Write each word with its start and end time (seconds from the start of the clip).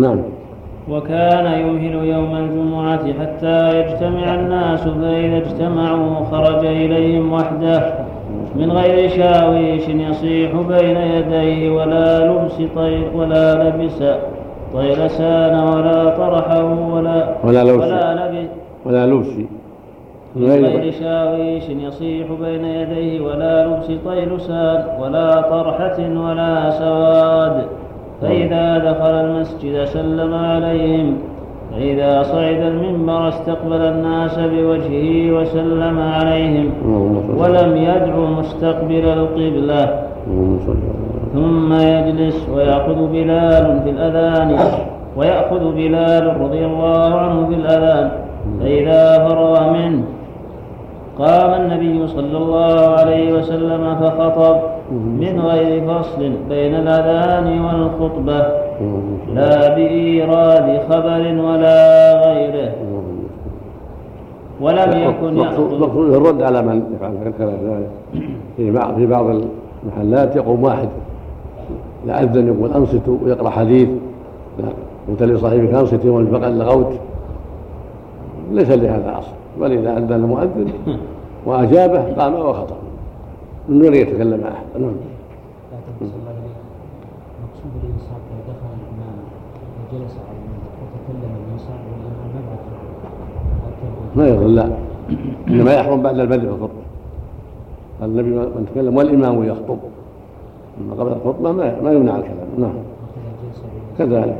نعم. 0.00 0.22
وكان 0.90 1.46
يمهل 1.60 1.94
يوم 2.08 2.36
الجمعة 2.36 3.12
حتى 3.20 3.80
يجتمع 3.80 4.34
الناس 4.34 4.80
فإذا 4.80 5.36
اجتمعوا 5.36 6.24
خرج 6.30 6.66
إليهم 6.66 7.32
وحده 7.32 7.94
من 8.56 8.72
غير 8.72 9.08
شاويش 9.08 9.88
يصيح 9.88 10.52
بين 10.52 10.96
يديه 10.96 11.70
ولا 11.70 12.26
لبس 12.26 12.56
طير 12.76 13.10
ولا 13.14 13.68
لبس 13.68 14.02
طيلسان 14.74 15.54
ولا 15.58 16.10
طرحه 16.16 16.64
ولا 16.64 17.34
ولا 17.44 17.64
لبس. 17.64 17.84
ولا 17.84 18.26
لبس. 18.30 18.48
ولا 18.86 19.06
لبس. 19.06 19.28
من 20.36 20.50
غير. 20.50 20.92
شاويش 20.92 21.64
يصيح 21.68 22.26
بين 22.42 22.64
يديه 22.64 23.20
ولا 23.20 23.66
لبس 23.66 23.86
طيلسان 24.04 24.84
ولا 25.00 25.40
طرحة 25.40 25.98
ولا 25.98 26.70
سواد. 26.70 27.66
فإذا 28.20 28.78
دخل 28.78 29.10
المسجد 29.10 29.84
سلم 29.84 30.34
عليهم 30.34 31.16
فإذا 31.72 32.22
صعد 32.22 32.60
المنبر 32.60 33.28
استقبل 33.28 33.80
الناس 33.80 34.38
بوجهه 34.38 35.32
وسلم 35.32 35.98
عليهم 35.98 36.70
ولم 37.38 37.76
يدعو 37.76 38.26
مستقبل 38.26 39.04
القبلة. 39.04 40.02
ثم 41.34 41.72
يجلس 41.72 42.48
ويأخذ 42.54 43.12
بلال 43.12 43.80
في 43.84 43.90
الأذان 43.90 44.56
ويأخذ 45.16 45.74
بلال 45.74 46.40
رضي 46.40 46.66
الله 46.66 47.14
عنه 47.14 47.46
في 47.46 47.54
الأذان 47.54 48.10
فإذا 48.60 49.28
فرغ 49.28 49.72
منه 49.72 50.02
قام 51.20 51.62
النبي 51.62 52.06
صلى 52.06 52.36
الله 52.36 52.88
عليه 52.88 53.32
وسلم 53.32 53.94
فخطب 54.00 54.56
من 54.92 55.40
غير 55.40 55.84
فصل 55.88 56.32
بين 56.48 56.74
الأذان 56.74 57.60
والخطبة. 57.64 58.46
لا 59.34 59.74
بإيراد 59.74 60.80
خبر 60.88 61.22
ولا 61.46 61.80
غيره. 62.26 62.72
ولم 64.60 64.92
يكن 65.08 65.34
مقصود 65.34 66.14
الرد 66.14 66.42
على 66.42 66.62
من 66.62 66.82
يفعل 66.94 67.12
ذلك 67.24 67.88
في 68.56 68.70
بعض 68.70 68.94
في 68.94 69.06
بعض 69.06 69.26
المحلات 69.84 70.36
يقوم 70.36 70.64
واحد. 70.64 70.88
لا 72.06 72.22
أذن 72.22 72.46
يقول 72.46 72.72
أنصتوا 72.72 73.16
ويقرأ 73.24 73.50
حديث. 73.50 73.88
قلت 75.08 75.22
لصاحبك 75.22 75.74
أنصتي 75.74 76.08
والبقى 76.08 76.50
لغوت. 76.50 76.92
ليس 78.52 78.70
لهذا 78.70 79.18
أصل. 79.18 79.39
بل 79.60 79.72
إذا 79.72 79.98
أذن 79.98 80.12
المؤذن 80.12 80.72
وأجابه 81.46 82.12
قام 82.12 82.34
وخطب 82.34 82.76
من 83.68 83.82
غير 83.82 83.94
يتكلم 83.94 84.40
أحد؟ 84.44 84.80
نعم 84.80 84.92
مقصود 86.00 87.72
الانصات 87.82 88.22
لو 88.30 88.40
دخل 88.48 88.70
الامام 88.80 89.16
وجلس 89.92 90.14
على 90.28 90.38
وتكلم 90.80 91.32
والامام 94.14 94.40
ما 94.40 94.46
ما 94.46 94.54
لا. 94.54 94.66
إنما 95.48 95.72
يحرم 95.74 96.02
بعد 96.02 96.18
البدء 96.18 96.40
في 96.40 96.46
الخطبه 96.46 96.82
قال 98.00 98.10
النبي 98.10 98.30
من 98.30 98.66
تكلم 98.72 98.96
والإمام 98.96 99.44
يخطب. 99.44 99.78
أما 100.80 100.94
قبل 100.94 101.12
الخطبة 101.12 101.52
ما, 101.52 101.92
يمنع 101.92 102.16
الكلام. 102.16 102.48
نعم. 102.58 102.72
كذلك. 103.98 104.36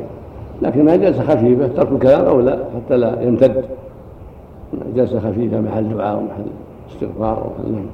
لكن 0.63 0.85
ما 0.85 0.97
جلسه 0.97 1.23
خفيفة 1.23 1.67
ترك 1.67 1.93
الكلام 1.93 2.27
أو 2.27 2.41
لا 2.41 2.59
حتى 2.75 2.97
لا 2.97 3.23
يمتد. 3.23 3.65
جلسة 4.95 5.21
خفيفة 5.21 5.61
محل 5.61 5.95
دعاء 5.97 6.17
ومحل 6.17 6.47
استغفار 6.91 7.47
ومحل 7.47 7.73
نعم 7.73 7.87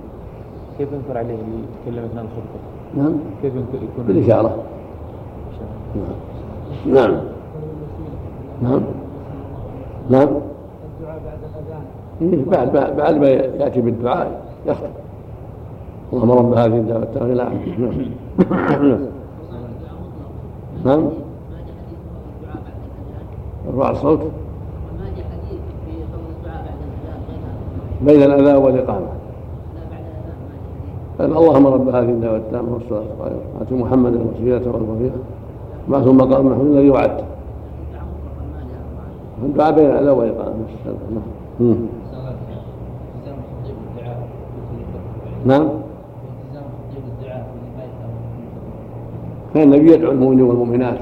كيف 0.78 0.88
ينكر 0.92 1.18
عليه 1.18 1.34
اللي 1.34 1.98
يتكلم 1.98 2.04
اثناء 2.04 2.24
الخطبة؟ 2.24 3.02
نعم. 3.02 3.16
كيف 3.42 3.52
يكون 3.54 4.04
بالإشارة. 4.06 4.56
نعم. 6.86 7.20
نعم. 8.62 8.80
نعم. 10.10 10.28
الدعاء 11.00 11.20
بعد 11.24 11.38
الأذان 12.20 12.44
بعد 12.72 12.96
بعد 12.96 13.16
ما 13.16 13.28
يأتي 13.28 13.80
بالدعاء 13.80 14.40
يخطب 14.66 14.90
اللهم 16.12 16.30
رب 16.30 16.54
هذه 16.54 16.76
الدعوة 16.76 17.02
التامة 17.02 17.32
إلى 17.32 17.50
نعم. 17.78 18.98
نعم. 20.84 21.10
ارفع 23.68 23.90
الصوت. 23.90 24.20
بين 28.02 28.22
الأذان 28.22 28.56
والإقامة. 28.56 29.06
قال 31.18 31.36
اللهم 31.36 31.66
رب 31.66 31.88
هذه 31.88 32.08
الدعوة 32.08 32.36
التامة 32.36 32.74
والصلاة 32.74 33.00
القائمة. 33.00 33.40
آت 33.60 33.72
محمدا 33.72 34.16
الوسيلة 34.16 34.72
والفضيلة 34.72 35.18
ما 35.88 36.00
ثم 36.00 36.16
مقام 36.16 36.46
محمود 36.46 36.66
الذي 36.66 36.90
وعدته 36.90 37.24
الدعاء 39.42 39.74
بين 39.74 39.90
الأذى 39.90 40.10
والإقامة. 40.10 40.54
نعم. 41.60 41.76
نعم. 45.44 45.68
كان 49.54 49.72
النبي 49.72 49.92
يدعو 49.92 50.12
المؤمنين 50.12 50.44
والمؤمنات 50.44 50.98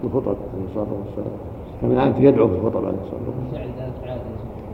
في 0.00 0.06
الخطب 0.06 0.36
عليه 0.54 0.64
الصلاة 0.70 0.86
والسلام. 1.06 2.04
كان 2.14 2.24
يدعو 2.24 2.48
في 2.48 2.54
الخطب 2.54 2.86
عليه 2.86 2.96
الصلاة 3.04 3.20
والسلام. 3.28 3.70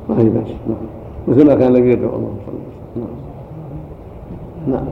ما 0.09 0.19
هي 0.19 0.29
بأس 0.29 0.49
نعم. 0.69 0.96
مثل 1.29 1.47
ما 1.47 1.55
كان 1.55 1.77
النبي 1.77 1.93
يدعو 1.93 2.17
الله 2.17 2.35
صلى 2.47 2.55
الله 2.55 2.61
عليه 2.97 3.05
وسلم. 3.05 3.17
نعم. 4.67 4.85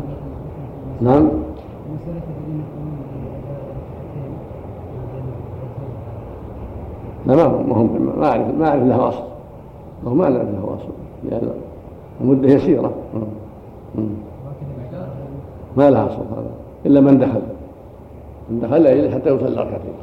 نعم. 1.00 1.22
نعم. 1.22 1.30
لا 7.26 7.48
ما 7.48 7.76
هم 7.76 8.12
ما 8.18 8.26
اعرف 8.26 8.54
ما 8.58 8.68
أعرف 8.68 8.82
له 8.82 9.08
أصل. 9.08 9.24
هو 10.06 10.14
ما 10.14 10.28
نعرف 10.28 10.48
له 10.48 10.76
أصل. 10.76 10.92
لأن 11.30 11.50
المدة 12.20 12.48
يسيرة. 12.48 12.92
ما 15.76 15.90
لها 15.90 16.06
أصل 16.06 16.16
هذا. 16.16 16.50
إلا 16.86 17.00
من 17.00 17.18
دخل. 17.18 17.42
من 18.50 18.60
دخل 18.60 19.14
حتى 19.14 19.30
يصلي 19.30 19.60
ركعتين 19.60 19.94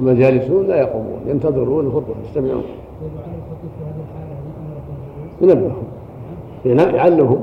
أما 0.00 0.10
الجالسون 0.10 0.66
لا 0.66 0.76
يقومون 0.76 1.20
ينتظرون 1.26 1.86
الخطبة 1.86 2.14
يستمعون. 2.24 2.64
ينبههم 5.40 5.86
يعلمهم 6.64 7.40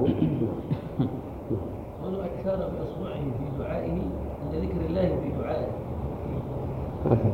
هكذا 7.06 7.32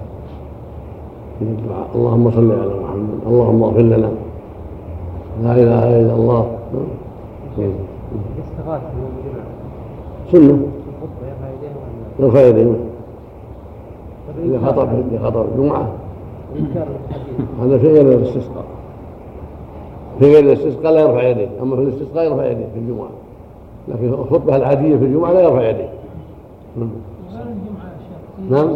من 1.41 1.47
الدعاء. 1.59 1.87
اللهم 1.95 2.31
صل 2.31 2.51
على 2.51 2.73
محمد. 2.83 3.19
اللهم 3.27 3.63
اغفر 3.63 3.81
لنا. 3.81 4.11
لا 5.43 5.51
إله 5.51 5.99
إلا 6.01 6.13
الله. 6.13 6.57
سنة. 10.31 10.67
يرفع 12.19 12.41
يديه 12.41 12.73
إذا 14.43 14.59
خطب 14.65 14.89
إذا 15.11 15.19
خطب 15.25 15.45
الجمعة. 15.51 15.91
هذا 17.61 17.77
في 17.77 17.87
غير 17.87 18.07
الاستسقاء. 18.17 18.65
في 20.19 20.25
غير 20.25 20.39
الاستسقاء 20.39 20.93
لا 20.93 21.01
يرفع 21.01 21.23
يديه. 21.23 21.47
أما 21.61 21.75
في 21.75 21.81
الاستسقاء 21.81 22.25
يرفع 22.25 22.45
يديه 22.45 22.65
في 22.73 22.79
الجمعة. 22.79 23.09
لكن 23.87 24.13
الخطبة 24.13 24.55
العادية 24.55 24.97
في 24.97 25.05
الجمعة 25.05 25.33
لا 25.33 25.41
يرفع 25.41 25.69
يديه. 25.69 25.89
نعم. 28.49 28.75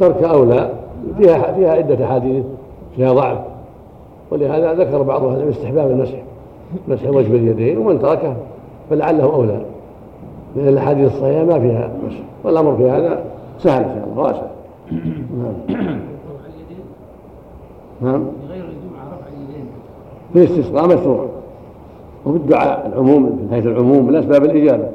ترك 0.00 0.22
أولى 0.22 0.70
فيها 1.18 1.52
فيها 1.52 1.70
عدة 1.70 2.04
أحاديث 2.04 2.44
فيها 2.96 3.12
ضعف. 3.12 3.38
ولهذا 4.30 4.74
ذكر 4.74 5.02
بعض 5.02 5.24
أهل 5.24 5.34
العلم 5.34 5.48
استحباب 5.48 5.90
المسح. 5.90 6.22
مسح 6.88 7.08
وجه 7.08 7.36
اليدين 7.36 7.78
ومن 7.78 7.98
تركه 7.98 8.36
فلعله 8.90 9.24
أولى. 9.24 9.60
لأن 10.56 10.68
الأحاديث 10.68 11.14
الصحيحة 11.14 11.44
ما 11.44 11.60
فيها 11.60 11.90
مسح 12.06 12.18
والأمر 12.44 12.76
في 12.76 12.90
هذا 12.90 13.24
سهل 13.58 13.84
إن 13.84 13.94
شاء 13.94 14.08
الله. 14.12 14.22
واسع. 14.22 14.46
نعم. 15.70 16.00
نعم. 18.00 18.24
غير 18.48 18.64
الجمعة 18.64 19.04
رفع 19.12 19.26
اليدين 19.28 19.66
في 20.32 20.38
الاستسقاء 20.38 20.86
مشروع. 20.86 21.26
وفي 22.26 22.36
الدعاء 22.36 22.86
العموم 22.86 23.22
من 23.22 23.48
حيث 23.50 23.66
العموم 23.66 24.06
من 24.06 24.16
أسباب 24.16 24.44
الإجابة. 24.44 24.88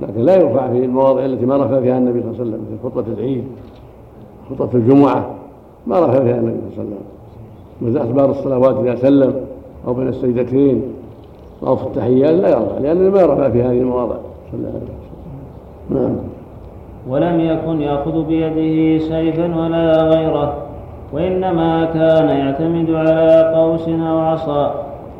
لكن 0.00 0.20
لا 0.20 0.36
يرفع 0.36 0.68
في 0.68 0.84
المواضع 0.84 1.24
التي 1.24 1.46
ما 1.46 1.56
رفع 1.56 1.80
فيها 1.80 1.98
النبي 1.98 2.20
صلى 2.20 2.30
الله 2.30 2.40
عليه 2.40 2.50
وسلم 2.50 2.66
في 2.70 2.88
خطبة 2.88 3.12
العيد 3.12 3.44
خطبة 4.50 4.74
الجمعة 4.74 5.30
ما 5.86 6.00
رفع 6.00 6.22
فيها 6.24 6.36
النبي 6.36 6.56
صلى 6.76 6.84
الله 6.84 6.86
عليه 6.86 6.88
وسلم. 6.88 6.98
مثل 7.82 7.98
أخبار 7.98 8.30
الصلوات 8.30 8.76
إذا 8.76 8.94
سلم 8.94 9.34
أو 9.86 9.94
بين 9.94 10.08
السجدتين 10.08 10.82
أو 11.66 11.76
في 11.76 11.82
التحيات 11.82 12.30
لا 12.30 12.48
يرفع 12.48 12.78
لأنه 12.78 13.10
ما 13.10 13.24
رفع 13.24 13.50
في 13.50 13.62
هذه 13.62 13.80
المواضع. 13.80 14.16
صلى 14.52 14.58
الله 14.58 14.68
عليه 14.68 14.78
وسلم. 14.78 15.00
نعم. 15.90 16.16
ولم 17.08 17.40
يكن 17.40 17.80
يأخذ 17.80 18.24
بيده 18.24 18.98
سيفا 19.04 19.56
ولا 19.56 20.02
غيره. 20.02 20.59
وإنما 21.12 21.84
كان 21.84 22.28
يعتمد 22.28 22.90
على 22.90 23.52
قوس 23.54 23.88
أو 23.88 24.18
عصا 24.18 24.74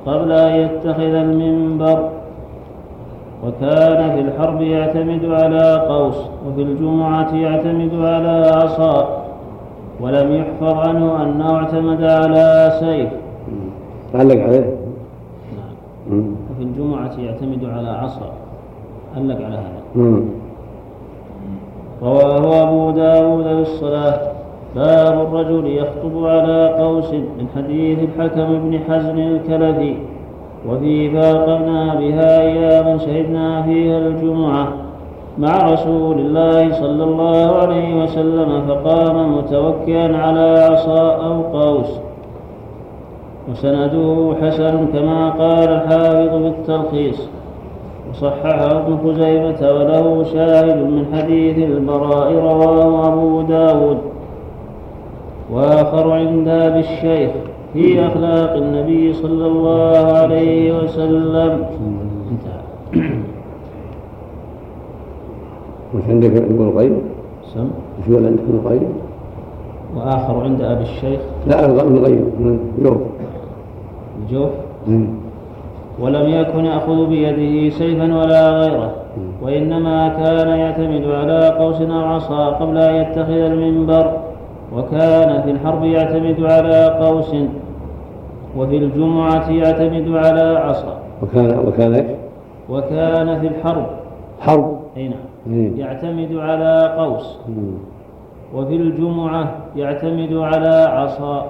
قبل 0.07 0.33
أن 0.33 0.55
يتخذ 0.55 1.01
المنبر. 1.01 2.09
وكان 3.47 4.11
في 4.15 4.21
الحرب 4.21 4.63
يعتمد 4.63 5.25
على 5.25 5.87
قوس 5.89 6.17
وفي 6.47 6.63
الجمعة 6.63 7.35
يعتمد 7.35 7.95
على 7.95 8.53
عصا. 8.55 9.25
ولم 10.01 10.35
يحفظ 10.35 10.89
عنه 10.89 11.23
أنه 11.23 11.57
اعتمد 11.57 12.05
على 12.05 12.73
سيف. 12.81 13.09
علق 14.15 14.43
عليه؟ 14.43 14.75
نعم. 16.11 16.35
وفي 16.51 16.63
الجمعة 16.63 17.13
يعتمد 17.19 17.65
على 17.65 17.89
عصا. 17.89 18.31
علق 19.17 19.37
على 19.37 19.57
هذا. 19.57 20.21
رواه 22.03 22.63
أبو 22.63 22.91
داود 22.91 23.45
بالصلاة 23.45 24.21
باب 24.77 25.21
الرجل 25.21 25.67
يخطب 25.67 26.27
على 26.27 26.75
قوس 26.79 27.13
من 27.13 27.47
حديث 27.57 27.99
الحكم 27.99 28.59
بن 28.59 28.79
حزم 28.89 29.19
الكلفي 29.19 29.95
وفي 30.69 31.11
فاقمنا 31.11 31.95
بها 31.95 32.41
أياما 32.41 32.99
شهدنا 32.99 33.63
فيها 33.63 33.99
الجمعة 33.99 34.73
مع 35.39 35.73
رسول 35.73 36.19
الله 36.19 36.73
صلى 36.73 37.05
الله 37.05 37.57
عليه 37.57 38.03
وسلم 38.03 38.63
فقام 38.69 39.39
متوكئا 39.39 40.17
على 40.17 40.67
عصا 40.71 41.13
أو 41.15 41.43
قوس. 41.43 42.01
وسنده 43.51 44.35
حسن 44.43 44.87
كما 44.93 45.31
قال 45.31 45.69
الحافظ 45.69 46.43
بالتلخيص 46.43 47.29
وصححه 48.11 48.79
ابن 48.79 48.99
خزيمة 49.05 49.73
وله 49.73 50.25
شاهد 50.25 50.77
من 50.77 51.07
حديث 51.15 51.59
البراء 51.59 52.33
رواه 52.33 53.09
أبو 53.09 53.43
داود. 53.43 53.99
وآخر 55.53 56.11
عند 56.11 56.49
أبي 56.49 56.81
الشيخ 56.81 57.31
في 57.73 58.07
أخلاق 58.07 58.53
النبي 58.55 59.13
صلى 59.13 59.47
الله 59.47 60.13
عليه 60.13 60.79
وسلم. 60.79 61.65
انتهى 62.31 62.63
وش 65.95 66.03
عندك 66.09 66.31
ابن 66.31 66.69
القيم؟ 66.69 67.03
سم. 67.55 67.71
وش 67.99 68.17
عندك 68.17 68.41
ابن 68.41 68.61
القيم؟ 68.65 68.89
وآخر 69.97 70.45
عند 70.45 70.61
أبي 70.63 70.83
الشيخ. 70.83 71.21
لا 71.47 71.65
ابن 71.65 71.97
القيم 71.97 72.25
يوم 72.79 73.01
الجوف 74.23 74.51
ولم 76.01 76.29
يكن 76.29 76.65
يأخذ 76.65 77.07
بيده 77.07 77.71
سيفا 77.71 78.17
ولا 78.17 78.51
غيره 78.51 78.93
وإنما 79.43 80.09
كان 80.09 80.49
يعتمد 80.49 81.05
على 81.05 81.49
قوس 81.49 81.81
أو 81.81 82.05
عصا 82.05 82.47
قبل 82.47 82.79
أن 82.79 82.95
يتخذ 82.95 83.31
المنبر. 83.31 84.30
وكان 84.77 85.43
في 85.43 85.51
الحرب 85.51 85.85
يعتمد 85.85 86.41
على 86.41 86.87
قوس 86.87 87.35
وفي 88.57 88.77
الجمعة 88.77 89.51
يعتمد 89.51 90.17
على 90.17 90.59
عصا. 90.59 90.99
وكان 91.23 91.59
وكان 91.59 91.95
إيش؟ 91.95 92.07
وكان 92.69 93.41
في 93.41 93.47
الحرب. 93.47 93.87
حرب. 94.41 94.81
أي 94.97 95.09
نعم. 95.09 95.19
مم. 95.47 95.73
يعتمد 95.77 96.37
على 96.37 96.95
قوس. 96.99 97.39
مم. 97.49 97.75
وفي 98.55 98.77
الجمعة 98.77 99.55
يعتمد 99.77 100.33
على 100.33 100.69
عصا. 100.69 101.47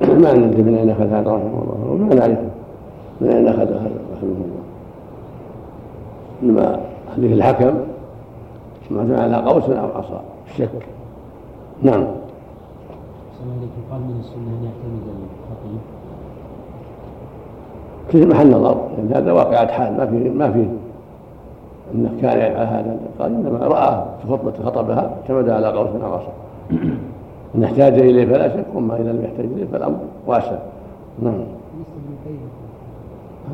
ما 0.22 0.32
ندري 0.32 0.62
من 0.62 0.74
أين 0.74 0.90
أخذ 0.90 1.06
هذا 1.06 1.30
رحمه 1.30 1.62
الله. 1.62 1.90
وما 1.90 2.14
نعرف 2.14 2.38
من 3.20 3.28
أين 3.28 3.48
أخذ 3.48 3.68
هذا 3.72 3.90
رحمه 4.16 4.28
الله. 4.30 4.62
إنما 6.42 6.80
حديث 7.16 7.32
الحكم 7.32 7.74
معتمد 8.90 9.18
على 9.18 9.36
قوس 9.36 9.70
أو 9.70 9.86
عصا. 9.86 10.22
الشك 10.50 10.95
نعم. 11.82 12.06
يقال 13.88 14.00
من 14.00 14.20
السنة 14.20 14.36
أن 14.36 14.64
يعتمد 14.64 15.02
الخطيب. 15.42 15.80
في 18.08 18.26
محل 18.26 18.50
نظر. 18.50 18.88
لأن 18.96 19.12
هذا 19.14 19.32
واقعة 19.32 19.66
حال. 19.66 19.96
ما 19.96 20.06
في 20.06 20.28
ما 20.28 20.52
في 20.52 20.68
إنه 21.94 22.10
كان 22.22 22.38
يفعل 22.38 22.66
هذا. 22.66 22.96
قال 23.18 23.34
إنما 23.34 23.66
رآه 23.66 24.06
في 24.22 24.28
خطبة 24.28 24.52
خطبها 24.64 25.16
اعتمد 25.16 25.48
على 25.48 25.66
قوس 25.66 26.02
أو 26.04 26.14
عصا 26.14 26.32
إن 27.54 27.64
احتاج 27.64 27.92
إليه 27.92 28.26
فلا 28.26 28.48
شك 28.48 28.64
وأما 28.74 28.96
إذا 28.96 29.12
لم 29.12 29.24
يحتاج 29.24 29.46
إليه 29.46 29.66
فالأمر 29.72 29.98
واسع. 30.26 30.58
نعم. 31.22 31.34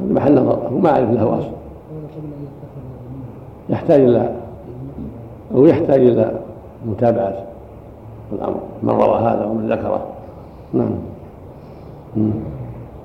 هذا 0.03 0.13
محل 0.13 0.35
نظر. 0.35 0.69
هو 0.73 0.79
ما 0.79 0.91
اعرف 0.91 1.11
له 1.11 1.39
اصل 1.39 1.51
يحتاج 3.71 4.01
إلى 4.01 4.33
أو 5.55 5.67
يحتاج 5.67 6.01
إلى 6.01 6.41
متابعة. 6.87 7.52
الأمر. 8.33 8.61
من 8.83 8.91
روى 8.91 9.19
هذا 9.19 9.45
ومن 9.47 9.69
ذكره. 9.69 10.01
نعم. 10.73 10.95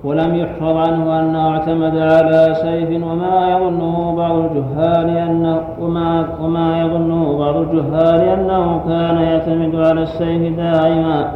ولم 0.03 0.35
يحفظ 0.35 0.77
عنه 0.77 1.19
أنه 1.19 1.49
اعتمد 1.49 1.97
على 1.97 2.55
سيف 2.61 3.03
وما 3.03 3.49
يظنه 3.51 4.15
بعض 4.15 4.35
الجهال 4.35 5.17
أنه 5.17 5.61
وما 5.81 6.27
وما 6.41 6.81
يظنه 6.81 7.37
بعض 7.37 7.55
الجهال 7.55 8.21
أنه 8.21 8.81
كان 8.87 9.17
يعتمد 9.17 9.75
على 9.75 10.03
السيف 10.03 10.57
دائما 10.57 11.31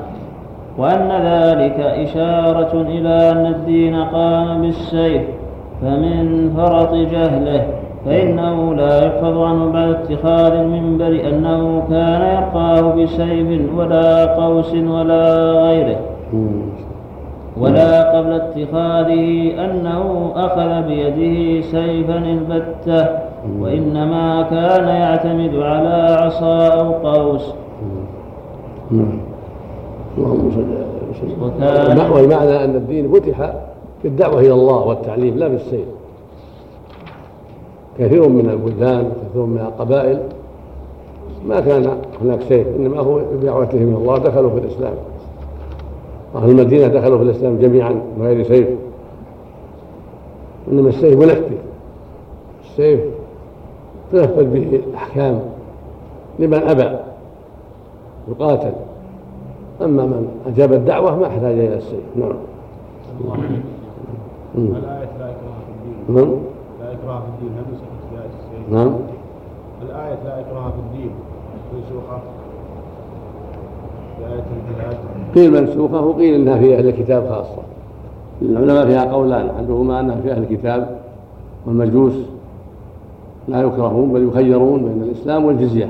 وأن 0.77 1.09
ذلك 1.11 1.79
إشارة 1.79 2.81
إلى 2.81 3.31
أن 3.31 3.45
الدين 3.45 3.95
قام 3.95 4.61
بالسيف 4.61 5.21
فمن 5.81 6.53
فرط 6.57 6.93
جهله. 6.93 7.65
فإنه 8.05 8.73
لا 8.73 9.05
يحفظ 9.05 9.37
عنه 9.37 9.71
بعد 9.71 9.89
اتخاذ 9.89 10.51
المنبر 10.53 11.07
أنه 11.29 11.83
كان 11.89 12.21
يرقاه 12.21 12.81
بسيف 12.95 13.61
ولا 13.77 14.25
قوس 14.35 14.73
ولا 14.73 15.51
غيره. 15.51 15.99
ولا 17.57 18.17
قبل 18.17 18.31
اتخاذه 18.33 19.51
أنه 19.65 20.31
أخذ 20.35 20.87
بيده 20.87 21.61
سيفا 21.61 22.17
البتة. 22.17 23.07
وإنما 23.59 24.41
كان 24.49 24.87
يعتمد 24.87 25.55
على 25.55 26.17
عصا 26.21 26.67
أو 26.67 26.91
قوس. 26.91 27.53
نعم. 28.91 29.19
اللهم 30.17 30.51
صل 30.51 30.61
على 30.61 30.85
وسلم 31.11 31.43
وكان- 31.43 32.11
والمعنى 32.11 32.63
أن 32.63 32.75
الدين 32.75 33.11
فتح 33.11 33.53
بالدعوه 34.03 34.39
إلى 34.39 34.53
الله 34.53 34.87
والتعليم 34.87 35.37
لا 35.37 35.47
بالسيف. 35.47 35.85
كثير 37.99 38.29
من 38.29 38.49
البلدان 38.49 39.11
كثير 39.29 39.45
من 39.45 39.59
القبائل. 39.59 40.19
ما 41.47 41.59
كان 41.59 41.97
هناك 42.21 42.41
سيف 42.41 42.67
إنما 42.67 42.99
هو 42.99 43.21
بدعوتهم 43.33 43.81
إلى 43.81 43.97
الله 43.97 44.17
دخلوا 44.17 44.49
في 44.49 44.57
الإسلام. 44.57 44.93
أهل 46.35 46.49
المدينة 46.49 46.87
دخلوا 46.87 47.17
في 47.17 47.23
الإسلام 47.23 47.57
جميعا 47.57 47.91
من 47.91 48.25
غير 48.25 48.43
سيف. 48.43 48.67
إنما 50.71 50.89
السيف 50.89 51.19
منفذ 51.19 51.55
السيف 52.69 53.01
تنفذ 54.11 54.43
به 54.43 54.81
الأحكام 54.87 55.39
لمن 56.39 56.53
أبى 56.53 56.97
يقاتل. 58.29 58.73
أما 59.81 60.05
من 60.05 60.27
أجاب 60.47 60.73
الدعوة 60.73 61.19
ما 61.19 61.27
احتاج 61.27 61.59
إلى 61.59 61.77
السيف. 61.77 62.03
نعم. 62.15 62.33
مم. 64.55 64.65
الآية 64.65 65.09
لا 65.19 65.25
إكراه 65.25 65.33
في 65.65 66.13
الدين. 66.13 66.25
نعم. 66.25 66.50
إكراه 67.03 67.19
في 67.19 67.25
الدين 67.25 67.57
هل 67.57 67.63
نسخت 67.73 67.91
في؟ 68.69 68.75
نعم. 68.75 68.93
الآية 69.81 70.23
لا 70.23 70.39
إكراه 70.39 70.69
في 70.69 70.75
الدين 70.77 71.11
منسوخة. 71.73 72.19
في 74.17 74.25
آية 74.33 74.97
قيل 75.35 75.61
منسوخة 75.61 76.05
وقيل 76.05 76.33
إنها 76.33 76.57
في 76.57 76.77
أهل 76.77 76.87
الكتاب 76.87 77.29
خاصة. 77.29 77.61
العلماء 78.41 78.85
فيها 78.85 79.13
قولان 79.13 79.49
أحدهما 79.49 79.99
أنها 79.99 80.21
في 80.21 80.31
أهل 80.31 80.43
الكتاب 80.43 80.99
والمجوس 81.65 82.13
لا 83.47 83.61
يكرهون 83.61 84.13
بل 84.13 84.27
يخيرون 84.27 84.83
بين 84.83 85.03
الإسلام 85.03 85.45
والجزية. 85.45 85.89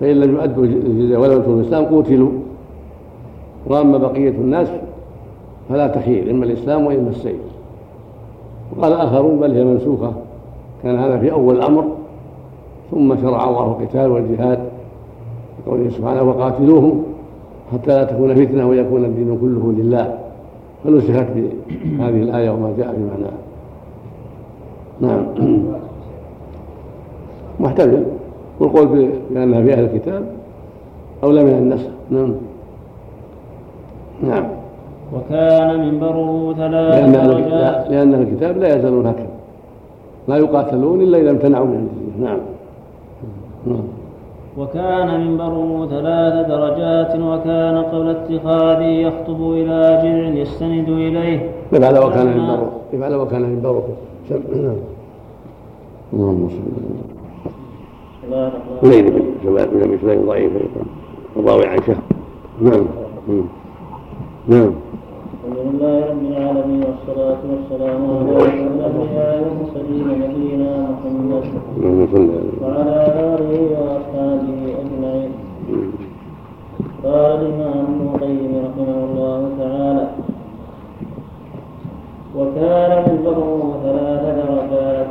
فإن 0.00 0.20
لم 0.20 0.34
يؤدوا 0.34 0.64
الجزية 0.64 1.18
ولم 1.18 1.32
يدخلوا 1.32 1.60
الإسلام 1.60 1.84
قتلوا. 1.84 2.30
وأما 3.66 3.98
بقية 3.98 4.30
الناس 4.30 4.68
فلا 5.68 5.86
تخير 5.86 6.30
إما 6.30 6.44
الإسلام 6.44 6.86
وإما 6.86 7.10
السيف. 7.10 7.40
وقال 8.76 8.92
آخرون 8.92 9.40
بل 9.40 9.56
هي 9.56 9.64
منسوخة. 9.64 10.12
كان 10.82 10.98
هذا 10.98 11.18
في 11.18 11.32
أول 11.32 11.56
الأمر. 11.56 11.84
ثم 12.90 13.16
شرع 13.22 13.48
الله 13.48 13.66
القتال 13.66 14.10
والجهاد 14.10 14.58
قوله 15.66 15.90
سبحانه 15.90 16.22
وقاتلوهم 16.22 17.02
حتى 17.72 17.90
لا 17.90 18.04
تكون 18.04 18.34
فتنة 18.34 18.68
ويكون 18.68 19.04
الدين 19.04 19.38
كله 19.40 19.72
لله. 19.78 20.18
فنسخت 20.84 21.26
بهذه 21.34 22.22
الآية 22.22 22.50
وما 22.50 22.72
جاء 22.78 22.92
في 22.92 23.00
معناها. 23.00 23.40
نعم. 25.00 25.26
محتمل. 27.60 28.04
والقول 28.60 29.08
بأنها 29.30 29.62
في 29.62 29.72
أهل 29.72 29.84
الكتاب 29.84 30.24
أولى 31.24 31.44
من 31.44 31.50
النسخ. 31.50 31.90
نعم. 32.10 32.34
نعم. 34.22 34.59
وكان 35.14 35.80
منبره 35.80 36.54
ثلاث 36.56 36.94
لأن 36.94 37.12
درجات. 37.12 37.90
لأن 37.90 38.14
الكتاب 38.14 38.58
لا 38.58 38.76
يزالون 38.76 39.06
هكذا. 39.06 39.30
لا 40.28 40.36
يقاتلون 40.36 41.00
إلا 41.00 41.18
إذا 41.18 41.30
امتنعوا 41.30 41.66
من 41.66 41.88
الجزية 41.88 42.24
نعم. 42.24 42.38
نعم. 43.66 43.84
وكان 44.58 45.20
منبره 45.20 45.86
ثلاث 45.90 46.46
درجات 46.46 47.20
وكان 47.20 47.76
قبل 47.78 48.08
اتخاذه 48.08 48.84
يخطب 48.84 49.52
إلى 49.52 50.00
جذع 50.02 50.40
يستند 50.40 50.88
إليه. 50.88 51.50
كيف 51.70 51.84
على 51.84 51.98
وكان 51.98 52.26
منبره. 52.26 52.72
كيف 52.90 53.02
على 53.02 53.16
وكان 53.16 53.42
منبره. 53.42 53.88
نعم. 54.30 54.76
اللهم 56.12 56.48
صل 56.48 56.54
الله. 56.54 57.20
الليل 58.82 59.10
بن 59.44 59.82
ابي 59.82 59.98
سليم 60.02 60.26
ضعيف 60.26 60.52
الراوي 61.36 61.66
عن 61.66 61.78
شهر 61.86 61.96
نعم. 62.60 62.86
نعم. 64.48 64.72
الحمد 65.50 65.66
لله 65.74 65.98
رب 66.10 66.22
العالمين 66.30 66.82
والصلاة 66.88 67.40
والسلام 67.50 68.00
على 68.16 68.36
أشرف 68.38 68.72
الأنبياء 68.74 69.40
نبينا 70.22 70.72
محمد 70.90 71.44
وعلى 72.62 72.96
آله 73.34 73.52
وأصحابه 73.80 74.58
أجمعين. 74.82 75.30
قال 77.04 77.40
الإمام 77.40 77.84
ابن 77.90 78.00
القيم 78.08 78.52
رحمه 78.66 78.98
الله 79.08 79.40
تعالى 79.60 80.06
وكان 82.36 82.90
منبره 83.06 83.50
ثلاث 83.84 84.22
درجات 84.40 85.08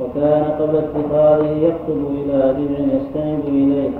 وكان 0.00 0.44
قبل 0.60 0.76
اتخاذه 0.76 1.50
يخطب 1.66 2.00
إلى 2.18 2.38
درع 2.58 2.80
يستند 2.96 3.44
إليه 3.48 3.90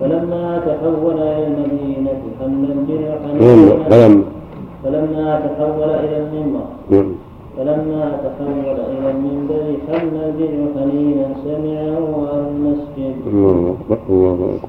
فلما 0.00 0.58
تحول 0.66 1.18
إلى 1.18 1.46
المدينة 1.46 2.20
حمل 2.40 2.70
الدرع 2.70 3.14
فلما 3.24 4.39
فلما 4.84 5.40
تحول 5.44 5.90
إلى 5.90 6.16
المنبر. 6.16 6.66
نعم. 6.90 7.12
فلما 7.56 8.02
تحول 8.24 8.76
إلى 8.92 9.10
المنبر 9.10 9.64
حمل 9.88 10.14
الدرع 10.28 10.60
حنينا 10.76 11.26
سمعه 11.44 12.06
أهل 12.32 12.44
المسجد. 12.54 13.14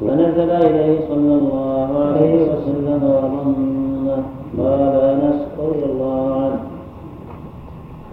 فنزل 0.01 0.51
إليه 0.51 0.99
صلى 1.09 1.33
الله 1.41 1.89
عليه 2.05 2.33
وسلم 2.51 3.01
وضمه 3.03 4.23
قال 4.57 4.93
أنس 5.11 5.39
رضي 5.59 5.83
الله 5.91 6.21
عنه 6.41 6.61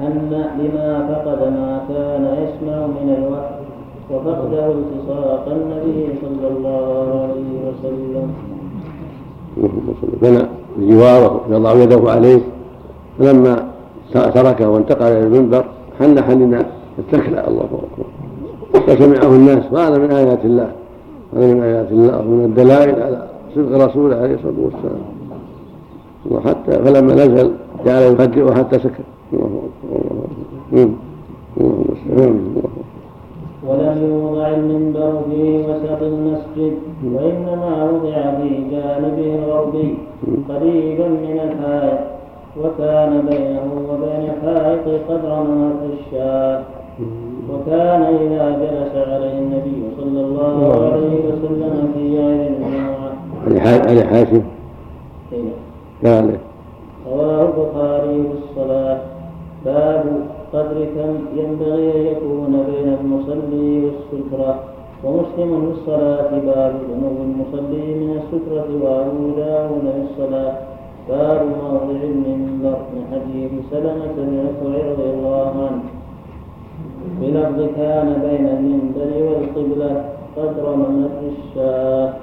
هنأ 0.00 0.44
لما 0.58 0.90
فقد 1.08 1.40
ما 1.52 1.70
كان 1.88 2.24
يسمع 2.42 2.78
من 2.86 3.08
الوحي 3.18 3.58
وفقده 4.10 4.66
التصاق 4.72 5.44
النبي 5.48 6.00
صلى 6.22 6.46
الله 6.48 7.06
عليه 7.22 7.52
وسلم. 7.66 8.26
بجواره 10.78 11.40
يضع 11.50 11.72
يده 11.72 12.10
عليه 12.10 12.40
فلما 13.18 13.68
تركه 14.14 14.70
وانتقل 14.70 15.06
إلى 15.06 15.26
المنبر 15.26 15.64
حن 15.98 16.22
حننا 16.22 16.66
اتكلا 16.98 17.48
الله 17.48 17.64
اكبر 17.64 18.06
فسمعه 18.86 19.34
الناس 19.36 19.64
وهذا 19.72 19.98
من 19.98 20.10
آيات 20.10 20.44
الله. 20.44 20.72
هذا 21.36 21.54
من 21.54 21.62
آيات 21.62 21.90
الله 21.90 22.18
ومن 22.18 22.44
الدلائل 22.44 23.02
على 23.02 23.28
صدق 23.54 23.84
رسوله 23.84 24.16
عليه 24.16 24.34
الصلاة 24.34 24.54
والسلام. 24.58 25.00
وحتى 26.30 26.72
فلما 26.72 27.14
نزل 27.14 27.52
جعل 27.86 28.02
يهدئه 28.02 28.54
حتى 28.54 28.78
سكت 28.78 29.04
الله 29.32 29.44
أكبر. 29.44 30.08
الله 30.72 30.90
أكبر. 32.10 32.70
ولم 33.68 33.98
يوضع 34.10 34.48
المنبر 34.48 35.12
في 35.30 35.64
وسط 35.68 36.02
المسجد 36.02 36.72
وإنما 37.14 37.90
وضع 37.90 38.36
في 38.40 38.48
جانبه 38.70 39.44
الغربي. 39.44 39.98
قريبا 40.48 41.08
من 41.08 41.38
الحائط 41.48 41.98
وكان 42.62 43.22
بينه 43.30 43.66
وبين 43.90 44.30
الحائط 44.34 44.84
قدر 45.08 45.42
ممر 45.42 45.80
الشاة 45.98 46.62
وكان 47.52 48.02
إذا 48.02 48.50
جلس 48.62 49.08
عليه 49.08 49.38
النبي 49.38 49.82
صلى 49.96 50.20
الله 50.20 50.56
عليه 50.84 51.14
وسلم 51.28 51.92
في 51.94 52.18
عيد 52.18 52.52
الجمعة 52.52 53.12
علي 53.46 53.60
حا- 53.60 53.88
علي 53.88 54.04
حاشم 54.04 54.42
قال 56.04 56.36
رواه 57.10 57.42
البخاري 57.42 58.22
في 58.22 58.34
الصلاة. 58.50 58.98
باب 59.64 60.04
قدر 60.52 60.84
كم 60.94 61.38
ينبغي 61.40 61.90
أن 62.00 62.06
يكون 62.06 62.52
بين 62.70 62.96
المصلي 63.00 63.84
والسترة. 63.84 64.54
ومسلم 65.04 65.50
في 65.60 65.80
الصلاة 65.80 66.30
باب 66.30 66.74
دنو 66.88 67.22
المصلي 67.22 67.94
من 67.94 68.20
السترة 68.20 68.68
وأبو 68.82 69.30
داود 69.36 69.80
في 69.80 70.02
الصلاة 70.10 70.58
باب 71.08 71.46
موضع 71.46 72.00
المنبر 72.02 72.78
من 72.94 73.02
حديث 73.12 73.50
سلمة 73.70 74.12
بن 74.16 74.40
الأكوع 74.40 74.92
رضي 74.92 75.10
الله 75.10 75.52
عنه. 75.66 75.82
بلفظ 77.20 77.76
كان 77.76 78.08
بين 78.24 78.46
المنبر 78.48 79.10
والقبلة 79.22 80.04
قدر 80.36 80.76
ممر 80.76 81.10
الشاة. 81.28 82.14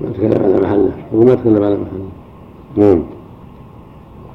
ما 0.00 0.10
تكلم 0.10 0.44
على 0.44 0.60
محله. 0.60 0.92
هو 1.14 1.20
ما 1.20 1.34
تكلم 1.34 1.64
على 1.64 1.76
محله. 1.76 2.08
نعم. 2.76 3.17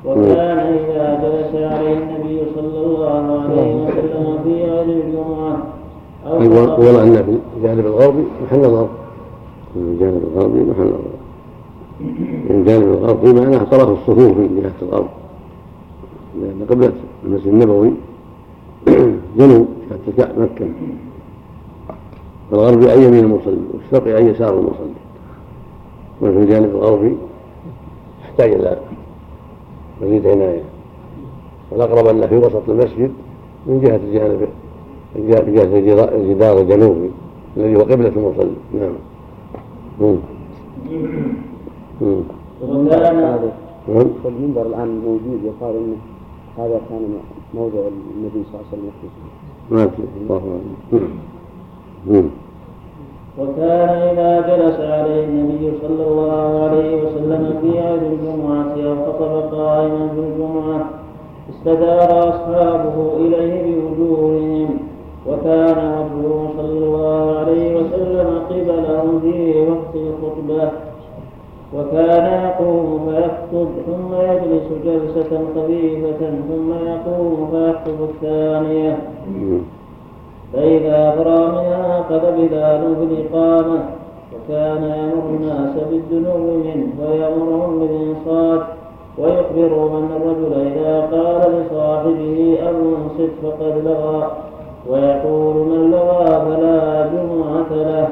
وكان 0.06 0.58
إذا 0.58 1.20
جلس 1.24 1.56
عليه 1.56 1.94
النبي 1.98 2.42
صلى 2.56 2.86
الله 2.86 3.42
عليه 3.42 3.76
وسلم 3.76 4.40
في 4.44 4.72
عيد 4.72 4.90
الجمعة 4.90 5.58
أو 6.28 6.38
أن 7.04 7.24
في 7.24 7.40
الجانب 7.58 7.86
الغربي 7.86 8.24
محل 8.44 8.88
في 9.74 9.80
الجانب 9.80 10.22
الغربي 10.34 10.60
محل 10.60 10.88
نظر 10.88 11.24
الجانب 12.50 12.84
الغربي 12.84 13.34
معناه 13.34 13.64
طرف 13.64 13.90
الصفوف 13.90 14.38
من 14.38 14.62
جهة 14.62 14.88
الغرب. 14.88 15.08
لأن 16.42 16.66
قبلة 16.70 16.94
المسجد 17.26 17.48
النبوي 17.48 17.92
جنوب 19.38 19.68
جهة 20.18 20.30
مكة. 20.38 20.70
الغربي 22.54 22.92
عن 22.92 23.02
يمين 23.02 23.24
المصلي؟ 23.26 23.58
والشرقي 23.74 24.14
عن 24.14 24.28
يسار 24.28 24.60
المصلي؟ 24.60 24.94
وفي 26.22 26.38
الجانب 26.38 26.70
الغربي 26.70 27.18
يحتاج 28.24 28.52
إلى 28.52 28.78
مزيد 30.04 30.28
عناية 30.28 30.62
والأقرب 31.72 32.08
أن 32.08 32.28
في 32.28 32.38
وسط 32.38 32.70
المسجد 32.70 33.12
من 33.68 33.82
جهة 33.82 33.96
الجانب 33.96 34.48
من 35.16 35.28
جهة 35.30 35.64
الجدار- 35.64 36.60
الجنوبي 36.62 37.10
الذي 37.58 37.76
هو 37.76 37.80
قبلة 37.82 38.10
المصلي. 38.16 38.56
نعم. 38.74 38.94
مم. 40.02 40.18
وكان 42.62 43.16
نعم. 43.22 43.40
والمنبر 44.26 44.62
الآن 44.62 44.88
موجود 45.06 45.40
يقال 45.44 45.76
أنه 45.76 45.96
هذا 46.58 46.82
كان 46.90 47.02
موضع 47.56 47.80
النبي 48.18 48.44
صلى 48.52 48.60
الله 48.62 48.66
عليه 48.72 48.74
وسلم. 48.74 48.92
يحدث 49.80 50.00
ما 50.30 50.38
الله 50.38 50.60
أعلم. 50.94 52.30
وكان 53.40 53.90
إذا 53.90 54.42
جلس 54.42 54.80
عليه 54.80 55.24
النبي 55.24 55.72
صلى 55.82 56.04
الله 56.08 56.64
عليه 56.64 57.04
وسلم 57.04 57.58
في 57.62 57.80
عيد 57.80 58.04
الجمعة 58.04 58.74
أو 58.86 58.96
خطب 59.06 59.56
قائما 59.56 60.08
في 60.16 60.20
الجمعة 60.20 60.90
استدار 61.50 62.30
أصحابه 62.30 62.96
إليه 63.18 63.76
بوجوههم 63.76 64.70
وكان 65.28 65.78
وجهه 65.78 66.50
صلى 66.58 66.78
الله 66.86 67.38
عليه 67.40 67.76
وسلم 67.76 68.40
قبلهم 68.50 69.20
في 69.20 69.66
وقت 69.70 69.96
الخطبة 69.96 70.70
وكان 71.78 72.44
يقوم 72.44 73.10
فيخطب 73.10 73.68
ثم 73.88 74.14
يجلس 74.14 74.68
جلسة 74.86 75.42
خفيفة 75.56 76.20
ثم 76.50 76.72
يقوم 76.88 77.48
فيخطب 77.52 78.04
الثانية. 78.04 78.98
فإذا 80.54 81.12
فرغ 81.12 81.62
منها 81.62 82.00
أخذ 82.00 82.36
في 82.36 83.04
الإقامة 83.04 83.80
وكان 84.34 84.84
يأمر 84.84 85.26
الناس 85.30 85.76
بالدنو 85.90 86.38
منه 86.38 86.88
ويأمرهم 87.02 87.80
بالإنصات 87.80 88.62
ويخبر 89.18 89.72
من 89.90 90.10
الرجل 90.18 90.54
إذا 90.68 91.02
قال 91.02 91.42
لصاحبه 91.56 92.58
أنصت 92.70 93.32
فقد 93.44 93.74
لغى 93.86 94.32
ويقول 94.90 95.56
من 95.56 95.92
لغى 95.92 96.26
فلا 96.26 97.08
جمعة 97.14 97.72
له. 97.72 98.08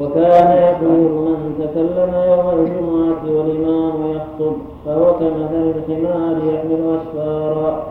وكان 0.00 0.48
يقول 0.62 1.10
من 1.10 1.54
تكلم 1.58 2.12
يوم 2.28 2.46
الجمعة 2.58 3.22
والإمام 3.36 3.96
يخطب 4.10 4.56
فهو 4.86 5.14
كمثل 5.14 5.72
الحمار 5.76 6.36
يحمل 6.36 6.96
أسفارا. 6.96 7.86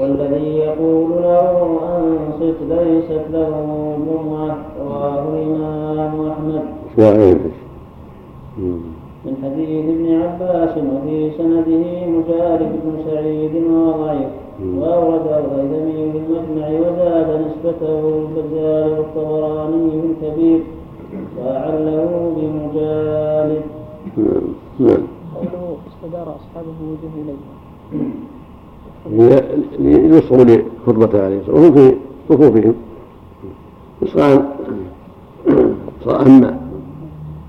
والذي 0.00 0.56
يقول 0.56 1.10
له 1.10 1.78
أنصت 1.96 2.58
ليست 2.68 3.24
له 3.32 3.52
جمعة 4.08 4.56
رواه 4.80 5.24
الإمام 5.28 6.28
أحمد. 6.30 6.62
من 9.24 9.34
حديث 9.42 9.84
ابن 9.94 10.06
عباس 10.22 10.70
وفي 10.78 11.30
سنده 11.38 12.06
مجالد 12.06 12.72
بن 12.84 12.94
سعيد 13.10 13.54
وهو 13.64 14.04
ضعيف 14.04 14.28
وأورده 14.76 15.38
الهيثمي 15.38 16.12
في 16.12 16.18
المجمع 16.18 16.68
وزاد 16.80 17.28
نسبته 17.46 18.00
البزار 18.18 18.90
والطبراني 18.98 19.90
في 19.90 20.06
الكبير 20.06 20.60
وأعله 21.38 22.32
بمجالد. 22.36 23.62
نعم. 24.16 24.42
نعم. 24.80 25.02
قوله 25.34 25.76
استدار 25.88 26.36
أصحابه 26.36 26.78
وجهه 26.90 27.14
إليه. 27.22 28.31
لي- 29.10 30.08
ليصغوا 30.08 30.44
لخطبته 30.44 31.24
عليه 31.24 31.40
الصلاة 31.40 31.54
والسلام 31.56 31.72
وهم 31.72 31.90
في 31.90 31.96
صفوفهم. 32.28 32.74
إصغاء 34.02 34.56
أما 36.26 36.60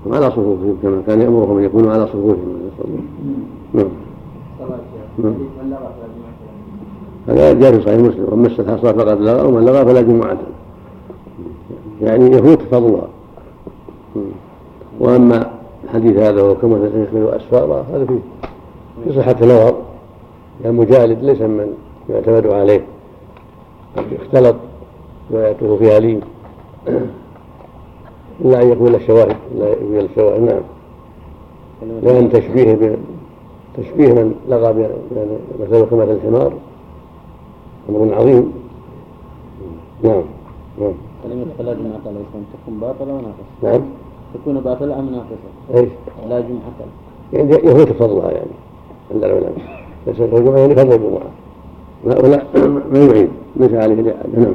هم 0.06 0.14
على 0.14 0.30
صفوفهم 0.30 0.76
كما 0.82 1.02
كان 1.06 1.20
يأمرهم 1.22 1.58
أن 1.58 1.64
يكونوا 1.64 1.92
على 1.92 2.06
صفوفهم 2.06 2.54
عليه 2.56 2.68
الصلاة 2.72 2.96
والسلام. 3.74 3.88
نعم. 5.18 5.34
هذا 7.28 7.52
جاء 7.52 7.72
في 7.72 7.80
صحيح 7.84 7.98
مسلم 8.00 8.26
ومن 8.32 8.42
مس 8.42 8.60
الحصى 8.60 8.94
فقد 8.94 9.20
لغى 9.20 9.46
ومن 9.48 9.64
لغى 9.64 9.84
فلا 9.84 10.00
جمعة. 10.00 10.36
يعني 12.02 12.26
يفوت 12.30 12.62
فضلها. 12.62 13.08
وأما 15.00 15.50
الحديث 15.84 16.16
هذا 16.16 16.42
وهو 16.42 16.54
كما 16.54 16.76
يحمل 16.78 17.28
اسفارا 17.28 17.84
هذا 17.92 18.04
فيه 18.06 18.18
في 19.04 19.16
صحة 19.20 19.36
النظر 19.42 19.74
المجالد 20.64 21.24
ليس 21.24 21.40
من 21.40 21.74
يعتمد 22.10 22.46
عليه 22.46 22.84
قد 23.96 24.04
اختلط 24.22 24.56
روايته 25.32 25.76
فيها 25.76 25.98
لين 25.98 26.20
إلا 28.40 28.62
أن 28.62 28.68
يقبل 28.68 28.94
الشواهد 28.94 29.36
إلا 29.54 29.68
يقبل 29.68 30.04
الشواهد 30.04 30.40
نعم. 30.40 30.62
لأن 32.02 32.32
تشبيه 32.32 32.96
تشبيه 33.76 34.12
من 34.12 34.34
لغى 34.48 34.88
مثل 35.60 35.84
كمثل 35.84 36.10
الحمار 36.10 36.52
أمر 37.88 38.14
عظيم. 38.14 38.52
نعم 40.02 40.22
نعم. 40.80 40.92
كلمة 41.24 41.44
فلا 41.58 41.74
جمعة 41.74 42.00
يكون 42.06 42.46
تكون 42.52 42.80
باطلة 42.80 43.12
وناقصة 43.14 43.34
نعم. 43.62 43.82
تكون 44.34 44.60
باطلة 44.60 44.98
أم 44.98 45.10
ناقصة؟ 45.10 45.80
إيش؟ 45.80 45.88
لا 46.28 46.40
جمعة. 46.40 46.72
له 47.32 47.38
يعني 47.38 47.50
يفوت 47.50 47.92
فضلها 47.92 48.30
يعني 48.30 48.50
عند 49.14 49.24
العلماء. 49.24 49.83
ليس 50.06 50.20
الجمعة 50.20 50.58
يعني 50.58 50.74
فضل 50.74 50.92
الجمعة 50.92 51.30
لا 52.04 52.18
ولا 52.22 52.42
ما 52.92 52.98
يعيد. 52.98 53.30
ليس 53.56 53.72
عليه 53.72 54.00
الإعادة 54.00 54.38
نعم. 54.38 54.54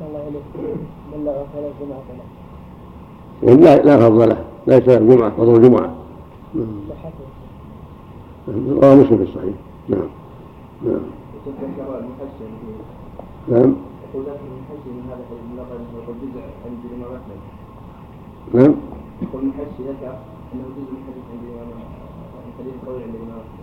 الله 0.00 0.20
إليك 0.28 0.42
يعني 3.42 3.60
لا 3.60 3.82
لا 3.82 4.08
فضل 4.08 4.28
له. 4.28 4.44
ليس 4.66 4.88
الجمعة 4.88 5.30
فضل 5.30 5.56
الجمعة. 5.56 5.94
رواه 8.48 8.94
مسلم 8.94 9.16
في 9.16 9.22
الصحيح. 9.22 9.54
نعم. 9.88 10.08
نعم. 10.84 11.00
نعم. 13.48 13.74
نعم. 18.54 18.74
يقول 19.22 19.42
المحشي 19.42 19.82
ذكر 19.88 20.14
أنه 20.52 20.64
جزء 20.76 20.90
من 20.92 21.00
حديث 21.06 21.24
عند 21.32 21.42
الامام 21.44 21.68
من 22.46 22.52
حديث 22.58 22.74
قوي 22.86 23.02
عند 23.02 23.14
الإمام. 23.14 23.59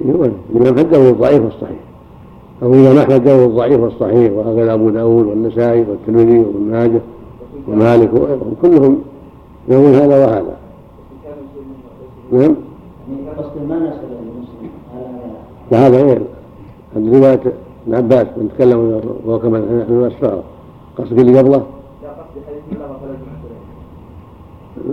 أحمد 0.00 0.94
له 0.94 1.10
الضعيف 1.10 1.42
والصحيح. 1.44 1.78
أبو 2.62 2.72
الإمام 2.74 2.98
أحمد 2.98 3.28
له 3.28 3.44
الضعيف 3.44 3.80
والصحيح 3.80 4.32
وهكذا 4.32 4.74
أبو 4.74 4.90
داود 4.90 5.26
والنسائي 5.26 5.80
والترمذي 5.88 6.38
وابن 6.38 6.60
ماجه 6.70 7.00
ومالك 7.68 8.14
وغيرهم 8.14 8.54
كلهم 8.62 8.98
يقول 9.68 9.94
هذا 9.94 10.26
وهذا. 10.26 10.56
نعم؟ 12.32 12.54
قصد 13.38 13.68
ما 13.68 13.92
وهذا 15.72 16.02
غير 16.04 16.22
هذه 16.96 17.18
رواية 17.18 17.40
ابن 17.86 17.94
عباس 17.94 18.26
من 18.36 18.48
تكلم 18.56 19.00
وهو 19.26 19.38
كما 19.38 19.58
نحن 19.58 19.92
الأسفار. 20.04 20.42
قصدك 20.98 21.18
اللي 21.18 21.38
قبله؟ 21.38 21.62
لا 22.02 22.08
قصدي 22.08 22.40
حديث 22.48 22.78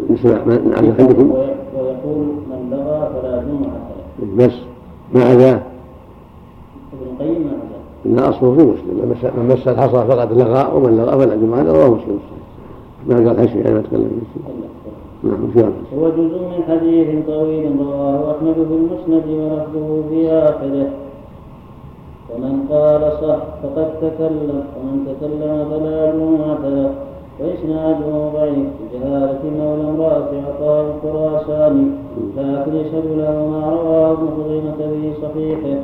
نسمع 0.10 0.44
ما- 0.46 0.78
عندكم؟ 0.78 1.32
ويقول 1.32 2.26
من 2.50 2.70
لغى 2.72 3.10
فلا 3.22 3.44
جمعة. 3.44 4.48
بس. 4.48 4.54
ما 5.14 5.24
عداه 5.24 5.60
ابن 6.94 7.06
القيم 7.12 7.42
ما 7.44 7.52
عدا 7.52 7.80
إن 8.06 8.20
أصله 8.34 8.56
في 8.56 8.64
مسلم. 8.64 9.10
من 9.38 9.50
مس- 9.54 9.68
الحصى 9.68 9.92
فقد 10.08 10.34
لغى 10.34 10.72
ومن 10.74 10.98
لغى 10.98 11.12
فلا 11.26 11.36
جمعة 11.36 11.62
له 11.64 11.72
رواه 11.74 11.90
مسلم. 11.90 12.20
ما 13.08 13.16
قال 13.16 13.40
حشي 13.50 13.60
يعني 13.60 13.74
ما 13.76 13.82
تكلم 13.82 14.22
فيه. 14.34 14.50
نعم 15.30 15.34
إن 15.46 15.52
شاء 15.56 15.64
الله 15.68 16.08
هو 16.08 16.10
جزء 16.10 16.40
من 16.40 16.64
حديث 16.68 17.26
طويل 17.28 17.76
رواه 17.80 18.32
أحمد 18.32 18.54
في 18.54 18.60
المسند 18.62 19.24
ولفظه 19.28 20.04
في 20.10 20.32
آخره. 20.32 20.90
ومن 22.36 22.66
قال 22.72 23.02
صح 23.22 23.40
فقد 23.64 23.88
تكلم 24.02 24.64
ومن 24.80 25.08
تكلم 25.08 25.68
فلا 25.70 26.12
جمعة 26.12 26.70
له 26.70 26.92
وإسناده 27.40 28.30
ضعيف 28.34 28.68
بجهالة 28.80 29.40
مولى 29.60 30.04
رافع 30.04 30.38
عطاء 30.48 30.96
الخراساني 30.96 31.88
لكن 32.38 32.76
يشهد 32.76 33.06
له 33.18 33.48
ما 33.52 33.70
رواه 33.70 34.12
ابن 34.12 34.28
خزيمة 34.38 34.78
في 34.78 35.14
صحيحه. 35.22 35.80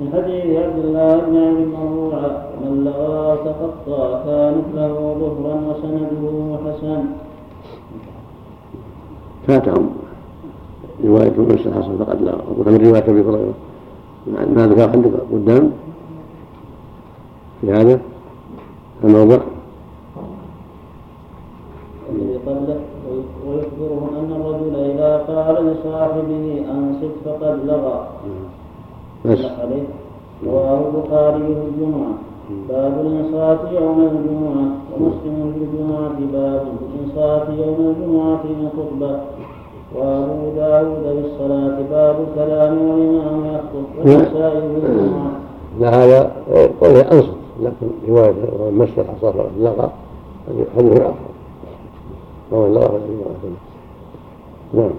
من 0.00 0.12
حديث 0.12 0.44
عبد 0.58 0.84
الله 0.84 1.16
بن 1.16 1.36
عمرو 1.36 1.64
مرفوعا 1.64 2.46
ومن 2.60 2.84
لغى 2.84 3.36
تخطى 3.36 4.22
كانت 4.26 4.66
له 4.74 5.16
ظهرا 5.20 5.54
وسنده 5.68 6.58
حسن. 6.64 7.04
فاتهم 9.46 9.90
رواية 11.04 11.30
من 11.30 11.50
الحصى 11.50 11.90
فقد 11.98 12.22
لغى 12.22 12.42
وكان 12.58 12.86
رواية 12.86 13.04
أبي 13.08 13.20
هريرة. 13.20 13.54
ما 14.26 14.66
ذكر 14.66 14.90
عندك 14.90 15.10
قدام. 15.32 15.70
في 17.60 17.72
هذا. 17.72 18.00
الموضع 19.04 19.34
الذي 19.34 19.59
قبله 22.46 22.80
ويخبره 23.48 24.02
أن 24.18 24.28
الرجل 24.40 24.74
إذا 24.90 25.16
قال 25.28 25.56
لصاحبه 25.66 26.64
أنصت 26.70 27.14
فقد 27.24 27.58
لغى. 27.66 27.98
عليه. 29.62 29.86
رواه 30.46 30.80
البخاري 30.88 31.38
في 31.38 31.62
الجمعة. 31.68 32.12
باب 32.68 32.94
الإنصات 33.06 33.58
يوم 33.72 34.00
الجمعة 34.00 34.66
ومسلم 34.92 35.52
في 35.54 35.60
الجمعة 35.64 36.18
باب 36.32 36.66
الإنصات 36.82 37.48
يوم 37.48 37.94
الجمعة 37.96 38.42
من 38.44 38.68
خطبة 38.76 39.20
وأبو 39.94 40.50
داود 40.56 41.02
بالصلاة 41.16 41.76
باب 41.90 42.16
الكلام 42.28 42.78
والإمام 42.88 43.44
يخطب 43.46 43.84
والنسائي 43.98 44.60
في 44.60 44.86
الجمعة. 44.86 45.30
لا 45.80 45.88
هذا 45.88 46.30
قوله 46.80 47.12
أنصت 47.12 47.40
لكن 47.62 47.86
رواية 48.08 48.30
من 48.30 48.78
مس 48.78 48.88
الحصى 48.98 49.20
فقد 49.20 49.50
لغى 49.58 49.90
هذه 50.48 50.64
حديث 50.76 51.00
آخر 51.00 51.29
ومن 52.52 52.74
لغى 52.74 52.86
فلا 52.88 52.98
جمعة 53.06 53.42
له 53.44 53.56
نعم. 54.74 54.90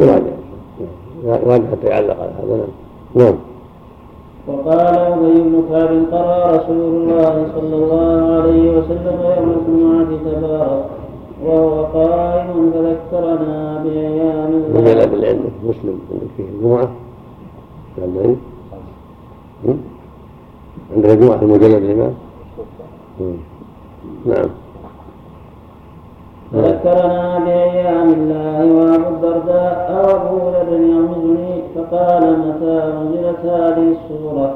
يراجع 0.00 1.70
حتى 1.70 1.86
يعلق 1.86 2.20
على 2.20 2.32
هذا. 2.42 2.56
نعم. 2.56 3.24
نعم. 3.24 3.34
وقال 4.48 4.78
أبي 4.78 5.42
بن 5.42 5.62
كعب 5.70 5.90
قرأ 6.12 6.56
رسول 6.56 6.76
الله 6.76 7.46
صلى 7.54 7.76
الله 7.76 8.42
عليه 8.42 8.78
وسلم 8.78 9.16
يوم 9.36 9.48
الجمعة 9.58 10.10
تبارك 10.24 10.84
وهو 11.44 11.84
قائم 11.84 12.72
فذكرنا 12.72 13.82
بأيام 13.84 14.52
الله. 14.52 14.78
المجلد 14.78 15.12
اللي 15.12 15.28
عندك 15.28 15.52
مسلم 15.64 15.98
عندك 16.12 16.30
فيه 16.36 16.44
الجمعة. 16.44 16.88
عندك 18.02 18.36
هم؟ 19.64 19.78
عندك 20.94 21.10
الجمعة 21.10 21.38
في 21.38 21.44
المجلد 21.44 21.82
الإمام. 21.82 22.14
نعم. 24.26 24.48
فذكرنا 26.52 27.38
بأيام 27.44 28.08
الله 28.12 28.58
وأبو 28.76 29.08
الدرداء 29.14 29.76
أبو 30.14 30.36
ذر 30.48 30.70
يغمزني 30.72 31.62
فقال 31.74 32.22
متى 32.38 32.74
أنزلت 32.92 33.42
هذه 33.44 33.96
السورة؟ 33.96 34.54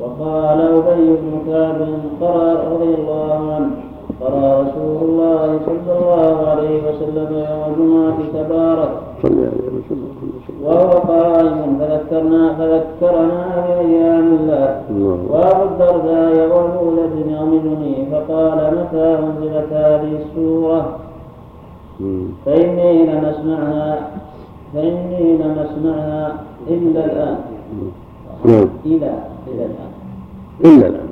وقال 0.00 0.60
أبي 0.60 1.06
بن 1.22 1.32
كعب 1.48 1.78
قرأ 2.20 2.74
رضي 2.74 2.94
الله 2.94 3.54
عنه 3.54 3.70
قرأ 4.20 4.62
رسول 4.62 5.08
الله 5.08 5.60
صلى 5.66 5.92
الله 5.98 6.48
عليه 6.48 6.76
وسلم 6.88 7.28
يوم 7.32 7.62
الجمعة 7.70 8.18
تبارك. 8.34 8.92
صلى 9.22 9.40
عليه 9.52 9.68
وسلم. 9.78 10.23
وهو 10.62 10.90
قائم 10.90 11.78
فذكرنا 11.80 12.52
فذكرنا 12.52 13.66
بأيام 13.66 14.26
الله. 14.40 14.82
الله 14.90 15.18
وأبو 15.30 15.62
الدرداء 15.62 16.48
وأبو 16.48 16.90
ذر 16.90 17.30
يغمزني 17.30 18.06
فقال 18.12 18.58
متى 18.78 19.18
أنزلت 19.18 19.72
هذه 19.72 20.12
السورة؟ 20.22 20.98
هم. 22.00 22.28
فإني 22.46 23.06
لم 23.06 23.24
أسمعها 23.24 24.10
فإني 24.74 25.36
لم 25.36 25.54
أسمعها 25.58 26.34
إلا 26.68 27.04
الآن. 27.04 27.38
نعم. 28.44 28.68
إلى 28.86 29.12
إلى 29.48 29.64
الآن. 29.64 29.92
إلا 30.64 30.86
الآن. 30.86 31.04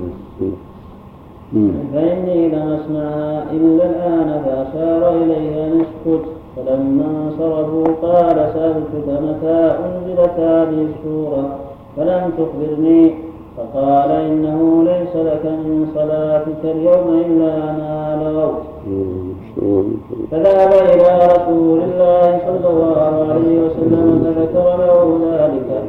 فإني 1.93 2.47
لم 2.49 2.79
أسمعها 2.79 3.45
إلا 3.51 3.85
الآن 3.85 4.41
فأشار 4.45 5.15
إلي 5.15 5.65
أن 5.65 5.81
اسكت 5.81 6.25
فلما 6.65 7.05
انصرفوا 7.05 7.85
قال 8.01 8.35
سألتك 8.53 9.07
متى 9.07 9.75
أنزلت 9.85 10.39
هذه 10.39 10.87
السورة؟ 10.89 11.45
فلم 11.97 12.31
تخبرني. 12.37 13.13
فقال 13.57 14.11
إنه 14.11 14.83
ليس 14.83 15.15
لك 15.15 15.45
من 15.45 15.91
صلاتك 15.95 16.63
اليوم 16.63 17.23
إلا 17.25 17.55
ما 17.71 18.19
لغوت. 18.23 18.63
فذهب 20.31 20.71
إلى 20.73 21.27
رسول 21.35 21.79
الله 21.79 22.39
صلى 22.47 22.69
الله 22.69 22.97
عليه 23.29 23.65
وسلم 23.65 24.05
فذكر 24.23 24.77
له 24.77 25.19
ذلك. 25.31 25.83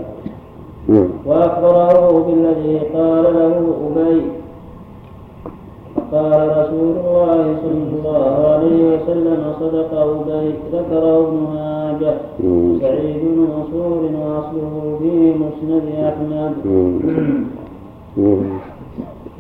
نعم. 0.89 1.09
وأخبره 1.27 2.25
بالذي 2.27 2.79
قال 2.95 3.25
له 3.25 3.75
أبي. 3.87 4.23
فقال 6.15 6.49
رسول 6.51 6.97
الله 6.97 7.57
صلى 7.63 7.85
الله 7.95 8.47
عليه 8.49 8.81
وسلم 8.95 9.41
صدق 9.61 9.91
أبي 9.99 10.55
ذكره 10.73 11.19
ابن 11.19 11.37
ماجه. 11.55 12.15
سعيد 12.81 13.21
بن 13.23 13.39
منصور 13.53 14.01
وأصله 14.21 14.99
في 14.99 15.35
مسند 15.43 15.87
أحمد. 16.09 16.53
هم. 18.17 18.59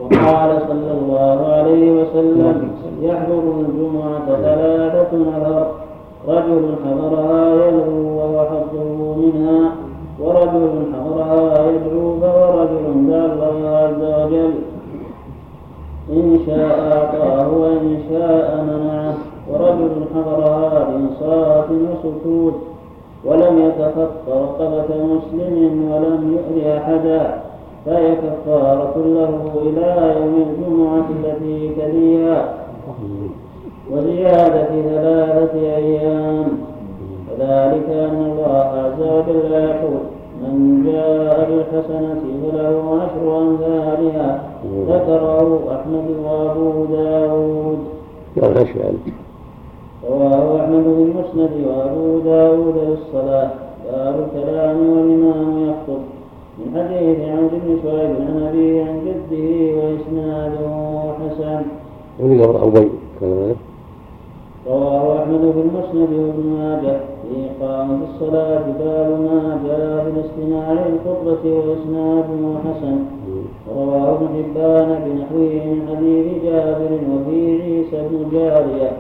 وقال 0.00 0.50
صلى 0.68 0.92
الله 0.98 1.46
عليه 1.46 1.84
وسلم 1.92 2.70
يحضر 3.02 3.44
الجمعة 3.60 4.26
ثلاثة 4.42 5.12
نفر 5.18 5.66
رجل 6.28 6.74
حضرها 6.84 7.54
يلغو 7.54 8.18
وهو 8.18 8.46
حظه 8.46 9.16
منها. 9.22 9.72
ورجل 10.20 10.70
حضرها 10.94 11.70
يدعو 11.70 12.20
فهو 12.20 12.60
رجل 12.60 12.84
دعا 13.08 13.26
الله 13.26 13.68
عز 13.68 14.02
وجل. 14.32 14.54
إن 16.12 16.38
شاء 16.46 16.92
أعطاه 16.92 17.48
وإن 17.58 17.98
شاء 18.10 18.64
منعه. 18.68 19.14
ورجل 19.52 20.04
حضرها 20.14 20.88
بإنصات 20.88 21.68
وسكوت 21.70 22.54
ولم 23.24 23.58
يتخط 23.58 24.28
رقبة 24.28 25.04
مسلم 25.04 25.90
ولم 25.92 26.36
يؤذي 26.36 26.78
أحدا. 26.78 27.40
فهي 27.86 28.14
كفارة 28.16 28.94
له 28.96 29.50
إلى 29.62 30.14
يوم 30.20 30.46
الجمعة 30.48 31.06
التي 31.10 31.74
تليها. 31.74 32.54
وزيادة 33.92 34.68
ثلاثة 34.82 35.60
أيام. 35.76 36.48
وذلك 37.30 37.88
أن 37.88 38.32
الله 38.32 38.64
عز 38.84 39.00
وجل 39.02 39.52
يقول 39.52 40.00
من 40.42 40.82
جاء 40.86 41.48
بالحسنة 41.50 42.22
فله 42.42 43.00
عشر 43.02 43.38
أمثالها 43.38 44.53
ذكره 44.88 45.59
أحمد 45.74 46.07
وأبو 46.24 46.85
داود. 46.85 47.79
قال 48.42 48.57
يعني؟ 48.57 48.96
رواه 50.11 50.61
أحمد 50.61 50.83
في 50.83 51.03
المسند 51.03 51.50
وأبو 51.66 52.18
داود 52.18 52.74
في 52.74 52.92
الصلاة. 52.92 53.50
باب 53.92 54.14
الكلام 54.27 54.77
والإمام 54.90 55.68
يخطب. 55.68 56.03
من 56.59 56.68
حديث 56.74 57.18
عمرو 57.29 57.48
بن 57.48 57.79
شعيب 57.83 58.11
عن 58.11 58.46
أبيه 58.48 58.85
عن 58.85 59.00
جده 59.07 59.48
وإسناده 59.77 60.68
حسن. 61.20 61.62
ولي 62.20 62.44
قبر 62.44 62.64
أبي 62.66 62.88
رواه 64.66 65.22
أحمد 65.22 65.53
في 65.55 65.61
المسند 65.61 66.11
وابن 66.18 66.44
ماجه. 66.59 67.00
في 67.24 67.64
إقامة 67.64 67.98
الصلاة 68.14 68.64
باب 68.79 69.20
ما 69.20 69.61
جاء 69.66 70.05
في 70.05 70.11
الاستماع 70.11 70.72
للخطبة 70.72 71.44
وإسناده 71.44 72.59
حسن. 72.64 72.98
ورواه 73.68 74.14
ابن 74.14 74.29
حبان 74.29 74.88
بنحوه 75.05 75.53
من 75.66 75.88
حديث 75.88 76.44
جابر 76.44 76.90
وفي 77.12 77.62
عيسى 77.62 78.09
بن 78.09 78.31
جارية 78.33 78.92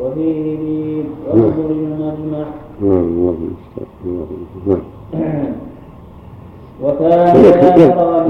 وفيه 0.00 0.58
بيد 0.58 1.06
وانظر 1.28 1.70
المجمع 1.70 2.44
نعم 2.80 2.98
الله 2.98 3.36
المستعان. 3.40 4.34
نعم. 4.66 4.82
وكان 6.82 7.36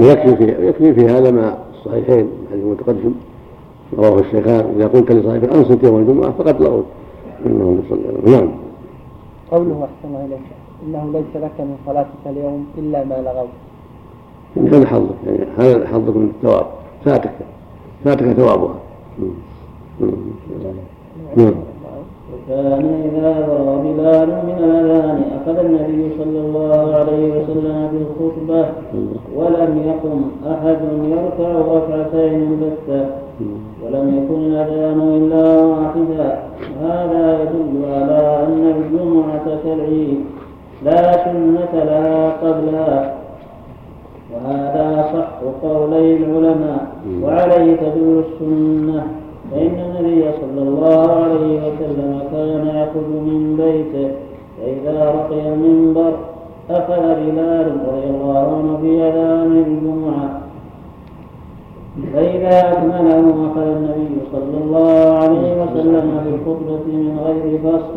يكفي 0.01 0.35
في 0.35 0.67
يكفي 0.67 0.93
في 0.93 1.05
هذا 1.05 1.31
ما 1.31 1.57
الصحيحين 1.73 2.29
الحديث 2.43 2.63
المتقدم 2.63 3.13
رواه 3.97 4.19
الشيخان 4.19 4.73
إذا 4.75 4.87
قلت 4.87 5.11
لصاحبك 5.11 5.53
انصت 5.53 5.83
يوم 5.83 5.97
الجمعة 5.99 6.31
فقد 6.31 6.61
لغوت 6.61 6.85
أنه 7.45 7.79
صلى 7.89 8.31
نعم. 8.31 8.51
قوله 9.51 9.83
أحسن 9.83 10.15
الله 10.15 10.25
إليك 10.25 10.39
إنه 10.87 11.11
ليس 11.13 11.43
لك 11.43 11.59
من 11.59 11.77
صلاتك 11.85 12.23
اليوم 12.25 12.65
إلا 12.77 13.03
ما 13.03 13.15
لغوت. 13.15 13.64
يعني 14.55 14.69
هذا 14.69 14.87
حظك 14.87 15.15
يعني 15.25 15.45
هذا 15.57 15.87
حظك 15.87 16.15
من 16.15 16.31
الثواب. 16.35 16.65
فاتك 17.05 17.31
فاتك 18.05 18.33
ثوابها. 18.33 18.75
نعم. 19.99 20.11
نعم. 21.37 21.53
وكان 22.33 22.85
إذا 23.05 23.31
ذرى 23.47 23.93
بلال 23.93 24.27
من 24.27 24.55
الأذان 24.59 25.23
أخذ 25.41 25.59
النبي 25.59 26.09
صلى 26.17 26.39
الله 26.39 26.95
عليه 26.95 27.29
وسلم 27.29 27.89
بالخطبة 27.91 28.65
ولم 29.35 29.81
يقم 29.85 30.21
أحد 30.51 30.77
يركع 31.09 31.49
ركعتين 31.75 32.59
بتة 32.61 33.05
ولم 33.83 34.23
يكن 34.23 34.39
الأذان 34.43 34.99
إلا 34.99 35.63
واحدا 35.65 36.39
هذا 36.81 37.41
يدل 37.41 37.85
على 37.93 38.45
أن 38.47 38.73
الجمعة 38.77 39.57
كالعيد 39.63 40.19
لا 40.85 41.25
سنة 41.25 41.83
لها 41.83 42.29
قبلها. 42.29 43.24
وهذا 44.35 45.09
صح 45.13 45.29
قولي 45.67 46.17
العلماء 46.17 46.87
وعليه 47.23 47.75
تدل 47.75 48.23
السنة. 48.25 49.07
فإن 49.51 49.75
النبي 49.85 50.23
صلى 50.41 50.61
الله 50.61 51.11
عليه 51.11 51.57
وسلم 51.67 52.19
كان 52.31 52.67
يخرج 52.67 53.09
من 53.09 53.57
بيته 53.57 54.11
فإذا 54.57 55.05
رقي 55.05 55.53
المنبر 55.53 56.13
أخذ 56.69 57.01
بلال 57.01 57.67
رضي 57.87 58.09
الله 58.09 58.37
عنه 58.57 58.77
في 58.81 59.01
أذان 59.07 59.51
الجمعة. 59.67 60.41
فإذا 62.13 62.71
أكمله 62.71 63.51
أخذ 63.51 63.61
النبي 63.61 64.15
صلى 64.31 64.57
الله 64.63 65.17
عليه 65.17 65.63
وسلم 65.63 66.07
بالخطبة 66.25 66.85
من 66.87 67.19
غير 67.25 67.59
فصل. 67.59 67.95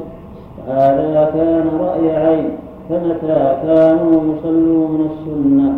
هذا 0.69 1.31
كان 1.35 1.67
رأي 1.81 2.17
عين 2.17 2.51
فمتى 2.89 3.57
كانوا 3.63 4.21
يصلون 4.35 5.11
السنة؟ 5.11 5.75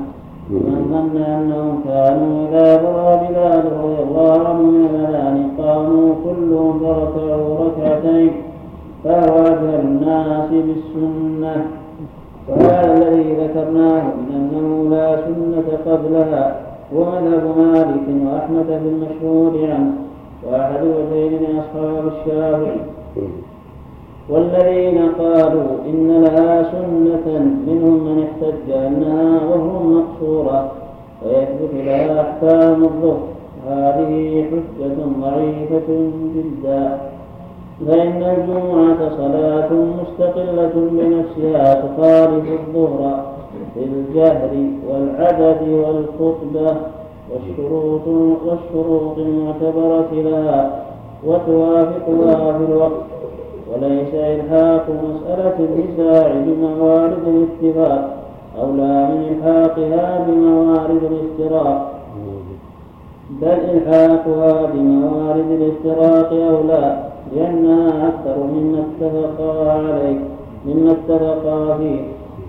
من 0.51 0.87
ظن 0.91 1.23
أنهم 1.23 1.81
كانوا 1.85 2.49
إذا 2.49 2.77
بلغ 2.77 3.17
بلال 3.29 3.65
رضي 3.85 4.03
الله 4.03 4.49
عنه 4.49 4.63
من 4.63 4.89
الأذان 4.91 5.51
قاموا 5.59 6.15
كلهم 6.25 6.79
فركعوا 6.81 7.59
ركعتين 7.65 8.33
فهو 9.05 9.39
أجهل 9.47 9.81
الناس 9.85 10.51
بالسنة 10.51 11.65
وهذا 12.49 12.93
الذي 12.93 13.33
ذكرناه 13.35 14.03
من 14.03 14.29
أنه 14.35 14.97
لا 14.97 15.17
سنة 15.17 15.93
قبلها 15.93 16.61
هو 16.95 17.05
مذهب 17.05 17.59
مالك 17.59 18.07
وأحمد 18.27 18.67
في 18.67 18.89
المشهور 18.89 19.71
عنه 19.73 19.93
وأحد 20.47 20.85
وجهين 20.85 21.33
من 21.33 21.59
أصحاب 21.59 22.05
الشافعي 22.07 22.81
والذين 24.31 24.99
قالوا 25.19 25.71
إن 25.87 26.23
لها 26.23 26.63
سنة 26.63 27.27
منهم 27.67 28.05
من 28.05 28.25
احتج 28.25 28.71
أنها 28.71 29.39
ظهر 29.39 29.83
مقصورة 29.83 30.73
ويثبت 31.25 31.75
لها 31.75 32.21
أحكام 32.21 32.85
الظهر. 32.85 33.21
هذه 33.69 34.45
حجة 34.51 34.97
ضعيفة 35.21 36.11
جدا. 36.35 36.99
فإن 37.87 38.23
الجمعة 38.23 39.17
صلاة 39.17 39.71
مستقلة 39.73 40.73
بنفسها 40.75 41.75
تخالف 41.75 42.45
الظهر 42.61 43.25
في 43.75 43.85
الجهر 43.85 44.51
والعدد 44.89 45.69
والخطبة 45.69 46.77
والشروط 47.31 48.07
والشروط 48.47 49.19
المعتبرة 49.19 50.09
لها 50.13 50.85
وتوافقها 51.27 52.59
في 52.59 52.65
الوقت. 52.65 53.10
وليس 53.73 54.15
إلحاق 54.15 54.87
مسألة 54.89 55.57
النزاع 55.59 56.33
بموارد 56.47 57.25
الاتفاق 57.27 58.17
أولى 58.63 59.09
من 59.09 59.21
إلحاقها 59.31 60.27
بموارد 60.29 61.03
الافتراق 61.11 61.93
بل 63.31 63.49
إلحاقها 63.49 64.67
بموارد 64.75 65.51
الافتراق 65.51 66.33
أولى 66.33 67.11
لأنها 67.37 68.09
أكثر 68.09 68.37
مما 68.55 68.79
اتفقا 68.79 69.73
عليه 69.73 70.21
مما 70.67 70.91
اتفقا 70.91 71.77
فيه. 71.79 72.01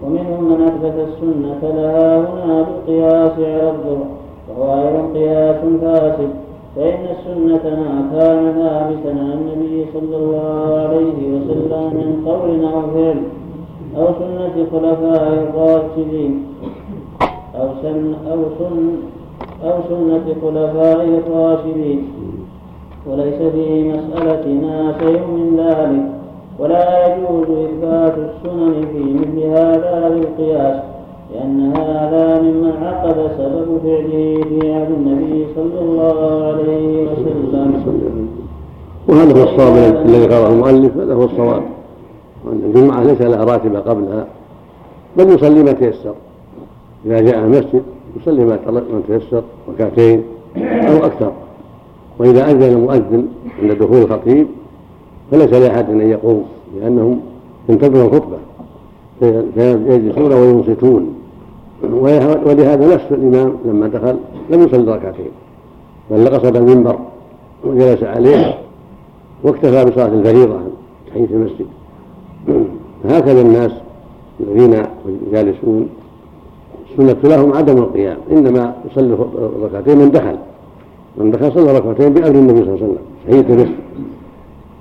ومنهم 0.04 0.44
من 0.44 0.62
أثبت 0.68 1.08
السنة 1.08 1.72
لها 1.76 2.18
هنا 2.18 2.62
بالقياس 2.62 3.32
على 3.32 3.70
الظهر 3.70 4.06
وهو 4.50 4.82
أيضا 4.82 5.14
قياس 5.14 5.56
فاسد. 5.82 6.30
فإن 6.76 7.06
السنة 7.16 7.64
ما 7.76 8.10
كان 8.14 8.54
ثابتا 8.56 9.10
عن 9.10 9.38
النبي 9.42 9.86
صلى 9.94 10.18
الله 10.18 10.88
عليه 10.88 11.18
وسلم 11.34 11.84
من 12.00 12.24
قول 12.26 12.66
أو 12.66 12.82
فعل 12.94 13.22
أو 13.98 14.08
سنة 14.20 14.66
خلفاء 14.72 15.34
الراشدين 15.34 16.46
أو 17.56 17.68
سن 17.82 18.14
أو 18.32 18.40
سن 18.60 18.96
أو 19.64 19.76
سنة 19.90 20.36
خلفاء 20.42 21.06
الراشدين. 21.28 22.08
وليس 23.08 23.40
في 23.54 23.92
مسألتنا 23.92 24.94
شيء 25.00 25.22
من 25.28 25.58
ذلك. 25.60 26.06
ولا 26.60 27.08
يجوز 27.08 27.50
إثبات 27.50 28.16
السنن 28.18 28.86
في 28.94 29.04
مثل 29.14 29.48
هذا 29.48 30.10
بالقياس 30.10 30.91
لأن 31.34 31.74
هذا 31.76 32.42
مما 32.42 32.74
عقد 32.82 33.32
سبب 33.38 33.80
فعله 33.84 34.44
في 34.50 34.74
عهد 34.74 34.92
النبي 34.92 35.46
صلى 35.56 35.80
الله 35.82 36.44
عليه 36.44 37.08
وسلم. 37.12 38.28
وهذا 39.08 39.40
هو 39.40 39.44
الصواب 39.44 40.06
الذي 40.06 40.26
قاله 40.26 40.48
المؤلف 40.48 40.98
هذا 40.98 41.14
هو 41.14 41.24
الصواب. 41.24 41.64
وأن 42.46 42.62
الجمعة 42.66 43.04
ليس 43.04 43.22
لها 43.22 43.44
راتبة 43.44 43.80
قبلها 43.80 44.28
بل 45.18 45.30
يصلي 45.30 45.64
ما 45.64 45.72
تيسر. 45.72 46.14
إذا 47.06 47.22
جاء 47.22 47.40
المسجد 47.40 47.84
يصلي 48.22 48.46
ما 48.46 48.60
تيسر 49.08 49.44
ركعتين 49.70 50.24
أو 50.58 50.98
أكثر. 50.98 51.32
وإذا 52.20 52.52
أذن 52.52 52.64
المؤذن 52.64 53.28
عند 53.62 53.72
دخول 53.72 53.98
الخطيب 53.98 54.48
فليس 55.32 55.54
لأحد 55.54 55.90
أن 55.90 56.02
يقوم 56.02 56.46
لأنهم 56.82 57.20
ينتظرون 57.70 58.06
الخطبة. 58.06 58.38
فيجلسون 59.56 60.34
وينصتون. 60.34 61.14
ولهذا 61.84 62.94
نفس 62.94 63.06
الإمام 63.12 63.56
لما 63.66 63.88
دخل 63.88 64.16
لم 64.50 64.62
يصلي 64.62 64.96
ركعتين 64.96 65.32
بل 66.12 66.28
قصد 66.28 66.56
المنبر 66.56 67.00
وجلس 67.66 68.04
عليه 68.04 68.58
واكتفى 69.44 69.86
بصلاة 69.86 70.08
الفريضة 70.08 70.60
تحية 71.08 71.28
المسجد. 71.32 71.66
هكذا 73.06 73.42
الناس 73.42 73.72
الذين 74.40 74.84
جالسون 75.32 75.90
السنة 76.92 77.36
لهم 77.36 77.54
عدم 77.54 77.78
القيام 77.78 78.18
إنما 78.32 78.76
يصلي 78.92 79.18
ركعتين 79.64 79.98
من 79.98 80.12
دخل. 80.12 80.36
من 81.18 81.32
دخل 81.32 81.52
صلى 81.54 81.78
ركعتين 81.78 82.14
بأمر 82.14 82.36
النبي 82.36 82.60
صلى 82.66 82.76
الله 82.76 82.84
عليه 82.84 82.86
وسلم 82.86 82.98
تحية 83.28 83.54
المسجد. 83.54 83.76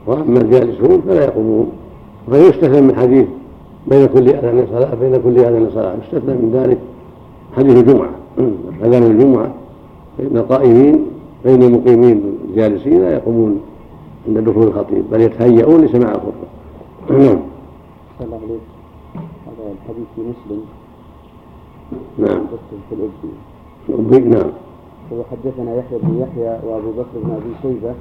وأما 0.07 0.41
الجالسون 0.41 1.03
فلا 1.09 1.25
يقومون. 1.25 1.71
ويستثنى 2.29 2.81
من 2.81 2.97
حديث 2.97 3.27
بين 3.91 4.07
كل 4.07 4.29
أذان 4.29 4.67
صلاة 4.73 4.95
بين 4.95 5.23
كل 5.23 5.39
أذان 5.39 5.71
صلاة. 5.75 5.95
يستثنى 6.03 6.35
من 6.35 6.51
ذلك 6.55 6.79
حديث 7.57 7.77
الجمعة. 7.77 8.11
أذان 8.85 9.03
الجمعة 9.03 9.51
فإن 10.19 10.37
القائمين 10.37 11.07
بين 11.45 11.63
المقيمين 11.63 12.39
الجالسين 12.49 13.01
لا 13.03 13.13
يقومون 13.13 13.61
عند 14.29 14.39
دخول 14.39 14.67
الخطيب 14.67 15.05
بل 15.11 15.21
يتهيئون 15.21 15.81
لسماع 15.85 16.11
الخطبة. 16.11 16.49
نعم. 17.11 17.39
الله 18.21 18.37
عليك 18.37 18.61
هذا 19.47 19.73
الحديث 19.73 20.07
في 20.17 20.21
مسلم. 20.21 20.61
نعم. 22.19 22.41
في 24.11 24.19
نعم. 24.19 24.51
وحدثنا 25.13 25.77
يحيى 25.77 25.99
بن 26.03 26.19
يحيى 26.19 26.59
وأبو 26.67 26.91
بكر 26.91 27.15
بن 27.15 27.31
أبي 27.31 27.55
شيبة 27.63 27.95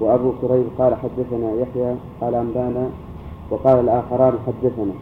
وأبو 0.00 0.32
كريب 0.42 0.64
قال 0.78 0.94
حدثنا 0.94 1.52
يحيى 1.52 1.94
قال 2.20 2.34
أنبانا 2.34 2.90
وقال 3.50 3.80
الآخران 3.80 4.32
حدثنا. 4.46 4.92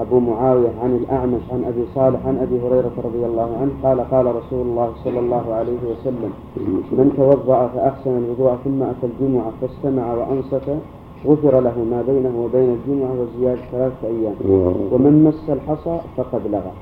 أبو 0.00 0.20
معاوية 0.20 0.72
عن 0.82 0.96
الأعمش 0.96 1.42
عن 1.52 1.64
أبي 1.64 1.84
صالح 1.94 2.26
عن 2.26 2.36
أبي 2.38 2.60
هريرة 2.60 2.92
رضي 3.04 3.26
الله 3.26 3.56
عنه 3.60 3.72
قال 3.82 4.00
قال 4.10 4.26
رسول 4.26 4.66
الله 4.66 4.92
صلى 5.04 5.18
الله 5.18 5.54
عليه 5.54 5.78
وسلم 5.90 6.32
من 6.92 7.12
توضأ 7.16 7.68
فأحسن 7.68 8.10
الوضوء 8.10 8.56
ثم 8.64 8.82
أتى 8.82 9.06
الجمعة 9.06 9.52
فاستمع 9.60 10.14
وأنصت 10.14 10.68
غفر 11.26 11.60
له 11.60 11.76
ما 11.90 12.02
بينه 12.06 12.44
وبين 12.44 12.76
الجمعة 12.78 13.12
وزيادة 13.20 13.60
ثلاثة 13.72 14.06
أيام. 14.06 14.34
ومن 14.92 15.24
مس 15.24 15.50
الحصى 15.50 16.00
فقد 16.16 16.40
لغى. 16.46 16.72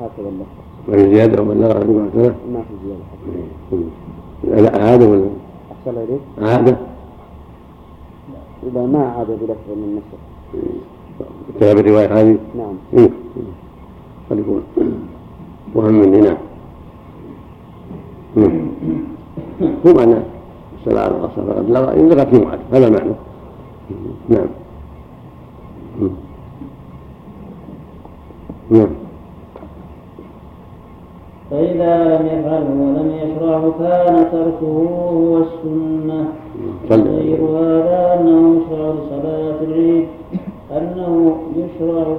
هكذا 0.00 0.28
اللفظ. 0.28 0.58
وفي 0.88 1.14
زيادة 1.14 1.42
ومن 1.42 1.60
لغى 1.60 1.82
الجمعة 1.82 2.08
ثلاث 2.08 2.34
ما 2.52 2.62
في 2.62 2.74
زيادة. 2.84 4.62
لا 4.62 4.84
عادة 4.84 5.08
ولا 5.08 5.28
أحسن 5.72 5.98
إليك؟ 5.98 6.20
عادة 6.38 6.76
إذا 8.66 8.86
ما 8.86 9.02
عاد 9.06 9.26
بلفظ 9.26 9.68
من 9.68 10.00
كتاب 11.54 11.78
الرواية 11.78 12.20
هذه؟ 12.20 12.38
نعم. 12.54 12.74
إيه. 12.98 13.10
قد 14.30 14.38
يكون 14.38 14.62
وهم 15.74 15.94
مني 15.94 16.20
نعم. 16.20 16.38
هو 19.86 19.94
معنى 19.94 20.16
الصلاة 20.78 21.04
على 21.04 21.16
الأصل 21.16 21.46
فقد 21.46 21.70
لغى 21.70 22.00
إن 22.00 22.08
لغت 22.08 22.34
جمعة 22.34 22.58
هذا 22.72 22.90
معنى. 22.90 23.12
نعم. 24.28 24.46
نعم. 28.70 28.88
فإذا 31.50 32.04
لم 32.04 32.26
يفعله 32.26 32.70
ولم 32.70 33.12
يشرعه 33.22 33.74
كان 33.78 34.30
تركه 34.32 34.66
هو 35.12 35.38
السنة 35.38 36.32
غير 36.90 37.40
هذا 37.44 38.20
أنه 38.20 38.60
يشرع 38.60 38.90
لصلاة 38.90 39.62
العيد. 39.62 40.08
أنه 40.76 41.36
يشرع 41.56 42.16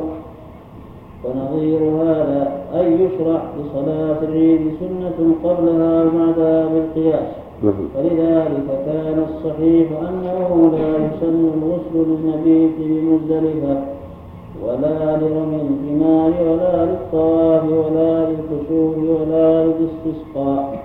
ونظير 1.26 1.80
هذا 1.80 2.52
أن 2.74 2.94
يشرع 2.94 3.42
لصلاة 3.60 4.18
العيد 4.24 4.72
سنة 4.80 5.36
قبلها 5.44 6.04
وبعدها 6.04 6.68
بالقياس 6.68 7.28
نعم. 7.64 7.74
فلذلك 7.96 8.68
كان 8.86 9.26
الصحيح 9.30 9.88
أنه 10.10 10.72
لا 10.74 11.06
يسن 11.06 11.50
الغسل 11.54 12.10
للمبيت 12.10 12.72
بمزدلفة 12.80 13.82
ولا 14.66 15.18
لرمي 15.18 15.62
الجمار 15.62 16.32
ولا 16.42 16.86
للطواف 16.86 17.64
ولا 17.64 18.30
للكسوف 18.30 18.98
ولا 18.98 19.66
للاستسقاء. 19.66 20.84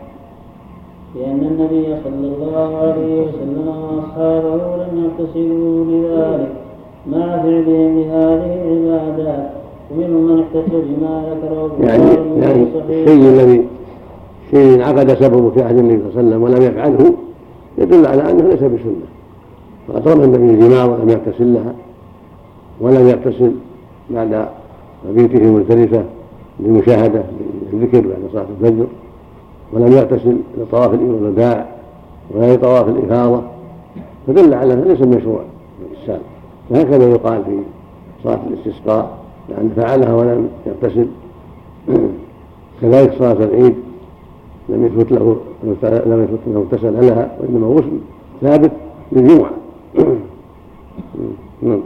لأن 1.14 1.40
النبي 1.40 1.96
صلى 2.04 2.34
الله 2.34 2.76
عليه 2.76 3.20
وسلم 3.22 3.68
وأصحابه 3.68 4.76
لم 4.76 5.04
يغتسلوا 5.04 5.84
لذلك 5.84 6.63
مع 7.06 7.26
فعلهم 7.26 7.98
لهذه 7.98 8.62
العبادات. 8.66 9.50
ومنهم 9.90 10.26
من 10.26 10.40
احتج 10.40 10.72
بما 10.72 11.22
ذكره 11.30 11.76
يعني 11.80 12.04
يعني 12.40 12.66
الشيء 12.88 13.28
الذي 13.28 13.64
شيء 14.50 14.74
انعقد 14.74 15.14
سببه 15.14 15.50
في 15.50 15.62
عهد 15.62 15.78
النبي 15.78 16.02
صلى 16.12 16.20
الله 16.20 16.20
عليه 16.20 16.28
وسلم 16.28 16.42
ولم 16.42 16.62
يفعله 16.62 17.14
يدل 17.78 18.06
على 18.06 18.30
أنه 18.30 18.48
ليس 18.48 18.58
بسنة. 18.58 19.06
فقد 19.88 20.08
رمى 20.08 20.24
النبي 20.24 20.50
الجماع 20.50 20.84
ولم 20.84 21.08
يغتسل 21.08 21.54
لها 21.54 21.74
ولم 22.80 23.08
يغتسل 23.08 23.52
بعد 24.10 24.46
مبيته 25.10 25.44
ملتزفه 25.46 26.04
للمشاهدة 26.60 27.22
للذكر 27.72 28.00
بعد 28.00 28.18
صلاة 28.32 28.46
الفجر 28.60 28.86
ولم 29.72 29.92
يغتسل 29.92 30.36
لطواف 30.58 30.94
الوداع 30.94 31.66
ولا 32.30 32.54
لطواف 32.54 32.88
الإفاضة. 32.88 33.42
فدل 34.26 34.54
على 34.54 34.74
أنه 34.74 34.84
ليس 34.84 35.00
مشروع 35.00 35.40
فهكذا 36.70 37.08
يقال 37.10 37.44
في 37.44 37.58
صلاة 38.24 38.40
الاستسقاء 38.46 39.18
لأن 39.48 39.70
فعلها 39.76 40.14
ولم 40.14 40.48
يغتسل. 40.66 41.06
كذلك 42.80 43.14
صلاة 43.18 43.32
العيد 43.44 43.74
لم 44.68 44.86
يثبت 44.86 45.12
له 45.12 45.36
لم 45.82 46.22
يثبت 46.24 46.40
له 46.46 46.58
اغتسل 46.60 47.06
لها 47.06 47.36
وإنما 47.40 47.66
غسل 47.66 47.98
ثابت 48.40 48.72
للجمعة. 49.12 49.50
نعم. 51.62 51.80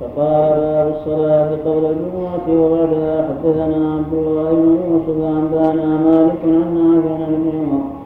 فقال 0.00 0.60
باب 0.60 0.96
الصلاة 0.96 1.50
قبل 1.50 1.84
الجمعة 1.86 2.60
وبعدها 2.60 3.28
حدثنا 3.28 3.94
عبد 3.94 4.12
الله 4.12 4.50
بن 4.52 4.78
يوسف 4.90 5.24
عن 5.24 6.04
مالك 6.04 6.38
عن 6.44 6.74
نافع 6.74 7.24
عن 7.24 7.34
ابن 7.34 7.58
عمر 7.58 8.05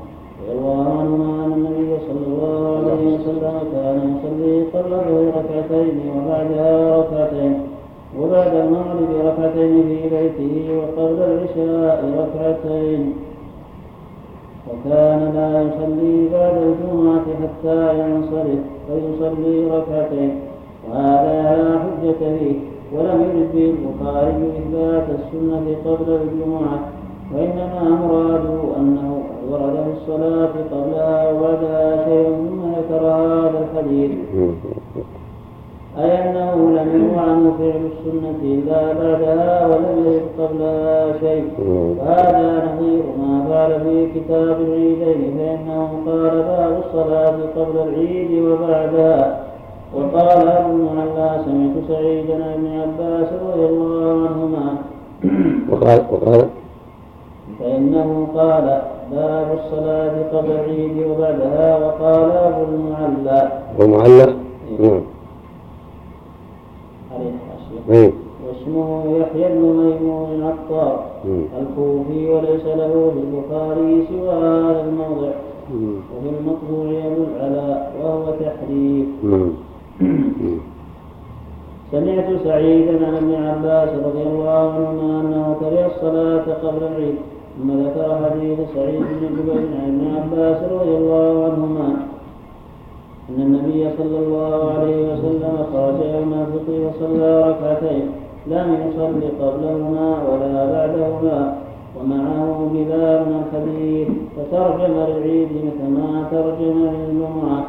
رضي 0.50 0.58
الله 0.58 0.98
عنهما 0.98 1.46
أن 1.46 1.52
النبي 1.52 1.96
صلى 2.08 2.26
الله 2.26 2.90
عليه 2.90 3.14
وسلم 3.14 3.56
كان 3.72 3.96
يصلي 4.16 4.62
قبل 4.74 4.92
ركعتين 5.36 6.00
وبعدها 6.16 6.96
ركعتين 6.96 7.54
وبعد 8.18 8.54
المغرب 8.54 9.08
ركعتين 9.26 9.82
في 9.88 10.08
بيته 10.08 10.78
وقبل 10.78 11.18
العشاء 11.22 12.04
ركعتين 12.20 13.12
وكان 14.68 15.20
لا 15.34 15.62
يصلي 15.62 16.28
بعد 16.32 16.56
الجمعة 16.62 17.24
حتى 17.42 18.00
ينصرف 18.00 18.60
فيصلي 18.86 19.64
ركعتين 19.70 20.40
وهذا 20.88 21.42
لا 21.42 21.78
حجة 21.78 22.12
فيه 22.38 22.54
ولم 22.92 23.20
يرد 23.22 23.48
به 23.54 23.74
البخاري 23.74 24.52
إثبات 24.58 25.06
السنة 25.18 25.76
قبل 25.84 26.18
الجمعة 26.22 26.78
وإنما 27.34 27.82
مراده 28.02 28.76
أنه 28.78 29.30
ورد 29.50 29.76
الصلاة 29.96 30.54
قبلها 30.72 31.32
وبعدها 31.32 32.04
شيء 32.04 32.28
ثم 32.38 32.60
ذكر 32.78 33.06
هذا 33.06 33.58
الحديث. 33.64 34.10
أي 35.98 36.30
أنه 36.30 36.54
لم 36.54 36.88
يروى 36.94 37.18
عنه 37.18 37.54
فعل 37.58 37.82
السنة 37.92 38.40
إلا 38.42 38.92
بعدها 38.92 39.66
ولم 39.66 39.96
يرد 40.06 40.26
قبلها 40.38 41.18
شيء. 41.20 41.44
وهذا 41.98 42.46
نظير 42.68 43.02
ما 43.20 43.44
فعل 43.48 43.80
في 43.80 44.06
كتاب 44.14 44.56
العيدين 44.60 45.38
فإنه 45.38 45.88
قال 46.06 46.42
باب 46.42 46.82
الصلاة 46.84 47.36
قبل 47.56 47.88
العيد 47.88 48.42
وبعدها 48.42 49.40
وقال 49.94 50.48
أبو 50.48 50.70
المعلى 50.70 51.40
سمعت 51.44 51.76
سعيدا 51.88 52.36
بن 52.56 52.66
عباس 52.66 53.28
رضي 53.46 53.66
الله 53.66 54.28
عنهما. 54.28 54.66
وقال 55.70 56.00
وقال 56.12 56.44
فإنه 57.58 58.28
قال 58.34 58.82
باب 59.11 59.59
الصلاة 59.59 60.14
قبل 60.33 60.51
العيد 60.51 61.07
وبعدها 61.07 61.79
وقال 61.79 62.31
أبو 62.31 62.62
المعلى. 62.64 63.53
والمعلى 63.79 64.35
نعم. 64.81 65.01
عليه 67.12 67.33
حاشية 67.46 68.03
اي 68.03 68.12
واسمه 68.46 69.16
يحيى 69.18 69.49
بن 69.49 69.62
ميمون 69.62 70.31
العطار. 70.35 71.05
مم. 71.25 71.44
الكوفي 71.61 72.29
وليس 72.31 72.64
له 72.64 73.12
في 73.14 73.20
البخاري 73.20 74.07
سوى 74.09 74.29
هذا 74.29 74.85
الموضع. 74.88 75.33
وفي 75.70 76.29
المطبوع 76.38 76.87
أبو 77.07 77.23
العلاء 77.37 77.92
وهو 78.03 78.25
تحريف. 78.31 79.07
نعم. 79.23 79.51
سمعت 81.92 82.29
سعيدا 82.44 83.07
عن 83.07 83.14
ابن 83.14 83.35
عباس 83.35 83.88
رضي 84.07 84.23
الله 84.23 84.73
عنهما 84.75 85.20
أنه 85.20 85.57
كره 85.61 85.87
الصلاة 85.96 86.55
قبل 86.68 86.83
العيد. 86.87 87.14
ثم 87.61 87.70
ذكر 87.70 88.18
حديث 88.25 88.59
سعيد 88.75 89.01
بن 89.01 89.37
جبير 89.37 89.62
عن 89.81 89.88
ابن 89.88 90.16
عباس 90.16 90.73
رضي 90.73 90.96
الله 90.96 91.44
عنهما 91.44 91.88
أن 93.29 93.42
النبي 93.42 93.88
صلى 93.99 94.18
الله 94.18 94.73
عليه 94.73 95.12
وسلم 95.12 95.66
خرج 95.73 95.99
يوم 96.14 96.33
الفطر 96.40 96.73
وصلى 96.87 97.51
ركعتين 97.51 98.07
لم 98.46 98.77
يصل 98.87 99.20
قبلهما 99.42 100.16
ولا 100.29 100.73
بعدهما 100.73 101.57
ومعه 102.01 102.70
بلال 102.73 103.25
الحديث 103.40 104.09
فترجم 104.37 104.94
للعيد 105.09 105.49
مثل 105.49 105.90
ما 105.90 106.25
ترجم 106.31 106.79
للجمعة. 106.79 107.64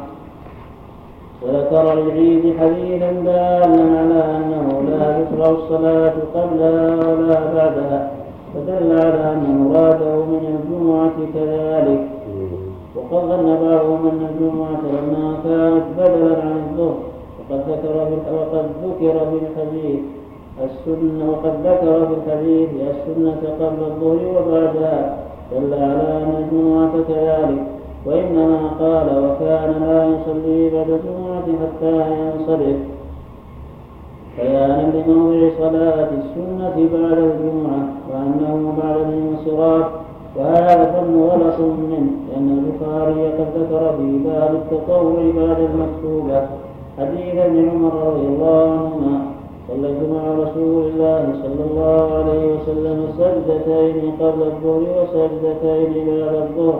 وذكر 1.41 1.93
للعيد 1.93 2.53
حديثا 2.59 3.11
دالا 3.11 3.99
على 3.99 4.37
أنه 4.37 4.83
لا 4.89 5.25
تشرع 5.25 5.49
الصلاة 5.49 6.13
قبلها 6.35 6.95
ولا 6.95 7.53
بعدها. 7.53 8.20
فدل 8.53 8.91
على 8.91 9.33
أن 9.33 9.43
مراده 9.63 10.15
من 10.25 10.43
الجمعة 10.55 11.17
كذلك. 11.33 12.01
وقد 12.95 13.27
ظن 13.27 13.45
بعضهم 13.45 14.07
أن 14.07 14.21
الجمعة 14.31 14.81
لما 14.97 15.37
كانت 15.43 15.85
بدلا 15.97 16.41
عن 16.41 16.57
الظهر 16.69 16.97
وقد 17.39 17.59
ذكر 17.69 18.05
في 18.05 18.15
وقد 18.35 18.65
ذكر 18.85 19.19
في 19.29 19.37
الحديث 19.45 19.99
السنة 20.63 21.31
وقد 21.31 21.53
ذكر 21.65 22.07
في 22.07 22.13
الحديث 22.13 22.69
السنة 22.69 23.41
قبل 23.59 23.83
الظهر 23.83 24.21
وبعدها 24.27 25.17
دل 25.51 25.73
على 25.73 26.23
أن 26.23 26.31
الجمعة 26.43 26.91
كذلك. 27.07 27.63
وإنما 28.05 28.67
قال 28.79 29.07
وكان 29.25 29.81
لا 29.81 30.05
يصلي 30.05 30.69
بعد 30.69 30.89
الجمعة 30.89 31.45
حتى 31.61 31.95
ينصرف. 32.11 32.77
بيانا 34.37 34.91
لموضع 34.93 35.49
صلاة 35.59 36.09
السنة 36.21 36.75
بعد 36.93 37.17
الجمعة 37.17 37.83
وأنه 38.09 38.73
بعد 38.83 38.97
الانصراف. 38.97 39.85
وهذا 40.35 40.83
ظن 40.95 41.21
غلط 41.29 41.59
منه 41.59 42.11
لأن 42.29 42.49
البخاري 42.57 43.27
قد 43.27 43.47
ذكر 43.57 43.97
في 43.97 44.17
باب 44.25 44.55
التطوع 44.55 45.13
بعد 45.35 45.57
المكتوبة. 45.59 46.41
حديث 46.99 47.35
ابن 47.35 47.69
عمر 47.69 47.93
رضي 48.07 48.27
الله 48.27 48.71
عنهما 48.71 49.21
صليت 49.67 49.97
مع 50.13 50.43
رسول 50.43 50.83
الله 50.87 51.33
صلى 51.43 51.63
الله 51.71 52.13
عليه 52.13 52.55
وسلم 52.55 53.07
سجدتين 53.17 54.11
قبل 54.19 54.41
الظهر 54.43 54.83
وسجدتين 55.01 55.93
بعد 56.07 56.35
الظهر 56.35 56.79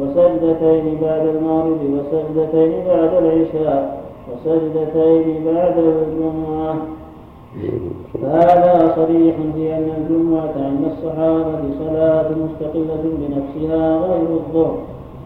وسجدتين 0.00 0.98
بعد 1.02 1.26
المغرب 1.26 1.80
وسجدتين 1.94 2.72
بعد 2.88 3.14
العشاء. 3.24 4.05
وسجدتين 4.28 5.44
بعد 5.46 5.76
الجمعة. 5.78 6.76
فهذا 8.22 8.94
صريح 8.96 9.36
في 9.54 9.74
أن 9.76 9.88
الجمعة 9.98 10.54
عند 10.66 10.84
الصحابة 10.92 11.60
صلاة 11.78 12.28
مستقلة 12.44 13.02
بنفسها 13.04 13.98
غير 13.98 14.28
الظهر 14.30 14.76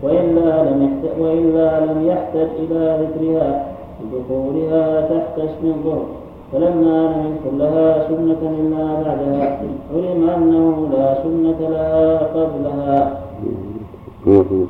وإلا 0.02 0.50
لم 0.70 0.80
وإلا 1.20 1.68
لم 1.86 2.06
يحتج 2.06 2.48
إلى 2.58 2.82
ذكرها 3.02 3.66
بدخولها 4.00 5.00
تحت 5.00 5.38
اسم 5.38 5.64
الظهر. 5.66 6.06
فلما 6.52 6.96
لم 7.06 7.20
يذكر 7.26 7.52
لها 7.58 8.08
سنة 8.08 8.42
إلا 8.60 8.84
بعدها 9.02 9.60
علم 9.94 10.30
أنه 10.30 10.88
لا 10.92 11.06
سنة 11.22 11.60
لها 11.68 12.18
قبلها. 12.18 13.20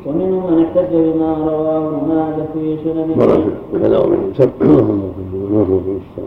ومنهم 0.07 0.43
من 0.53 0.65
احتج 0.65 0.93
بما 0.93 1.31
رواه 1.49 1.87
مالك 2.09 2.49
في 2.55 2.77
سننه. 2.85 3.15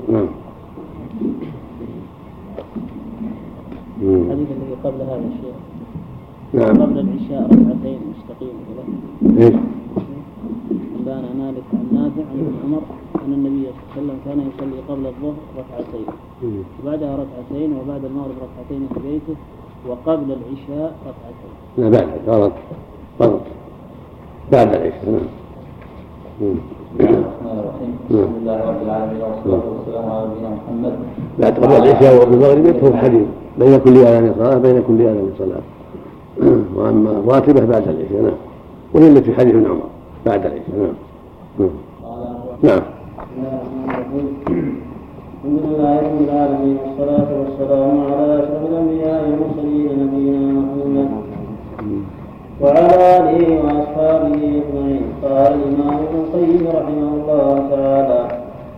نعم 0.10 0.28
الحديث 4.02 4.48
الذي 4.52 4.76
قبل 4.84 5.02
هذا 5.02 5.22
نعم. 6.54 6.82
قبل 6.82 7.00
العشاء 7.00 7.44
ركعتين 7.44 8.00
مستقيم 8.12 8.56
كذا 8.68 8.84
إيش؟ 9.46 9.56
مالك 11.38 11.64
عن 11.74 11.88
نافع 11.92 12.24
عن 12.32 12.40
ابن 12.40 12.56
عمر 12.64 12.82
أن 13.26 13.34
النبي 13.34 13.68
صلى 13.96 14.02
الله 14.02 14.14
عليه 14.14 14.14
وسلم 14.14 14.20
كان 14.26 14.40
يصلي 14.40 14.80
قبل 14.90 15.06
الظهر 15.06 15.36
ركعتين. 15.58 16.06
وبعدها 16.84 17.16
ركعتين 17.16 17.74
وبعد 17.78 18.06
المغرب 18.06 18.36
ركعتين 18.42 18.88
في 18.94 19.00
بيته 19.10 19.36
وقبل 19.88 20.36
العشاء 20.38 20.96
ركعتين. 21.08 21.54
لا 21.78 21.90
بعد 21.90 22.10
غلط 22.28 22.54
غلط 23.22 23.42
بعد 24.52 24.68
العشاء 24.68 25.28
نعم. 26.42 26.58
مم. 27.00 27.06
الرحمن 27.06 27.60
الرحيم. 27.60 27.92
الحمد 28.12 28.36
لله 28.42 28.58
رب 28.70 28.82
العالمين 28.86 29.22
والصلاة 29.22 29.64
والسلام 29.74 30.06
على 30.12 30.26
نبينا 30.30 30.50
محمد. 30.50 30.94
بعد 31.40 31.54
قبل 31.60 31.74
العشاء 31.76 32.22
وبالمغرب 32.22 32.66
يكتب 32.66 32.96
حديث 32.96 33.28
بين 33.60 33.78
كل 33.80 33.98
اذان 33.98 34.34
صلاه 34.38 34.58
بين 34.58 34.84
كل 34.88 35.02
اذان 35.02 35.30
صلاه 35.40 35.62
وأما 36.78 37.24
راتبه 37.28 37.66
بعد 37.66 37.88
العشاء 37.88 38.22
نعم. 38.22 38.38
وهي 38.94 39.08
التي 39.08 39.34
حديث 39.34 39.56
ابن 39.56 39.66
عمر 39.66 39.88
بعد 40.26 40.46
العشاء 40.46 40.76
نعم. 40.80 40.94
نعم. 42.64 42.82
بسم 43.24 43.38
الله 43.38 43.54
الرحمن 43.54 43.90
الرحيم. 43.90 44.28
الحمد 45.44 45.62
لله 45.70 45.96
رب 46.00 46.20
العالمين 46.28 46.78
والصلاة 46.84 47.30
والسلام 47.40 47.92
على 48.06 48.40
أشرف 48.40 48.62
الأنبياء 48.70 49.20
والمرسلين 49.24 49.90
نبينا 50.04 50.53
وعلى 52.64 52.96
آله 53.18 53.40
وأصحابه 53.64 54.36
أجمعين 54.60 55.04
قال 55.24 55.54
الإمام 55.54 55.98
ابن 56.06 56.16
القيم 56.24 56.68
رحمه 56.68 57.10
الله 57.18 57.68
تعالى. 57.76 58.22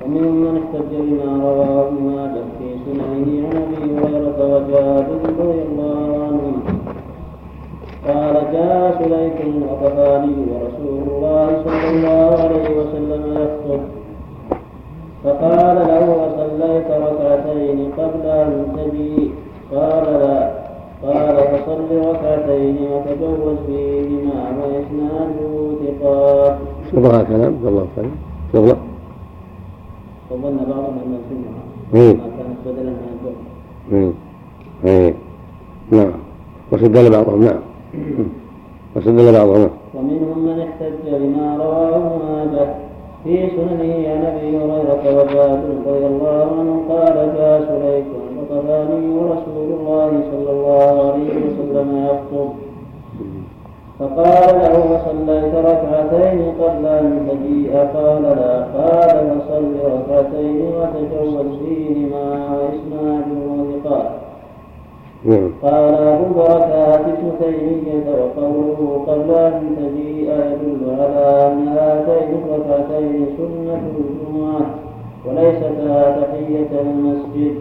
ومنهم 0.05 0.35
من 0.35 0.57
احتج 0.57 0.91
بما 0.91 1.31
رواه 1.43 1.87
ابن 1.87 1.97
ماجه 2.03 2.45
في 2.57 2.67
سننه 2.85 3.47
عن 3.47 3.55
أبي 3.63 3.97
هريرة 3.97 4.39
وجابر 4.53 5.19
رضي 5.39 5.61
الله 5.67 6.01
عنهم 6.23 6.55
قال 8.07 8.35
جاء 8.53 9.01
سليك 9.03 9.39
وقفاني 9.69 10.35
ورسول 10.51 10.97
الله 11.07 11.47
صلى 11.65 11.89
الله 11.89 12.29
عليه 12.43 12.67
وسلم 12.79 13.21
يخطب. 13.41 13.81
فقال 15.23 15.75
له 15.75 16.05
أصليت 16.27 16.89
ركعتين 16.91 17.91
قبل 17.97 18.25
أن 18.25 18.65
تجي 18.75 19.31
قال 19.75 20.05
لا. 20.19 20.64
قال 21.03 21.35
فصل 21.37 22.09
ركعتين 22.09 22.77
وتجوز 22.91 23.57
فيهما 23.67 24.57
وإسناده 24.59 25.75
ثقات 25.81 26.57
شبه 26.91 27.23
كلام 27.23 27.55
جزاه 27.61 27.69
الله 27.69 27.87
خير 27.95 28.09
شبه 28.53 28.77
وظن 30.31 30.57
بعضهم 30.57 30.97
أن 31.05 31.19
إيه. 31.93 32.13
ما 32.13 32.23
كانت 32.37 32.57
بدلا 32.65 32.89
من 33.91 33.93
إيه 33.93 34.13
إيه 34.85 35.13
نعم. 35.91 36.11
وسدل 36.71 37.09
بعضهم 37.11 37.43
نعم. 37.43 37.59
وسدل 38.95 39.31
بعضهم. 39.31 39.59
نعم 39.59 39.69
ومنهم 39.93 40.45
من 40.45 40.59
احتج 40.59 40.93
بما 41.05 41.57
رواه 41.57 42.17
ماجه. 42.17 42.75
في 43.25 43.49
سننه 43.49 44.09
عن 44.09 44.25
أبي 44.25 44.57
هريرة 44.57 45.03
وجابر 45.05 45.59
رضي 45.87 46.05
الله 46.05 46.47
عنه 46.59 46.81
قال 46.89 47.33
جاء 47.37 47.61
سليك 47.69 48.05
وطفاني 48.37 49.09
ورسول 49.09 49.79
الله 49.79 50.11
صلى 50.31 50.51
الله 50.51 51.11
عليه 51.11 51.33
وسلم 51.45 52.05
يخطب. 52.05 52.49
فقال 53.99 54.55
له 54.55 54.73
وصليت 54.91 55.55
ركعتين 55.55 56.51
قبل 56.61 56.85
أن 56.85 57.27
تجيء. 57.29 57.71
قال 57.93 58.23
لا. 58.23 58.63
قال 58.63 59.39
فصل 59.39 59.75
ركعتين 59.85 60.61
وتجوز 60.61 61.59
فيهما 61.59 62.57
واسناده 62.57 63.79
ثقات 63.83 64.05
نعم 64.05 64.24
قال 65.25 65.93
أبو 65.95 66.23
البركات 66.23 66.99
ابن 66.99 67.31
تيمية 67.39 68.05
وقوله 68.19 69.03
قبل 69.07 69.33
أن 69.33 69.75
تجيء 69.77 70.29
يدل 70.31 71.01
على 71.01 71.47
أن 71.47 71.67
هاتين 71.67 72.41
الركعتين 72.45 73.25
سنة 73.37 73.81
الجمعة 73.97 74.65
وليستا 75.25 76.21
تحية 76.21 76.81
المسجد. 76.81 77.55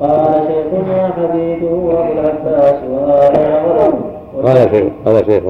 قال 0.00 0.32
شيخنا 0.48 1.08
حديثه 1.08 1.72
أبو 1.72 2.12
العباس 2.12 2.74
وهذا 2.90 3.62
غلط. 3.62 3.94
قال 4.44 4.70
شيخ 4.70 4.92
قال 5.04 5.26
شيخ 5.26 5.44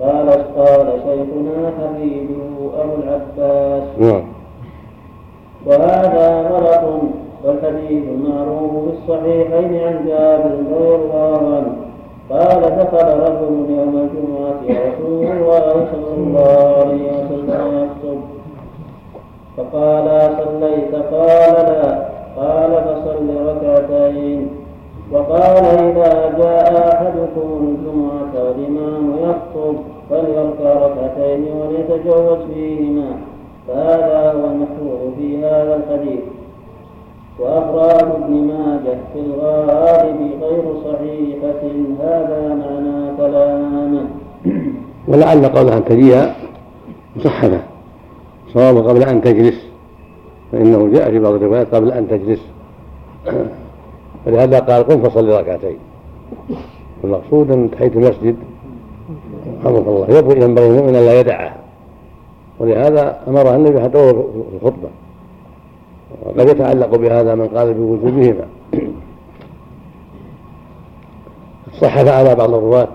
قال 0.00 0.28
قال 0.30 0.86
شيخنا 1.06 1.72
حبيبه 1.78 2.70
أبو 2.82 2.94
العباس. 3.02 3.82
نعم. 3.98 4.22
وهذا 5.66 6.48
غلط. 6.48 7.02
والحديث 7.44 8.04
المعروف 8.08 8.70
في 8.72 8.90
الصحيحين 8.92 9.80
عن 9.80 10.06
جابر 10.06 10.50
رضي 10.50 10.94
الله 10.94 11.38
عنه. 11.56 11.76
قال 12.30 12.60
دخل 12.60 13.08
رجل 13.08 13.70
يوم 13.70 13.94
الجمعة 14.04 14.60
ورسول 14.68 15.26
الله 15.36 15.86
صلى 15.92 16.14
الله 16.16 16.76
عليه 16.76 17.12
وسلم 17.12 17.62
يخطب. 17.78 18.20
فقال 19.56 20.06
صليت 20.38 20.94
قال 20.94 21.54
لا. 21.66 22.08
قال 22.36 22.70
فصل 22.70 23.28
ركعتين. 23.46 24.48
وقال 25.12 25.64
إذا 25.64 26.38
جاء 26.38 26.92
أحدكم 26.94 27.48
الجمعة 27.68 28.44
والإمام 28.44 29.16
يخطب 29.22 29.74
فليركع 30.10 30.86
ركعتين 30.86 31.46
وليتجوز 31.60 32.38
فيهما. 32.54 33.10
فهذا 33.68 34.32
هو 34.32 34.44
المشهور 34.44 35.12
في 35.18 35.44
هذا 35.44 35.74
الحديث. 35.76 36.20
وأفراد 37.38 38.22
ابن 38.22 38.32
ماجه 38.34 38.98
في 39.12 39.20
الغالب 39.20 40.42
غير 40.42 40.64
صحيحة. 40.84 41.62
هذا 42.00 42.54
معنى 42.54 43.16
كلامه. 43.16 44.06
ولعل 45.08 45.46
قول 45.46 45.68
أن 45.68 45.84
تجيء 45.84 46.32
مصحفة 47.16 47.60
صواب 48.54 48.88
قبل 48.88 49.02
أن 49.02 49.22
تجلس 49.22 49.66
فإنه 50.52 50.88
جاء 50.92 51.10
في 51.10 51.18
بعض 51.18 51.32
الروايات 51.32 51.74
قبل 51.74 51.92
أن 51.92 52.08
تجلس. 52.08 52.40
فلهذا 54.24 54.58
قال 54.58 54.84
قم 54.84 55.02
فصل 55.02 55.28
ركعتين. 55.28 55.78
المقصود 57.04 57.50
أن 57.50 57.70
تحية 57.70 57.92
المسجد 57.94 58.36
رحمه 59.64 59.78
الله 59.78 60.06
ينبغي 60.44 60.66
المؤمن 60.66 60.94
أن 60.94 61.04
لا 61.06 61.20
يدعها. 61.20 61.56
ولهذا 62.58 63.18
امرها 63.28 63.56
النبي 63.56 63.80
حتى 63.80 64.12
في 64.12 64.24
الخطبة. 64.54 64.88
وقد 66.22 66.48
يتعلق 66.48 66.96
بهذا 66.96 67.34
من 67.34 67.48
قال 67.48 67.74
بوجوبهما 67.74 68.46
صح 71.80 71.98
على 71.98 72.34
بعض 72.34 72.54
الرواة 72.54 72.88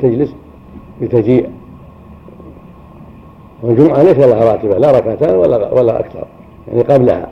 تجلس 0.00 0.34
بتجيء. 1.02 1.50
والجمعة 3.62 4.02
ليس 4.02 4.18
لها 4.18 4.52
راتبة 4.52 4.78
لا 4.78 4.90
ركعتان 4.90 5.36
ولا 5.36 5.72
ولا 5.72 6.00
أكثر 6.00 6.26
يعني 6.68 6.82
قبلها. 6.82 7.28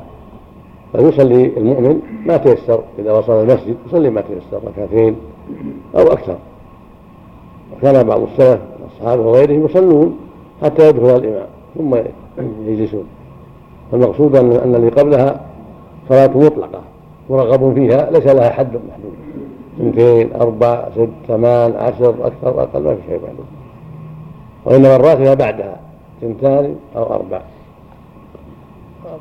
فيصلي 0.93 1.47
المؤمن 1.57 2.01
ما 2.27 2.37
تيسر 2.37 2.81
إذا 2.99 3.13
وصل 3.13 3.33
المسجد 3.33 3.77
يصلي 3.87 4.11
ما 4.11 4.21
تيسر 4.21 4.61
ركعتين 4.67 5.17
أو 5.97 6.03
أكثر. 6.03 6.37
وكان 7.77 8.07
بعض 8.07 8.21
السلف 8.23 8.61
الأصحاب 8.81 9.21
وغيرهم 9.21 9.65
يصلون 9.65 10.19
حتى 10.63 10.89
يدخل 10.89 11.17
الإمام 11.17 11.47
ثم 11.79 11.97
يجلسون. 12.67 13.05
والمقصود 13.93 14.37
أن 14.37 14.75
اللي 14.75 14.89
قبلها 14.89 15.41
صلاة 16.09 16.27
مطلقة 16.27 16.81
مرغب 17.31 17.75
فيها 17.75 18.11
ليس 18.11 18.27
لها 18.27 18.51
حد 18.51 18.73
محدود. 18.73 19.15
اثنتين 19.81 20.35
أربع 20.41 20.89
ست 20.95 21.09
ثمان 21.29 21.77
عشر 21.77 22.15
أكثر 22.27 22.63
أقل 22.63 22.83
ما 22.83 22.95
في 22.95 23.01
شيء 23.09 23.21
محدود. 23.23 23.47
وإنما 24.65 24.97
الراتبة 24.97 25.35
بعدها 25.35 25.81
اثنتان 26.19 26.77
أو 26.97 27.03
أربع. 27.03 27.41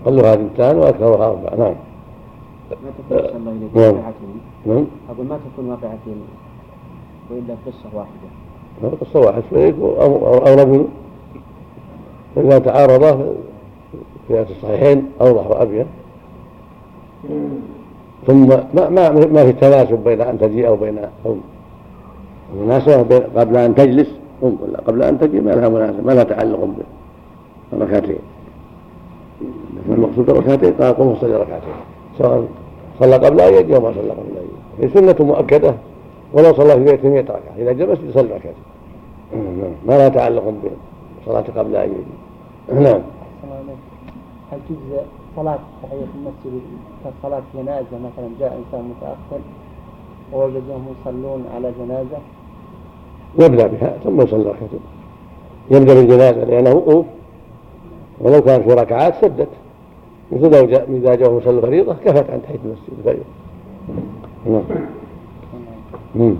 أقلها 0.05 0.33
اثنتان 0.33 0.77
وأكثرها 0.77 1.27
أربع. 1.27 1.55
نعم. 1.57 1.75
ما 2.69 2.75
تكون 3.09 3.81
نعم. 3.81 3.93
واقعتين؟ 3.95 4.41
نعم. 4.65 4.85
أقول 5.09 5.25
ما 5.25 5.39
تكون 5.53 5.69
واقعتين؟ 5.69 6.21
وإلا 7.31 7.55
قصة 7.65 7.97
واحدة. 7.97 8.97
قصة 9.01 9.19
واحد 9.19 9.43
شريك 9.51 9.75
أو, 9.79 10.37
رجل 10.37 10.85
فإذا 12.35 12.59
تعارضا 12.59 13.33
في 14.27 14.45
الصحيحين 14.49 15.05
أوضح 15.21 15.47
وأبين. 15.47 15.85
ثم 18.27 18.47
ما 18.47 18.89
ما 18.89 19.09
ما 19.09 19.45
في 19.45 19.51
تناسب 19.51 19.99
بين 20.03 20.21
أن 20.21 20.39
تجيء 20.39 20.67
أو 20.67 20.75
بين 20.75 20.99
أو 21.25 21.35
المناسبة 22.53 23.01
بين 23.01 23.21
قبل 23.21 23.57
أن 23.57 23.75
تجلس؟ 23.75 24.07
ولا 24.41 24.79
قبل 24.87 25.03
أن 25.03 25.19
تجيء 25.19 25.41
ما 25.41 25.51
لها 25.51 25.69
مناسبة 25.69 26.01
ما 26.01 26.11
لها 26.11 26.23
تعلق 26.23 26.69
بركعتين. 27.73 28.19
المقصود 29.89 30.29
ركعتين 30.29 30.73
قال 30.73 30.95
قم 30.95 31.15
صلي 31.15 31.35
ركعتين. 31.35 31.73
سواء 32.17 32.45
صلى 32.99 33.15
قبل 33.15 33.41
أن 33.41 33.53
يجي 33.53 33.75
أو 33.75 33.81
ما 33.81 33.91
صلى 33.91 34.11
قبل 34.11 34.37
أن 34.37 34.45
يجي. 34.81 34.87
هي 34.87 34.89
سنة 34.93 35.25
مؤكدة 35.25 35.73
ولو 36.33 36.53
صلى 36.53 36.73
في 36.73 36.83
بيته 36.83 37.09
100 37.09 37.21
ركعة. 37.21 37.55
إذا 37.57 37.71
جلس 37.71 37.99
يصلي 38.09 38.29
ركعتين. 38.29 38.53
ما 39.87 39.97
لها 39.97 40.09
تعلق 40.09 40.53
بالصلاة 41.23 41.45
قبل 41.57 41.75
أن 41.75 41.89
يجي. 41.89 42.81
نعم. 42.81 43.01
هل 44.51 44.59
تجزى 44.69 45.01
صلاة 45.35 45.59
تحية 45.83 46.05
المسجد؟ 46.15 46.61
كصلاة 47.05 47.41
جنازة 47.55 47.97
مثلا 47.97 48.29
جاء 48.39 48.59
إنسان 48.65 48.89
متأخر 48.89 49.41
ووجدهم 50.33 50.85
يصلون 51.01 51.43
على 51.55 51.71
جنازة؟ 51.79 52.17
يبدأ 53.39 53.67
بها 53.67 53.97
ثم 54.03 54.21
يصلي 54.21 54.43
ركعتين 54.43 54.79
يبدأ 55.71 55.93
بالجنازة 55.93 56.43
لأنه 56.43 56.71
وقوف 56.73 57.05
ولو 58.21 58.41
كان 58.41 58.63
في 58.63 58.69
ركعات 58.73 59.15
سدت. 59.21 59.47
مثل 60.31 60.57
لو 60.59 60.65
جاء 60.67 60.91
إذا 60.91 61.15
جاء 61.15 61.33
مصلي 61.33 61.57
الفريضة 61.57 61.93
كفت 62.05 62.29
عن 62.29 62.41
تحية 62.43 62.59
المسجد 62.65 62.93
الفريضة 62.97 63.23
نعم. 64.45 64.63
مم. 66.15 66.35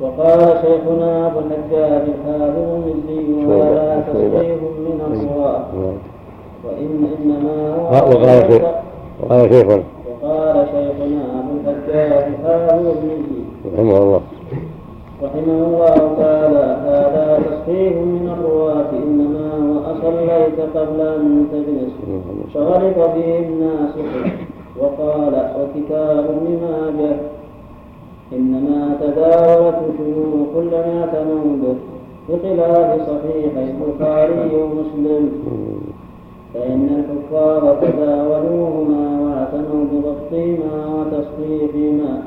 وقال 0.00 0.40
شيخنا 0.40 1.26
أبو 1.26 1.38
الحجاج 1.38 2.02
الحافظ 2.08 2.58
المزي 2.58 3.46
ولا 3.46 4.00
تصحيح 4.00 4.58
من 4.62 5.00
الرواة 5.00 5.66
وإن 6.64 7.06
إنما 7.18 7.54
هو 7.74 7.90
وقال 8.10 8.52
شيخ. 8.52 8.62
وقال 9.22 9.50
شيخنا 9.50 9.82
وقال 10.08 10.66
شيخنا 10.72 11.22
أبو 11.38 11.52
الحجاج 11.60 12.24
الحافظ 12.32 12.86
المزي 12.86 13.42
رحمه 13.74 13.98
الله. 13.98 14.20
رحمه 15.22 15.58
الله 15.66 15.96
تعالى 16.18 16.66
هذا 16.88 17.24
تصحيح 17.46 17.92
من 17.92 18.24
الرواة 18.38 18.90
إنما 19.06 19.46
هو 19.64 19.74
أصليت 19.92 20.58
قبل 20.76 21.00
أن 21.00 21.46
تجلس. 21.52 21.94
فغلط 22.54 22.98
فيه 23.14 23.38
الناسخ 23.38 24.10
وقال 24.80 25.34
وكتاب 25.58 26.24
لماجه 26.46 27.16
إنما 28.32 28.96
تداولت 29.00 29.78
شيوخ 29.98 30.52
لم 30.56 30.86
يعتنوا 30.96 31.56
به 31.62 31.76
بخلاف 32.28 32.88
صحيحي 33.08 33.64
البخاري 33.70 34.50
ومسلم. 34.56 35.24
فإن 36.54 36.88
الحفاظ 36.98 37.76
تداولوهما 37.82 39.20
واعتنوا 39.20 39.84
بضبطهما 39.92 40.86
وتصحيحهما 40.94 42.22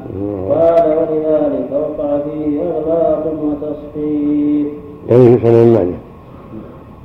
قال 0.50 0.98
ولذلك 0.98 1.70
وقع 1.72 2.20
فيه 2.20 2.62
إغلاق 2.64 3.34
وتصحيح 3.44 4.68
يعني 5.10 5.38
في 5.38 5.44
سنة 5.48 5.64
المعنى 5.64 5.92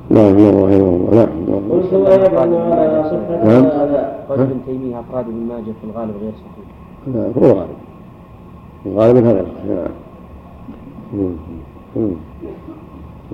نعم 0.09 0.37
نعم 0.37 0.55
رحمه 0.63 0.89
الله. 0.95 1.09
نعم 1.15 1.29
نعم 1.49 1.71
قلت 1.71 1.93
ويدل 1.93 2.37
على 2.37 3.03
صحة 3.03 3.43
نعم. 3.45 3.63
هذا. 3.65 4.19
قال 4.29 4.39
ابن 4.39 4.57
تيمية 4.65 4.99
أفراد 4.99 5.25
ابن 5.25 5.47
ماجه 5.49 5.63
في 5.81 5.83
الغالب 5.91 6.13
غير 6.21 6.31
صحيح. 6.31 6.67
نعم 7.15 7.31
هو 7.43 7.59
غالب. 7.59 7.77
غالبا 8.97 9.19
هذا 9.31 9.45
صحيح 9.55 9.65
نعم. 9.69 9.87
مم. 11.13 11.35
مم. 11.95 12.11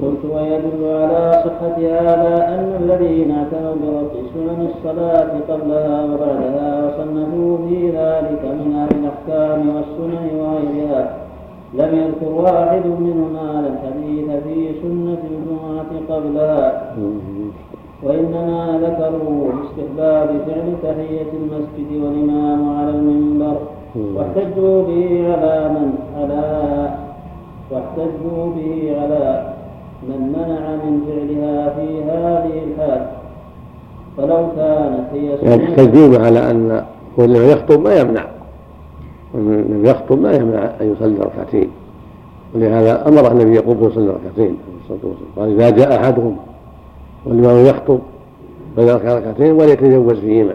قلت 0.02 0.26
ويدل 0.26 0.84
على 0.86 1.44
صحة 1.46 1.78
هذا 1.78 2.36
أن 2.56 2.68
الذين 2.84 3.32
اعتنوا 3.32 3.76
بربط 3.82 4.14
سنن 4.34 4.68
الصلاة 4.76 5.32
قبلها 5.50 6.04
وبعدها 6.04 6.86
وصنفوا 6.86 7.58
في 7.68 7.89
ذلك 7.89 8.44
من 8.46 8.76
أهل 8.76 8.89
الأحكام 9.00 9.76
والسنن 9.76 10.30
وغيرها 10.39 11.18
لم 11.74 11.96
يذكر 11.98 12.32
واحد 12.34 12.86
منهم 12.86 13.36
هذا 13.38 13.68
الحديث 13.74 14.30
في 14.44 14.82
سنة 14.82 15.22
الجمعة 15.32 15.91
قبلها. 16.10 16.94
وإنما 18.04 18.80
ذكروا 18.84 19.52
باستحباب 19.52 20.28
فعل 20.48 20.74
تحية 20.84 21.32
المسجد 21.34 22.04
والإمام 22.04 22.78
على 22.78 22.89
المنبر 22.89 23.58
واحتجوا 23.96 24.84
به 24.84 25.34
على 25.34 25.70
من 25.70 25.94
على 26.18 26.89
واحتجوا 27.72 28.54
به 28.56 28.96
على 29.02 29.53
من 30.10 30.34
منع 30.34 30.76
من 30.76 31.01
فعلها 31.08 31.70
في 31.70 32.04
هذه 32.04 32.64
الحال. 32.64 33.08
فلو 34.18 34.47
كانت 34.56 35.08
هي 35.14 35.26
يعني 35.26 35.68
سنة 35.68 35.76
تجديد 35.76 36.16
على 36.16 36.51
أن 36.51 36.84
هو 37.20 37.26
الذي 37.26 37.51
يخطب 37.51 37.80
ما 37.80 37.95
يمنع. 37.95 38.26
من 39.34 39.82
يخطب 39.86 40.22
ما 40.22 40.34
يمنع 40.34 40.72
أن 40.82 40.91
يصلي 40.93 41.20
ركعتين. 41.20 41.70
ولهذا 42.56 43.08
أمر 43.08 43.32
النبي 43.32 43.56
يقوم 43.56 43.84
ويصلي 43.84 44.08
ركعتين. 44.08 44.58
عليه 44.68 44.80
الصلاة 44.84 45.12
والسلام 45.12 45.32
قال 45.38 45.62
إذا 45.62 45.70
جاء 45.70 46.04
أحدهم 46.04 46.38
والإمام 47.26 47.66
يخطب 47.66 47.99
فليركع 48.78 49.18
ركعتين 49.18 49.51
وليتجوز 49.51 50.20
فيهما. 50.20 50.54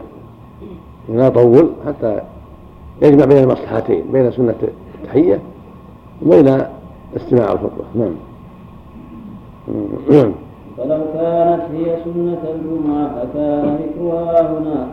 لا 1.08 1.28
طول 1.28 1.70
حتى 1.86 2.20
يجمع 3.02 3.24
بين 3.24 3.38
المصلحتين 3.38 4.04
بين 4.12 4.32
سنة 4.32 4.54
التحية 4.94 5.40
وبين 6.26 6.62
استماع 7.16 7.52
الخطبة 7.52 7.84
نعم. 7.94 8.14
فلو 10.76 11.00
كانت 11.14 11.62
هي 11.74 11.96
سنة 12.04 12.42
الجمعة 12.54 13.08
فكان 13.16 13.76
ذكرها 13.76 14.40
هنا 14.50 14.86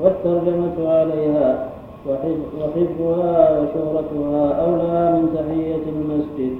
والترجمة 0.00 0.88
عليها 0.88 1.68
وحفظها 2.08 3.60
وشهرتها 3.60 4.44
أولى 4.64 5.12
من 5.12 5.24
تحية 5.34 5.84
المسجد. 5.96 6.56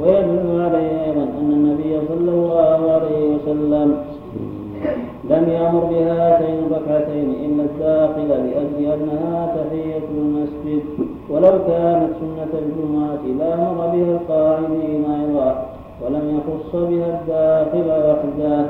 ويدل 0.00 0.60
عليه 0.60 1.04
أيضا 1.04 1.22
أن 1.22 1.50
النبي 1.58 2.00
صلى 2.08 2.30
الله 2.30 2.92
عليه 2.92 3.22
وسلم 3.34 3.96
لم 5.30 5.48
يأمر 5.48 5.84
بهاتين 5.84 6.58
الركعتين 6.66 7.30
إلا 7.44 7.62
الداخل 7.62 8.28
لأجل 8.28 8.92
أنها 8.92 9.56
تحية 9.56 10.06
المسجد. 10.18 10.82
ولو 11.30 11.52
كانت 11.68 12.10
سنة 12.20 12.52
الجمعة 12.62 13.22
لأمر 13.38 13.86
بها 13.86 14.12
القاعدين 14.16 15.04
أيضا. 15.04 15.71
ولم 16.04 16.24
يخص 16.38 16.72
بها 16.76 17.20
الداخل 17.20 17.88
وحده. 18.08 18.66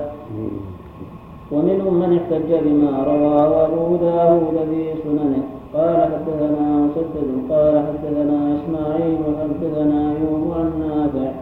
ومنهم 1.52 1.94
من 1.94 2.18
احتج 2.18 2.50
بما 2.64 3.04
رواه 3.04 3.66
أبو 3.66 3.96
داود 3.96 4.56
في 4.70 4.94
سننه. 5.04 5.42
قال 5.74 5.96
حدثنا 6.12 6.86
مسدد 6.86 7.28
قال 7.50 7.84
حدثنا 7.86 8.56
إسماعيل 8.56 9.18
حدثنا 9.40 10.12
أيوب 10.12 10.52
عن 10.58 10.70
نافع 10.80 11.32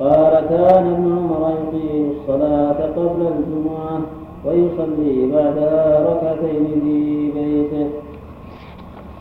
قال 0.00 0.46
كان 0.48 0.86
ابن 0.94 1.06
عمر 1.18 1.50
يقيم 1.50 2.10
الصلاة 2.10 2.78
قبل 2.96 3.26
الجمعة 3.26 4.00
ويصلي 4.46 5.32
بعدها 5.32 6.10
ركعتين 6.10 6.66
في 6.84 7.09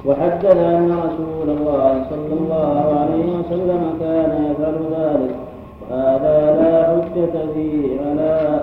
وحدث 0.06 0.46
أن 0.56 0.92
رسول 0.92 1.50
الله 1.58 2.06
صلى 2.10 2.34
الله 2.40 3.00
عليه 3.00 3.26
وسلم 3.40 3.94
كان 4.00 4.32
يفعل 4.52 4.78
ذلك 4.92 5.36
هذا 5.92 6.38
لا 6.62 6.88
حجة 6.88 7.54
فيه 7.54 8.02
على 8.02 8.59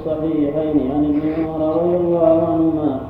الصحيحين 0.00 0.76
عن 0.92 1.02
ابن 1.04 1.22
عمر 1.36 1.60
رضي 1.76 1.96
الله 1.96 2.36
عنهما 2.52 3.00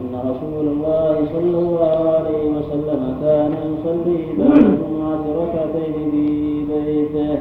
أن 0.00 0.12
رسول 0.30 0.66
الله 0.72 1.14
صلى 1.32 1.58
الله 1.58 1.98
عليه 2.16 2.42
وسلم 2.56 3.02
كان 3.22 3.52
يصلي 3.72 4.20
بعد 4.38 4.64
الجمعة 4.64 5.24
ركعتين 5.40 5.94
في 6.10 6.26
بيته. 6.68 7.38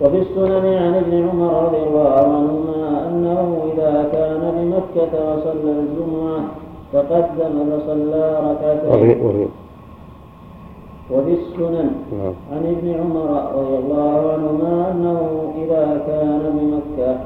وفي 0.00 0.18
السنن 0.18 0.66
عن 0.84 0.94
ابن 0.94 1.28
عمر 1.28 1.64
رضي 1.64 1.82
الله 1.88 2.12
عنهما 2.12 3.08
أنه 3.08 3.40
إذا 3.72 4.08
كان 4.12 4.42
بمكة 4.56 5.12
وصلى 5.28 5.72
الجمعة 5.80 6.40
تقدم 6.92 7.54
فصلى 7.70 8.24
ركعتين. 8.50 9.48
وفي 11.12 11.32
السنن 11.34 11.90
نعم. 12.12 12.34
عن 12.52 12.62
ابن 12.76 12.94
عمر 13.00 13.30
رضي 13.54 13.76
الله 13.78 14.32
عنهما 14.32 14.90
أنه 14.92 15.52
إذا 15.62 16.02
كان 16.06 16.42
بمكة 16.56 17.16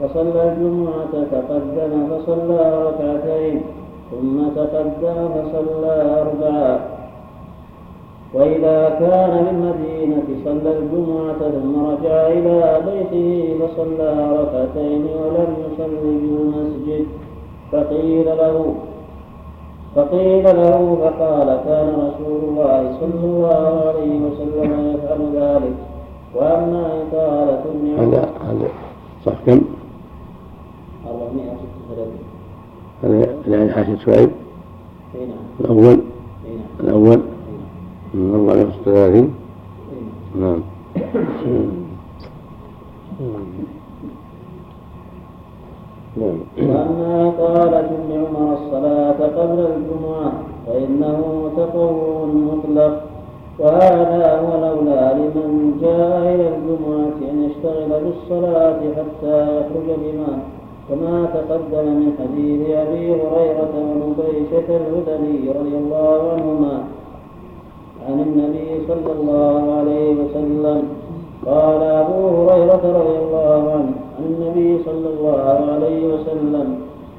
فصلى 0.00 0.52
الجمعة 0.52 1.12
تقدم 1.32 2.08
فصلى 2.10 2.84
ركعتين 2.86 3.62
ثم 4.10 4.48
تقدم 4.56 5.28
فصلى 5.34 6.20
أربعا 6.20 6.80
وإذا 8.34 8.88
كان 8.88 9.44
بالمدينة 9.44 10.22
صلى 10.44 10.78
الجمعة 10.78 11.38
ثم 11.38 11.86
رجع 11.86 12.26
إلى 12.26 12.80
بيته 12.86 13.54
فصلى 13.60 14.36
ركعتين 14.40 15.02
ولم 15.02 15.54
يصل 15.64 15.90
بالمسجد 16.02 17.06
فقيل 17.72 18.26
له 18.26 18.74
فقيل 19.98 20.44
له 20.44 20.96
فقال 21.00 21.48
كان 21.64 21.88
رسول 22.06 22.40
الله 22.48 22.96
صلى 23.00 23.24
الله 23.24 23.82
عليه 23.86 24.20
وسلم 24.20 24.94
يفعل 24.94 25.20
ذلك. 25.34 25.76
وأما 26.34 27.02
إطالة 27.02 27.62
ابن 27.70 27.86
هذا 27.98 28.22
هذا 28.48 28.68
صح 29.26 29.32
كم؟ 29.46 29.60
436 31.06 32.06
هذا 33.02 33.56
يعني 33.56 33.72
حاشية 33.72 33.98
شعيب 34.06 34.30
أي 35.14 35.26
نعم. 35.26 35.36
الأول؟ 35.60 35.98
أي 36.46 36.56
نعم. 36.56 36.66
الأول؟ 36.80 37.18
أي 37.18 37.22
نعم. 38.14 38.22
من 38.22 38.34
436 38.34 39.14
أي 39.14 39.28
نعم. 40.40 40.60
وأما 46.22 47.28
إطالة 47.28 47.78
ابن 47.78 48.10
عمر 48.12 48.54
الصلاة 48.54 49.18
قبل 49.38 49.58
الجمعة 49.60 50.32
فإنه 50.66 51.50
تطوع 51.56 52.24
مطلق 52.24 53.00
وهذا 53.58 54.40
هو 54.40 54.58
الأولى 54.58 55.14
لمن 55.18 55.78
جاء 55.82 56.34
إلى 56.34 56.48
الجمعة 56.48 57.30
أن 57.30 57.44
يشتغل 57.50 57.90
بالصلاة 58.04 58.80
حتى 58.96 59.56
يخرج 59.56 59.88
الإمام 59.98 60.38
كما 60.88 61.26
تقدم 61.34 61.86
من 62.00 62.12
حديث 62.18 62.70
أبي 62.70 63.12
هريرة 63.12 63.72
ونبيشة 63.76 64.68
الهذلي 64.76 65.50
رضي 65.58 65.76
الله 65.76 66.32
عنهما 66.32 66.84
عن 68.08 68.20
النبي 68.20 68.86
صلى 68.88 69.12
الله 69.20 69.72
عليه 69.78 70.10
وسلم 70.14 70.82
قال 71.46 71.82
أبو 71.82 72.28
هريرة 72.28 72.82
رضي 73.00 73.18
الله 73.18 73.72
عنه 73.72 74.07
عن 74.18 74.24
النبي 74.24 74.82
صلى 74.84 75.08
الله 75.14 75.42
عليه 75.72 76.00
وسلم 76.14 76.66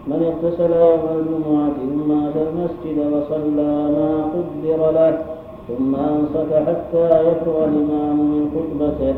من 0.08 0.20
اغتسل 0.30 0.72
يوم 0.72 1.04
الجمعة 1.20 1.72
ثم 1.80 2.10
أتى 2.28 2.42
المسجد 2.50 2.98
وصلى 3.14 3.72
ما 3.98 4.12
قدر 4.34 4.92
له 4.92 5.18
ثم 5.68 5.96
أنصت 5.96 6.54
حتى 6.68 7.06
يفرغ 7.28 7.64
الإمام 7.64 8.18
من 8.32 8.44
خطبته. 8.56 9.16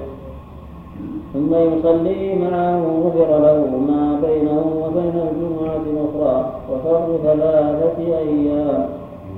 ثم 1.33 1.51
يصلي 1.55 2.35
معه 2.35 2.81
غفر 3.03 3.29
له 3.39 3.59
ما 3.89 4.19
بينه 4.25 4.63
وبين 4.83 5.15
الجمعة 5.29 5.81
الأخرى 5.91 6.51
وفرض 6.71 7.19
ثلاثة 7.23 8.17
أيام. 8.17 8.89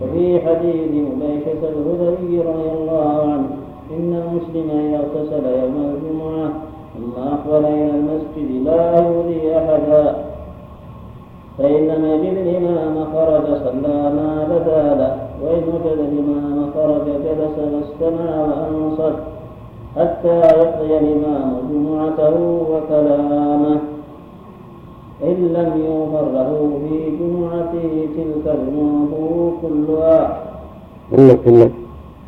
وفي 0.01 0.39
حديث 0.39 0.91
مبيشة 0.91 1.61
الهذلي 1.73 2.39
رضي 2.39 2.69
الله 2.77 3.19
عنه 3.31 3.49
إن 3.91 4.11
المسلم 4.23 4.69
إذا 4.69 4.97
اغتسل 4.97 5.45
يوم 5.45 5.75
الجمعة 5.95 6.72
ثم 6.93 7.21
أقبل 7.21 7.65
إلى 7.65 7.89
المسجد 7.89 8.65
لا 8.65 8.99
يؤذي 9.07 9.57
أحدا. 9.57 10.15
فإن 11.57 11.87
لم 11.87 12.05
يجد 12.05 12.37
الإمام 12.37 13.05
خرج 13.13 13.45
صلى 13.45 13.97
ما 14.17 14.47
بدا 14.51 14.83
له 14.95 15.13
وإن 15.43 15.63
وجد 15.73 15.99
الإمام 15.99 16.69
خرج 16.75 17.05
جلس 17.05 17.57
واستمع 17.73 18.41
وأنصت 18.41 19.17
حتى 19.97 20.37
يقضي 20.37 20.97
الإمام 20.97 21.49
جمعته 21.71 22.35
وكلامه. 22.71 23.79
إن 25.23 25.53
لم 25.53 25.71
يغفر 25.85 26.25
له 26.31 26.79
في 26.83 27.17
جمعته 27.19 28.07
تلك 28.17 28.45
الذنوب 28.55 29.53
كلها. 29.61 30.43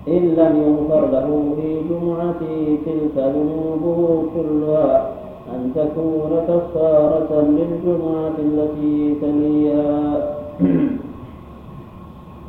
إن 0.08 0.24
لم 0.40 0.54
يغفر 0.62 1.12
له 1.12 1.56
في 1.56 1.82
جمعته 1.90 2.78
تلك 2.86 3.16
ذنوبه 3.18 4.24
كلها 4.36 5.12
أن 5.56 5.72
تكون 5.76 6.32
كفارة 6.48 7.42
للجمعة 7.42 8.36
التي 8.40 9.16
تليها. 9.22 10.36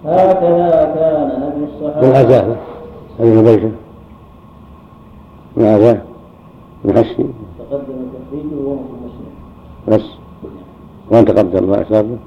هكذا 0.05 0.95
كان 0.95 1.29
من 1.57 1.69
الصحابة. 1.69 2.19
عزاه 2.19 2.57
هذه 3.21 3.41
مبيشة 3.41 3.71
من 5.57 5.67
عزاه 5.67 5.99
من 6.85 6.93
حشي 6.99 7.15
تقدم 7.15 8.01
تخريجه 8.15 8.57
وهو 8.65 8.77
مسلم 8.77 9.33
بس. 9.89 10.05
وأن 11.11 11.25
تقدر 11.25 11.67
ما 11.67 11.83
أشار 11.83 12.05
له 12.05 12.19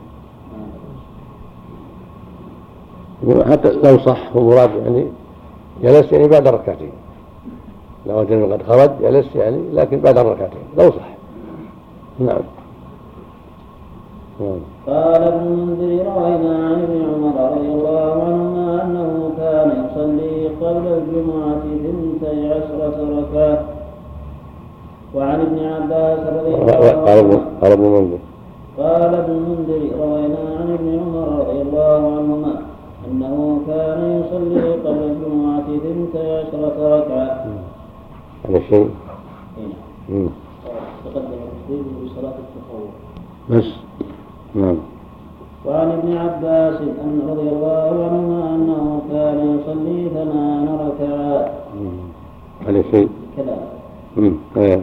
وحتى 3.28 3.72
لو 3.72 3.98
صح 4.00 4.36
ومراد 4.36 4.70
يعني 4.86 5.06
جلس 5.84 6.12
يعني 6.12 6.28
بعد 6.28 6.48
الركعتين. 6.48 6.92
لو 8.06 8.20
وجد 8.20 8.52
قد 8.52 8.64
خرج 8.64 8.90
جلس 9.02 9.36
يعني 9.36 9.62
لكن 9.74 10.00
بعد 10.00 10.18
الركعتين. 10.18 10.62
لو 10.78 10.92
صح. 10.92 11.10
نعم. 12.20 12.42
نعم. 14.40 14.60
قال 14.88 15.24
ابن 15.24 15.48
المنذر 15.48 16.06
روينا 16.06 16.68
عن 16.68 16.82
ابن 16.84 17.06
عمر 17.14 17.52
رضي 17.52 17.68
الله 17.68 18.24
عنهما 18.24 18.84
أنه 18.84 19.32
كان 19.38 19.86
يصلي 19.86 20.48
قبل 20.48 20.88
الجمعة 20.88 21.62
ثنتي 21.84 22.50
عشرة 22.54 22.98
ركعة. 23.20 23.64
وعن 25.16 25.42
ابن 25.42 25.60
عباس 25.60 26.20
رضي 26.20 26.56
الله 26.56 27.10
عنهما 27.10 27.40
قال 27.62 27.72
ابن 27.72 27.84
منذر. 27.84 28.18
قال 28.78 29.16
ابن 29.16 29.32
المنذر 29.32 29.98
روينا 30.00 30.38
عن 30.60 30.74
ابن 30.74 31.00
عمر 31.00 31.40
رضي 31.40 31.62
الله 31.62 32.18
عنهما 32.18 32.69
إنه 33.12 33.62
كان 33.68 34.22
يصلي 34.22 34.74
قبل 34.74 35.04
الجمعة 35.04 35.68
ثنتي 35.68 36.38
عشره 36.38 36.98
ركعة. 36.98 37.46
هذا 38.50 38.58
الشيء 38.58 38.90
هنا 39.58 39.74
مم. 40.10 40.30
تقدم 41.06 41.42
تخريجه 41.66 42.06
بصلاة 42.06 42.34
التطوع 42.44 42.90
بس. 43.50 43.66
نعم. 44.56 44.78
وعن 45.66 45.92
ابن 45.92 46.18
عباس 46.18 46.82
أن 46.82 47.22
رضي 47.30 47.50
الله 47.50 48.10
عنهما 48.10 48.56
أنه 48.56 49.02
كان 49.12 49.60
يصلي 49.60 50.10
ثمان 50.10 50.68
ركعات. 50.88 51.52
هذا 52.68 52.80
الشيء 52.80 53.10
كذا. 53.38 53.58
مم. 54.18 54.34
إية. 54.58 54.82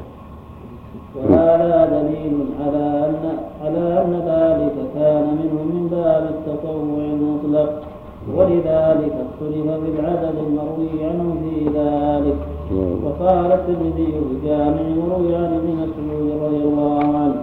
وهذا 1.17 2.03
دليل 2.03 2.47
على 2.61 3.07
أن 3.07 3.39
على 3.65 4.03
أن 4.05 4.13
ذلك 4.13 4.77
كان 4.95 5.25
منه 5.39 5.63
من 5.63 5.89
باب 5.91 6.25
التطوع 6.35 6.99
المطلق. 6.99 7.86
ولذلك 8.35 9.13
اختلف 9.27 9.67
بالعدد 9.67 10.35
المروي 10.47 11.05
عنه 11.05 11.37
في 11.43 11.65
ذلك 11.65 12.37
نعم. 12.71 13.05
وقال 13.05 13.53
الترمذي 13.53 14.07
في 14.07 14.19
الجامع 14.33 14.83
مروي 14.83 15.37
عن 15.37 15.45
ابن 15.55 15.77
مسعود 15.77 16.43
رضي 16.43 16.65
الله 16.65 16.99
عنه 16.99 17.35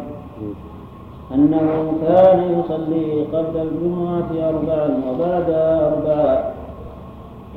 أنه 1.34 1.94
كان 2.08 2.60
يصلي 2.60 3.24
قبل 3.24 3.62
الجمعة 3.62 4.50
أربعا 4.50 5.02
وبعدها 5.10 5.88
أربعا 5.94 6.44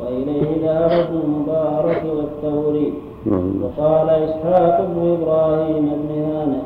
وإليه 0.00 0.66
ذهب 0.66 1.08
المبارك 1.24 2.02
والثوري 2.16 2.92
نعم. 3.26 3.52
وقال 3.62 4.10
إسحاق 4.10 4.86
بن 4.94 5.16
إبراهيم 5.22 5.84
بن 5.84 6.22
هانئ 6.22 6.60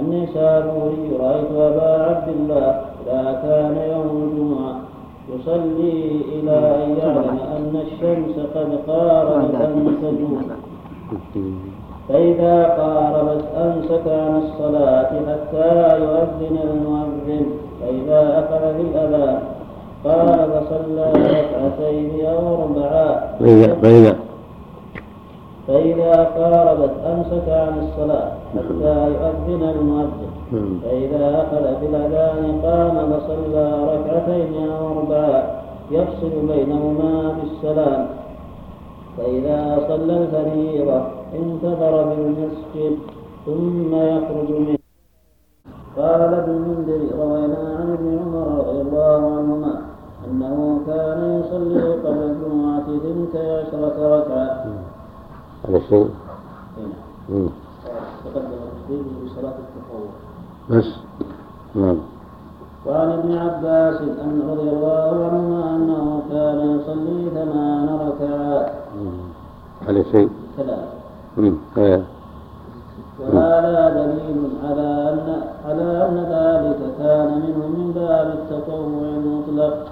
النسابوري 0.00 1.10
رأيت 1.20 1.50
أبا 1.56 2.02
عبد 2.04 2.28
الله 2.28 2.80
إذا 3.06 3.40
كان 3.42 3.90
يوم 3.90 4.30
الجمعة 4.32 4.83
يصلي 5.28 6.20
إلى 6.32 6.56
أن 6.84 6.96
يعلم 7.02 7.38
أن 7.56 7.82
الشمس 7.86 8.36
قد 8.54 8.78
قاربت 8.88 9.54
أن 9.54 9.96
تزول 10.02 10.44
فإذا 12.08 12.64
قاربت 12.64 13.44
أمسك 13.56 14.06
عن 14.08 14.42
الصلاة 14.44 15.10
حتى 15.28 15.98
يؤذن 16.02 16.58
المؤذن. 16.70 17.46
فإذا 17.80 18.20
أخذ 18.38 18.62
بالأذان 18.76 19.38
قال 20.04 20.38
فصلى 20.52 21.12
ركعتين 21.12 22.26
أو 22.26 22.62
أربعا 22.62 23.36
فإذا 25.66 26.12
قاربت 26.24 26.94
أمسك 27.06 27.48
عن 27.48 27.88
الصلاة 27.88 28.32
حتى 28.54 29.08
يؤذن 29.08 29.62
المؤذن. 29.62 30.30
نعم. 30.52 30.80
فإذا 30.84 31.42
أخذ 31.42 31.80
بالأذان 31.80 32.60
قام 32.64 33.12
فصلى 33.12 33.66
ركعتين 33.92 34.70
أو 34.70 34.98
أربعا 34.98 35.42
يفصل 35.90 36.46
بينهما 36.48 37.36
بالسلام. 37.40 38.06
فإذا 39.16 39.78
صلى 39.88 40.16
الفريضة 40.16 41.02
انتظر 41.34 42.14
في 42.14 42.20
المسجد 42.20 42.98
ثم 43.46 43.94
يخرج 43.94 44.50
منه. 44.50 44.78
قال 45.96 46.34
ابن 46.34 46.50
المنذر 46.50 47.16
روينا 47.18 47.76
عن 47.78 47.92
ابن 47.92 48.18
عمر 48.18 48.46
رضي 48.58 48.80
الله 48.80 49.36
عنهما 49.36 49.80
أنه 50.26 50.80
كان 50.86 51.40
يصلي 51.40 51.92
قبل 51.92 52.22
الجمعة 52.22 52.86
ثنتي 52.86 53.50
عشرة 53.50 54.18
ركعة. 54.18 54.83
الشيء 55.68 56.10
هنا 56.78 56.94
مم. 57.28 57.48
تقدم 58.24 58.46
التشريع 58.46 59.02
بصلاة 59.24 59.54
التطوع 59.64 60.08
بس 60.70 60.86
نعم 61.74 61.96
وعن 62.86 63.08
ابن 63.12 63.38
عباس 63.38 64.00
أن 64.00 64.42
رضي 64.50 64.70
الله 64.70 65.24
عنهما 65.24 65.76
أنه 65.76 66.22
كان 66.30 66.80
يصلي 66.80 67.30
ثمان 67.30 67.98
ركعات. 68.08 68.72
هذا 69.88 70.02
شيء 70.12 70.30
ثلاث. 70.56 70.84
هذا 71.76 72.02
وهذا 73.20 73.88
دليل 73.90 74.50
على 74.64 75.10
أن 75.12 75.42
على 75.64 76.08
أن 76.08 76.16
ذلك 76.16 76.80
كان 76.98 77.28
منه 77.40 77.66
من 77.68 77.92
باب 77.94 78.38
التطوع 78.38 79.02
المطلق 79.02 79.86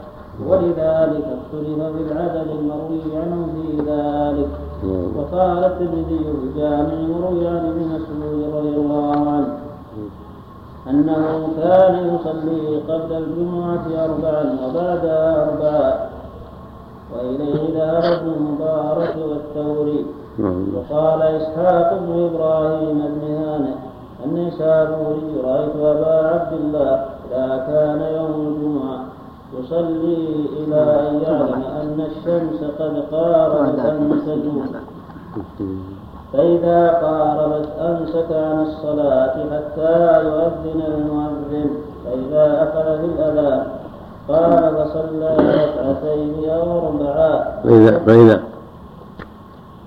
ولذلك 0.47 1.25
اختلف 1.39 1.83
في 1.97 2.13
العدد 2.13 2.49
المروي 2.51 3.17
عنه 3.17 3.49
في 3.55 3.77
ذلك 3.77 4.49
نعم. 4.49 4.72
وقال 4.83 5.65
الترمذي 5.65 6.19
في 6.19 6.31
الجامع 6.43 7.17
وروي 7.17 7.47
عن 7.49 7.67
ابن 7.71 7.83
مسعود 7.95 8.55
رضي 8.55 8.77
الله 8.77 9.11
عنه 9.31 9.59
أنه 10.91 11.49
كان 11.63 11.95
يصلي 12.15 12.77
قبل 12.89 13.13
الجمعة 13.13 13.87
أربعا 14.05 14.45
وبعدها 14.65 15.45
أربعا 15.45 16.09
وإليه 17.15 17.61
ذهب 17.79 18.05
ابن 18.05 18.29
المبارك 18.29 19.17
والثوري. 19.29 20.07
وقال 20.75 21.23
إسحاق 21.23 21.99
بن 21.99 22.31
إبراهيم 22.31 22.99
بن 22.99 23.35
هانئ 23.35 23.75
النسابوري 24.25 25.41
رأيت 25.45 25.77
أبا 25.77 26.29
عبد 26.29 26.53
الله 26.53 27.05
إذا 27.31 27.65
كان 27.67 28.01
يوم 28.17 28.35
الجمعة. 28.49 29.12
يصلي 29.59 30.47
إلى 30.59 30.81
أن 31.09 31.21
يعلم 31.27 31.63
أن 31.81 32.07
الشمس 32.11 32.61
قد 32.79 33.05
قاربت 33.13 33.79
أن 33.79 34.21
تزول 34.27 34.63
فإذا 36.33 36.89
قاربت 36.89 37.69
أمسك 37.81 38.33
عن 38.33 38.63
الصلاة 38.63 39.35
حتى 39.51 40.25
يؤذن 40.25 40.83
المؤذن. 40.89 41.71
فإذا 42.05 42.63
أخذ 42.63 43.03
بالأذان 43.03 43.67
قال 44.29 44.75
فصلى 44.77 45.37
ركعتين 45.39 46.51
أو 46.51 46.89
أربعا 46.89 47.45
فإذا 47.65 47.99
فإذا 47.99 48.41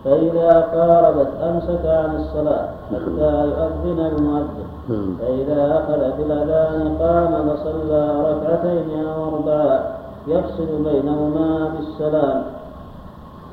فإذا 0.06 0.62
قاربت 0.76 1.28
أمسك 1.43 1.86
عن 1.86 2.16
الصلاة 2.16 2.70
حتى 2.91 3.45
يؤذن 3.45 3.99
المؤذن. 3.99 4.68
نعم. 4.89 5.18
فإذا 5.20 5.78
أخذ 5.78 6.18
بالأذان 6.18 6.97
قام 6.99 7.49
فصلى 7.49 8.03
ركعتين 8.30 9.06
أو 9.06 9.24
أربعا 9.24 9.80
يفصل 10.28 10.68
بينهما 10.84 11.72
بالسلام. 11.78 12.43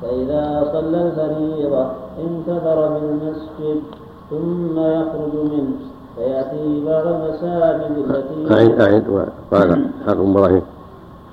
فإذا 0.01 0.69
صلى 0.73 1.01
الفريضة 1.01 1.85
انتظر 2.19 2.89
في 2.93 3.05
المسجد 3.05 3.81
ثم 4.29 4.79
يخرج 4.79 5.35
منه. 5.51 5.75
فيأتي 6.15 6.83
بعض 6.85 7.07
المساجد 7.07 7.91
التي 7.97 8.53
أعد 8.53 8.81
أعد 8.81 9.07
وقال 9.09 9.87
حق 10.07 10.17
إبراهيم. 10.17 10.61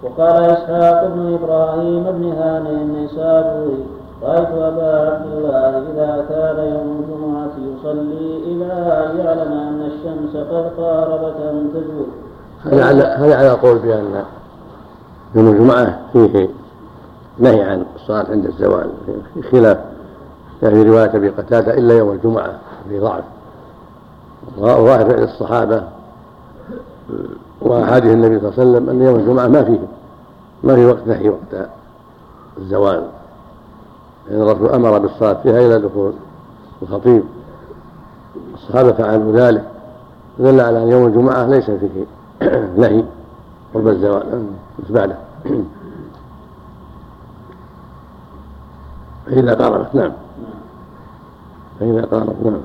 وقال 0.02 0.44
إسحاق 0.44 1.06
بن 1.14 1.34
إبراهيم 1.34 2.04
بن 2.04 2.32
هانئ 2.32 2.70
النسابوري 2.70 3.99
رأيت 4.22 4.48
أبا 4.48 5.10
عبد 5.10 5.26
الله 5.32 5.78
إذا 5.78 6.24
كان 6.28 6.72
يوم 6.74 7.04
الجمعة 7.04 7.50
يصلي 7.58 8.36
إلى 8.36 8.72
أن 8.72 9.18
يعلم 9.18 9.52
أن 9.52 9.90
الشمس 9.90 10.36
قد 10.36 10.70
قاربت 10.78 11.36
أن 11.50 11.70
تزول 11.74 12.06
هذا 12.64 12.84
على 12.84 13.34
على 13.34 13.50
قول 13.50 13.78
بأن 13.78 14.24
يوم 15.34 15.48
الجمعة 15.48 15.98
فيه 16.12 16.48
نهي 17.38 17.62
عن 17.62 17.84
الصلاة 17.96 18.26
عند 18.30 18.46
الزوال؟ 18.46 18.90
خلاف. 19.52 19.78
يعني 20.62 20.82
رواية 20.82 21.16
أبي 21.16 21.28
قتادة 21.28 21.74
إلا 21.74 21.98
يوم 21.98 22.10
الجمعة 22.10 22.58
في 22.88 23.00
ضعف. 23.00 23.24
وظاهر 24.58 25.10
فعل 25.10 25.22
الصحابة 25.22 25.82
وأحاديث 27.62 28.12
النبي 28.12 28.40
صلى 28.40 28.48
الله 28.48 28.60
عليه 28.60 28.70
وسلم 28.70 28.90
أن 28.90 29.02
يوم 29.02 29.16
الجمعة 29.16 29.46
ما 29.46 29.64
فيه 29.64 29.80
ما 30.62 30.74
في 30.74 30.86
وقت 30.86 31.06
نهي 31.06 31.28
وقت 31.28 31.68
الزوال. 32.58 33.02
لأن 34.30 34.42
الرسول 34.42 34.68
أمر 34.68 34.98
بالصلاة 34.98 35.42
فيها 35.42 35.58
إلى 35.58 35.78
دخول 35.78 36.12
الخطيب. 36.82 37.22
الصحابة 38.54 38.92
فعلوا 38.92 39.32
ذلك. 39.32 39.64
دل 40.38 40.60
على 40.60 40.82
أن 40.82 40.88
يوم 40.88 41.06
الجمعة 41.06 41.46
ليس 41.46 41.70
فيه 41.70 42.06
نهي 42.80 43.04
قرب 43.74 43.88
الزوال 43.88 44.46
بعده. 44.90 45.16
فإذا 49.26 49.54
قاربت 49.54 49.94
نعم. 49.94 50.12
فإذا 51.80 52.04
قاربت 52.04 52.36
نعم. 52.44 52.60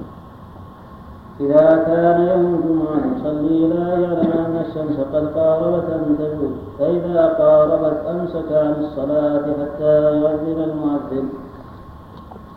إذا 1.39 1.84
كان 1.88 2.28
يوم 2.28 2.55
الجمعة 2.55 2.97
يصلي 3.18 3.68
لا 3.68 3.89
يعلم 3.89 4.32
أن 4.32 4.66
الشمس 4.70 4.99
قد 5.13 5.28
قاربت 5.36 5.89
أن 5.89 6.16
تزول 6.20 6.51
فإذا 6.80 7.28
قاربت 7.28 7.97
أمسك 8.09 8.51
عن 8.51 8.76
الصلاة 8.80 9.41
حتى 9.41 10.18
يؤذن 10.18 10.63
المؤذن. 10.63 11.30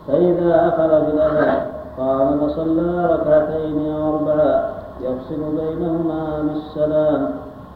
فإذا 0.09 0.67
أخذ 0.67 1.05
بالأذان 1.05 1.65
قام 1.97 2.39
فصلى 2.39 3.05
ركعتين 3.05 3.91
أو 3.91 4.15
أربعا 4.15 4.69
يفصل 5.01 5.41
بينهما 5.57 6.43
بالسلام. 6.43 7.31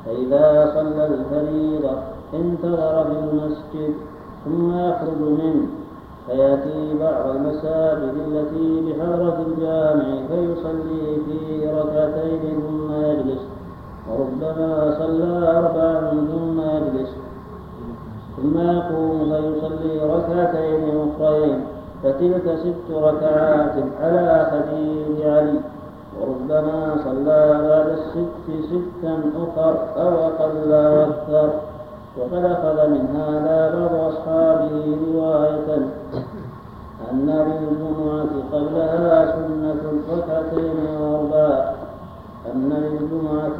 فإذا 0.06 0.72
صلى 0.76 1.06
الفريضة 1.06 1.92
انتظر 2.34 3.04
في 3.04 3.12
المسجد 3.20 3.94
ثم 4.46 4.80
يخرج 4.80 5.22
منه. 5.22 5.68
فيأتي 6.28 6.98
بعض 7.00 7.36
المساجد 7.36 8.14
التي 8.28 8.82
بحضرة 8.82 9.38
الجامع 9.48 10.28
فيصلي 10.28 11.18
فيه 11.26 11.72
ركعتين 11.82 12.42
ثم 12.42 12.94
يجلس. 12.94 13.42
وربما 14.10 14.96
صلى 15.00 15.48
أربعا 15.58 16.10
ثم 16.10 16.62
يجلس. 16.62 17.10
ثم 18.38 18.60
يقوم 18.60 19.20
فيصلي 19.20 20.00
ركعتين 20.16 21.10
أخرين. 21.16 21.73
فتلك 22.04 22.58
ست 22.64 22.88
ركعات 22.92 23.76
على 24.02 24.48
حديث 24.52 25.26
علي. 25.26 25.60
وربما 26.20 26.96
صلى 27.06 27.42
بعد 27.70 27.88
الست 27.90 28.46
ستا 28.70 29.14
أخر 29.44 29.76
أو 29.98 30.12
أقل 30.28 30.74
أو 30.74 31.04
أكثر 31.04 31.50
وقد 32.18 32.46
أخذ 32.46 32.90
من 32.90 33.04
هذا 33.16 33.58
بعض 33.76 33.94
أصحابه 34.12 34.98
رواية 35.14 35.70
أن 37.12 37.28
للجمعة 37.50 38.32
قبلها 38.54 39.36
سنة 39.36 39.84
ركعتين 40.12 40.78
وأربعة. 41.02 41.74
أن 42.54 42.70
للجمعة 42.70 43.60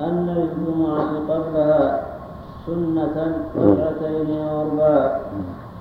أن 0.00 0.26
للجمعة 0.26 1.10
قبلها 1.28 2.02
سنة 2.66 3.16
ركعتين 3.56 4.30
وأربعة. 4.30 5.20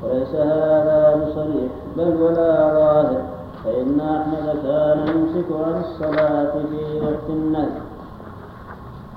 وليس 0.06 0.36
هذا 0.36 1.16
بصريح 1.16 1.72
بل 1.98 2.22
ولا 2.22 2.74
ظاهر. 2.74 3.22
فإن 3.64 4.00
أحمد 4.00 4.56
كان 4.64 5.00
يمسك 5.08 5.50
عن 5.66 5.82
الصلاة 5.82 6.52
في 6.52 7.02
وقت 7.02 7.30
النهي. 7.30 7.78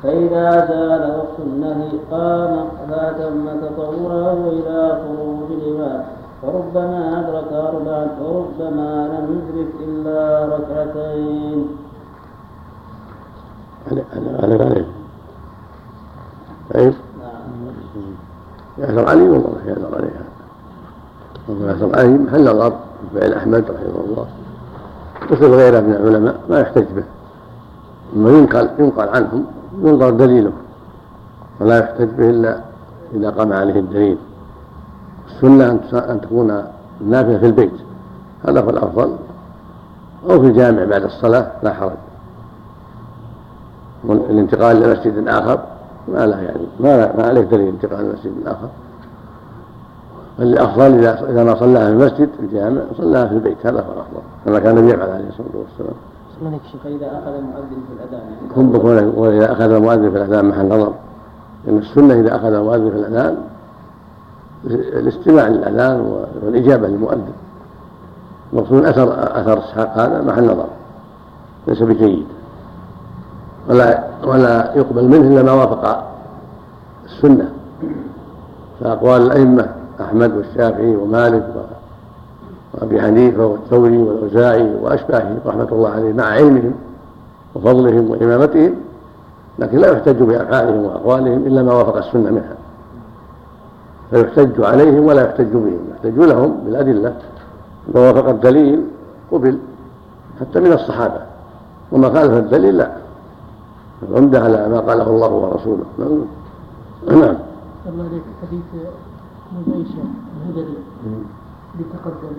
فإذا 0.02 0.66
زال 0.66 1.16
وقت 1.18 1.38
النهي 1.38 1.90
قام 2.10 2.68
فأتم 2.90 3.60
تطوعه 3.60 4.32
إلى 4.32 4.98
خروج 5.02 5.50
الإمام. 5.50 6.04
فربما 6.42 7.20
أدرك 7.20 7.52
أربعة 7.52 8.16
وربما 8.22 9.08
لم 9.08 9.26
يدرك 9.38 9.72
إلا 9.88 10.44
ركعتين. 10.56 11.68
عليك 14.42 14.60
عليه 14.60 14.86
طيب. 16.74 16.94
يأثر 18.78 19.08
عليه 19.08 19.30
والله 19.30 19.58
يأثر 19.66 19.96
عليها 19.96 20.27
عليه 21.94 22.18
محل 22.18 22.44
نظر 22.44 22.72
فعل 23.14 23.32
أحمد 23.34 23.64
رحمه 23.70 24.04
الله. 24.04 24.26
مثل 25.30 25.46
غيره 25.46 25.80
من 25.80 25.92
العلماء 25.92 26.40
ما 26.50 26.60
يحتج 26.60 26.84
به. 26.96 27.04
ثم 28.14 28.28
ينقل 28.28 28.70
ينقل 28.78 29.08
عنهم 29.08 29.44
ينظر 29.82 30.10
دليله. 30.10 30.52
ولا 31.60 31.78
يحتج 31.78 32.08
به 32.08 32.30
إلا 32.30 32.60
إذا 33.14 33.30
قام 33.30 33.52
عليه 33.52 33.80
الدليل. 33.80 34.18
السنة 35.28 35.80
أن 35.92 36.20
تكون 36.20 36.62
النافلة 37.00 37.38
في 37.38 37.46
البيت. 37.46 37.72
هذا 38.48 38.60
هو 38.60 38.70
الأفضل. 38.70 39.16
أو 40.30 40.40
في 40.40 40.46
الجامع 40.46 40.84
بعد 40.84 41.02
الصلاة 41.02 41.52
لا 41.62 41.74
حرج. 41.74 41.92
الانتقال 44.04 44.84
إلى 44.84 44.92
مسجد 44.92 45.28
آخر 45.28 45.60
ما 46.08 46.26
له 46.26 46.40
يعني 46.40 46.66
ما, 46.80 47.16
ما 47.16 47.26
عليه 47.26 47.40
دليل 47.40 47.68
انتقال 47.68 48.00
إلى 48.00 48.12
مسجد 48.12 48.32
آخر 50.38 50.86
الأفضل 50.86 51.06
إذا 51.06 51.44
ما 51.44 51.54
صلاها 51.54 51.86
في 51.86 51.92
المسجد 51.92 52.28
في 52.36 52.40
الجامع 52.40 52.80
صلاها 52.96 53.26
في 53.26 53.34
البيت 53.34 53.66
هذا 53.66 53.80
هو 53.80 53.92
الأفضل 53.92 54.20
كما 54.44 54.58
كان 54.58 54.78
النبي 54.78 54.94
يفعل 54.94 55.10
عليه 55.10 55.28
الصلاة 55.28 55.48
والسلام. 55.54 56.60
شيخ 56.72 56.86
إذا 56.86 57.06
أخذ 57.06 57.34
المؤذن 57.34 57.82
في 57.88 57.92
الأذان. 57.92 58.96
يعني 58.96 59.06
وإذا 59.06 59.52
أخذ 59.52 59.72
المؤذن 59.72 60.10
في 60.10 60.16
الأذان 60.16 60.44
محل 60.44 60.66
نظر. 60.66 60.92
لأن 61.66 61.78
السنة 61.78 62.14
إذا 62.14 62.36
أخذ 62.36 62.52
المؤذن 62.52 62.90
في 62.90 62.96
الأذان 62.96 63.36
الاستماع 64.74 65.48
للأذان 65.48 66.24
والإجابة 66.44 66.88
للمؤذن. 66.88 67.32
المقصود 68.52 68.84
أثر 68.84 69.12
أثر 69.40 69.58
إسحاق 69.58 69.98
هذا 69.98 70.22
محل 70.22 70.44
نظر 70.44 70.66
ليس 71.66 71.82
بجيد. 71.82 72.26
ولا 73.68 74.04
ولا 74.24 74.72
يقبل 74.76 75.08
منه 75.08 75.28
إلا 75.28 75.42
ما 75.42 75.52
وافق 75.52 76.04
السنة. 77.04 77.52
فأقوال 78.80 79.22
الأئمة 79.22 79.77
أحمد 80.00 80.36
والشافعي 80.36 80.96
ومالك 80.96 81.54
وأبي 82.74 83.02
حنيفة 83.02 83.46
والثوري 83.46 83.98
والأوزاعي 83.98 84.74
وأشباههم 84.74 85.38
رحمة 85.46 85.68
الله 85.72 85.90
عليه 85.90 86.12
مع 86.12 86.24
علمهم 86.24 86.74
وفضلهم 87.54 88.10
وإمامتهم 88.10 88.74
لكن 89.58 89.78
لا 89.78 89.92
يحتج 89.92 90.22
بأفعالهم 90.22 90.84
وأقوالهم 90.84 91.46
إلا 91.46 91.62
ما 91.62 91.72
وافق 91.72 91.96
السنة 91.96 92.30
منها. 92.30 92.56
فيحتج 94.10 94.64
عليهم 94.64 95.04
ولا 95.06 95.24
يحتج 95.24 95.52
بهم 95.52 95.80
يحتج 95.92 96.18
لهم 96.18 96.56
بالأدلة. 96.64 97.14
ما 97.94 98.00
وافق 98.00 98.28
الدليل 98.28 98.84
قبل 99.32 99.58
حتى 100.40 100.60
من 100.60 100.72
الصحابة 100.72 101.20
وما 101.92 102.08
خالف 102.08 102.32
الدليل 102.32 102.76
لا. 102.76 102.90
العمدة 104.10 104.40
على 104.40 104.68
ما 104.68 104.80
قاله 104.80 105.10
الله 105.10 105.32
ورسوله. 105.32 105.84
نعم. 105.98 107.36
الله 107.88 108.04
عليك 108.04 108.22
حديث 108.42 108.62
مبيشة 109.56 110.04
بتقدم 111.78 112.34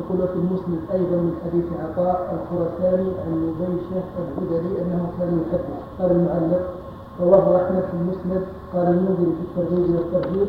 يقول 0.00 0.28
في 0.28 0.34
المسلم 0.34 0.80
أيضا 0.92 1.16
من 1.16 1.34
حديث 1.44 1.64
عطاء 1.84 2.16
الخرساني 2.36 3.10
عن 3.20 3.32
مبيشه 3.46 4.02
الهدري 4.18 4.82
أنه 4.82 5.02
كان 5.18 5.40
يحدث 5.42 5.64
قال 5.98 6.10
المعلق 6.10 6.64
رواه 7.20 7.56
أحمد 7.56 7.82
في 7.90 7.96
المسند. 8.00 8.42
قال 8.74 8.86
المنذر 8.86 9.30
في 9.36 9.42
الترغيب 9.60 9.94
والترهيب 9.94 10.48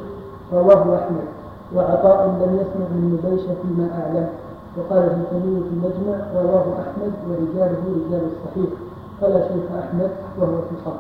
رواه 0.53 0.95
أحمد. 0.95 1.27
وعطاء 1.75 2.27
لم 2.27 2.55
يسمع 2.55 2.85
من 2.95 3.03
مبيشه 3.13 3.53
فيما 3.61 3.87
أعلم. 4.01 4.27
وقال 4.77 5.03
ابن 5.03 5.23
تيمية 5.29 5.59
في 5.59 5.69
المجمع 5.73 6.17
رواه 6.41 6.65
أحمد 6.81 7.11
ورجاله 7.27 7.83
رجال 7.95 8.23
الصحيح. 8.31 8.69
قال 9.21 9.33
شيخ 9.33 9.79
أحمد 9.79 10.11
وهو 10.39 10.57
في 10.61 10.75
صف 10.85 10.93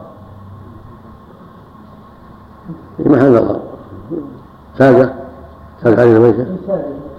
محل 2.99 3.33
نظر 3.33 3.59
سادة 4.77 5.09
سادة 5.83 6.01
حديث 6.01 6.17
مبيشه 6.19 6.45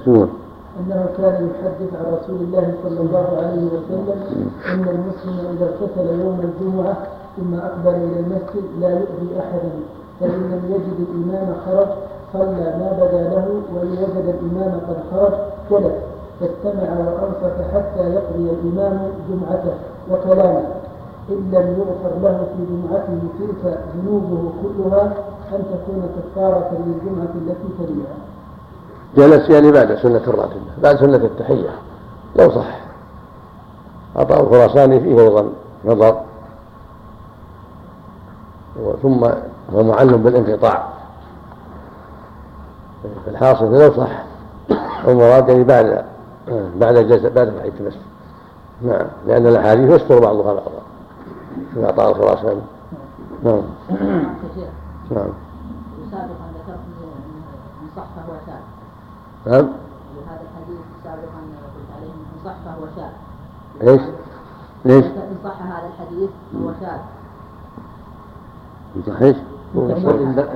شنو؟ 0.05 0.27
أنه 0.81 1.07
كان 1.19 1.49
يحدث 1.51 1.91
عن 1.99 2.07
رسول 2.17 2.41
الله 2.41 2.75
صلى 2.83 3.01
الله 3.01 3.27
عليه 3.39 3.65
وسلم 3.75 4.19
أن 4.73 4.85
المسلم 4.89 5.57
إذا 5.57 5.65
اغتسل 5.67 6.21
يوم 6.21 6.41
الجمعة 6.41 6.97
ثم 7.37 7.55
أقبل 7.55 7.95
إلى 7.95 8.21
المسجد 8.21 8.65
لا 8.81 8.91
يؤذي 8.91 9.29
أحدا 9.41 9.71
فإن 10.21 10.31
لم 10.53 10.63
يجد 10.75 11.07
الإمام 11.09 11.55
خرج 11.67 11.89
صلى 12.33 12.65
ما 12.81 12.93
بدا 13.01 13.23
له 13.23 13.47
وإن 13.75 13.93
وجد 14.03 14.35
الإمام 14.41 14.81
قد 14.89 14.97
خرج 15.11 15.33
جلس 15.71 15.93
فاستمع 16.41 16.91
وأنصت 16.99 17.57
حتى 17.75 18.05
يقضي 18.15 18.51
الإمام 18.51 19.09
جمعته 19.31 19.75
وكلامه. 20.11 20.63
إن 21.31 21.51
لم 21.53 21.77
يغفر 21.79 22.13
له 22.23 22.47
في 22.57 22.65
جمعته 22.71 23.19
تلك 23.39 23.79
ذنوبه 23.97 24.53
كلها 24.63 25.13
أن 25.53 25.65
تكون 25.65 26.11
كفارة 26.17 26.71
للجمعة 26.87 27.35
التي 27.35 27.69
تليها 27.79 28.17
جلس 29.17 29.51
يعني 29.51 29.73
بعد 29.73 29.95
سنة 29.95 30.23
الراتبة 30.27 30.61
بعد 30.83 30.97
سنة 30.97 31.17
التحية. 31.17 31.71
لو 32.37 32.51
صح. 32.51 32.81
عطاء 34.17 34.41
الخراساني 34.41 35.01
فيه 35.01 35.21
أيضا 35.21 35.49
نظر. 35.85 36.21
ثم 39.03 39.25
هو 39.75 39.83
معلم 39.83 40.17
بالانقطاع. 40.23 40.89
الحاصل 43.29 43.79
لو 43.79 43.93
صح. 43.93 44.25
المراد 45.09 45.49
يعني 45.49 45.65
بعد 45.65 46.05
بعد 46.77 46.97
الجلسة 46.97 47.29
بعد 47.29 47.53
تحية 47.59 47.73
المسجد. 47.81 48.03
نعم 48.83 49.07
لأن 49.27 49.47
الأحاديث 49.47 50.03
يستر 50.03 50.19
بعضها 50.19 50.53
بعضا. 50.53 50.83
في 51.75 51.87
عطاء 51.87 52.11
الخراساني. 52.11 52.61
نعم. 53.45 53.63
نعم. 55.11 55.33
سابقا 56.11 56.47
ذكرت 56.55 56.81
ان 57.83 57.89
صح 57.97 58.05
فهو 58.17 58.35
شاذ 58.47 58.63
نعم. 59.53 59.69
هذا 60.29 60.41
الحديث 60.43 60.81
سابقا 61.05 61.41
قلت 61.75 61.91
عليه 61.97 62.13
ان 62.13 62.39
صح 62.45 62.55
فهو 62.65 62.87
شاذ 62.97 63.13
إيش؟ 63.89 64.03
ليش؟ 64.85 65.05
إن 65.05 65.37
صح 65.45 65.63
هذا 65.63 65.87
الحديث 65.87 66.31
فهو 66.53 66.73
شاذ 66.81 67.01
صح. 69.07 69.23
إيش؟ 69.23 69.37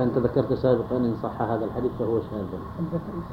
انت 0.01 0.17
ذكرت 0.17 0.53
سابقا 0.53 0.97
إن 0.97 1.15
صح 1.23 1.41
هذا 1.41 1.65
الحديث 1.65 1.91
فهو 1.99 2.19
شاذ 2.19 2.45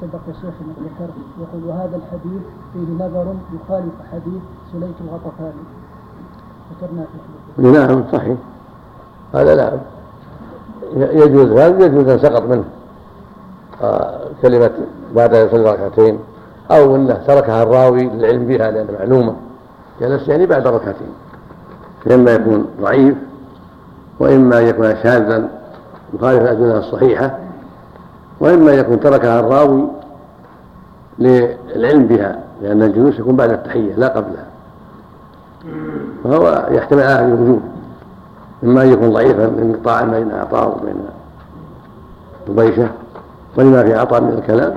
سبق 0.01 0.19
الشيخ 0.29 0.53
إنك 0.61 0.77
ذكرت 0.79 1.13
يقول 1.39 1.63
وهذا 1.69 1.95
الحديث 1.95 2.41
فيه 2.73 3.05
نظر 3.05 3.35
يخالف 3.53 3.93
حديث 4.11 4.41
سليك 4.71 4.95
الغطفاني. 5.01 5.63
ذكرنا 6.71 7.05
في 7.55 7.61
نعم 7.61 8.03
صحيح. 8.11 8.37
هذا 9.33 9.55
نعم 9.55 9.79
يجوز 10.95 11.51
هذا 11.51 11.85
يجوز 11.85 12.07
أن 12.09 12.19
سقط 12.19 12.41
منه؟ 12.41 12.63
آه، 13.81 14.19
كلمة 14.41 14.71
بعد 15.15 15.33
أن 15.35 15.47
يصلي 15.47 15.71
ركعتين 15.71 16.19
أو 16.71 16.95
أنه 16.95 17.13
تركها 17.27 17.63
الراوي 17.63 18.03
للعلم 18.03 18.45
بها 18.47 18.71
لأنها 18.71 18.91
معلومة 18.99 19.35
جلس 20.01 20.27
يعني 20.27 20.45
بعد 20.45 20.67
ركعتين. 20.67 21.07
إما 22.11 22.31
يكون 22.31 22.65
ضعيف 22.81 23.15
وإما 24.19 24.59
يكون 24.59 24.95
شاذا 25.03 25.49
مخالف 26.13 26.41
الأدلة 26.41 26.77
الصحيحة 26.77 27.37
وإما 28.39 28.71
يكون 28.71 28.99
تركها 28.99 29.39
الراوي 29.39 29.87
للعلم 31.19 32.07
بها 32.07 32.39
لأن 32.61 32.83
الجلوس 32.83 33.19
يكون 33.19 33.35
بعد 33.35 33.49
التحية 33.49 33.95
لا 33.95 34.07
قبلها. 34.07 34.45
فهو 36.23 36.67
يحتمل 36.71 37.01
هذه 37.01 37.25
الوجوه 37.25 37.59
إما 38.65 38.81
أن 38.81 38.93
يكون 38.93 39.09
ضعيفا 39.13 39.45
انقطاعا 39.45 40.03
بين 40.05 40.31
أعطاه 40.31 40.67
وبين 40.67 40.95
مبيشة 42.49 42.89
ولما 43.57 43.83
في 43.83 43.95
عطاء 43.95 44.21
من 44.21 44.29
الكلام. 44.29 44.75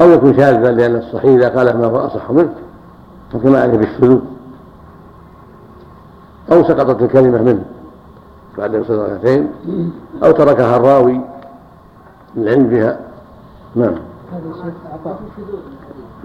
أو 0.00 0.10
يكون 0.10 0.36
شاذا 0.36 0.72
لأن 0.72 0.96
الصحيح 0.96 1.24
إذا 1.24 1.48
قال 1.48 1.78
ما 1.78 1.86
هو 1.86 1.96
أصح 1.98 2.30
منه 2.30 2.54
فكما 3.32 3.62
عليه 3.62 3.78
بالشذوذ 3.78 4.20
أو 6.52 6.64
سقطت 6.64 7.02
الكلمة 7.02 7.42
منه 7.42 7.64
بعد 8.58 8.74
ركعتين 8.74 9.50
أو 10.24 10.32
تركها 10.32 10.76
الراوي 10.76 11.20
للعلم 12.36 12.66
بها 12.66 12.98
نعم. 13.74 13.94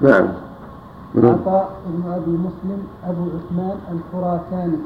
نعم. 0.01 0.27
عطاء 1.25 1.69
بن 1.87 2.11
أبي 2.11 2.31
مسلم 2.31 2.83
أبو 3.09 3.21
عثمان 3.21 3.77
الخراساني 3.91 4.77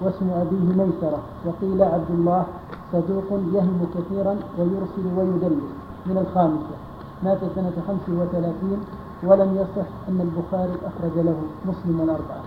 واسم 0.00 0.30
أبيه 0.30 0.84
ميسرة 0.84 1.18
وقيل 1.46 1.82
عبد 1.82 2.10
الله 2.10 2.44
صدوق 2.92 3.40
يهم 3.54 3.86
كثيرا 3.94 4.36
ويرسل 4.58 5.06
ويدلس 5.16 5.64
من 6.06 6.26
الخامسة. 6.26 6.74
مات 7.22 7.38
سنة 7.54 7.72
خمس 7.88 8.18
وثلاثين 8.18 8.78
ولم 9.22 9.56
يصح 9.56 9.88
أن 10.08 10.20
البخاري 10.20 10.72
أخرج 10.86 11.24
له 11.24 11.36
مسلم 11.66 12.00
الأربعة. 12.00 12.42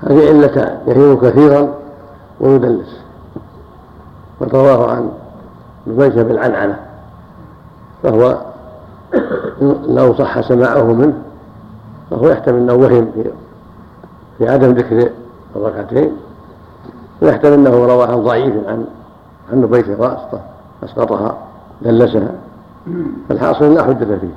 هذه 0.00 0.28
علتان 0.28 0.78
يهم 0.86 1.20
كثيرا 1.20 1.74
ويدلس. 2.40 3.00
ورواه 4.40 4.90
عن 4.90 5.10
مبيشة 5.86 6.22
بالعنعنة 6.22 6.80
فهو 8.02 8.38
لو 9.88 10.14
صح 10.14 10.40
سماعه 10.40 10.92
منه. 10.92 11.22
فهو 12.12 12.28
يحتمل 12.28 12.58
أنه 12.58 12.74
وهم 12.74 13.12
في 13.14 13.30
في 14.38 14.48
عدم 14.48 14.72
ذكر 14.72 15.10
الركعتين 15.56 16.12
ويحتمل 17.22 17.52
أنه 17.52 17.86
روى 17.86 18.04
عن 18.04 18.22
ضعيف 18.22 18.54
عن 18.68 18.86
عن 19.52 19.60
نبيت 19.62 19.88
واسطة 19.88 20.40
أسقطها 20.84 21.36
دلسها. 21.82 22.34
فالحاصل 23.28 23.74
لا 23.74 23.82
حجة 23.82 24.04
فيه. 24.04 24.34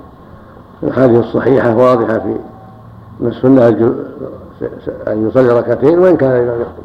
الحديث 0.83 1.25
الصحيحة 1.25 1.75
واضحة 1.75 2.19
في 2.19 2.37
أن 3.21 3.27
السنة 3.27 3.67
أن 5.07 5.27
يصلي 5.27 5.59
ركعتين 5.59 5.99
وإن 5.99 6.17
كان 6.17 6.31
الإمام 6.31 6.61
يخطب 6.61 6.83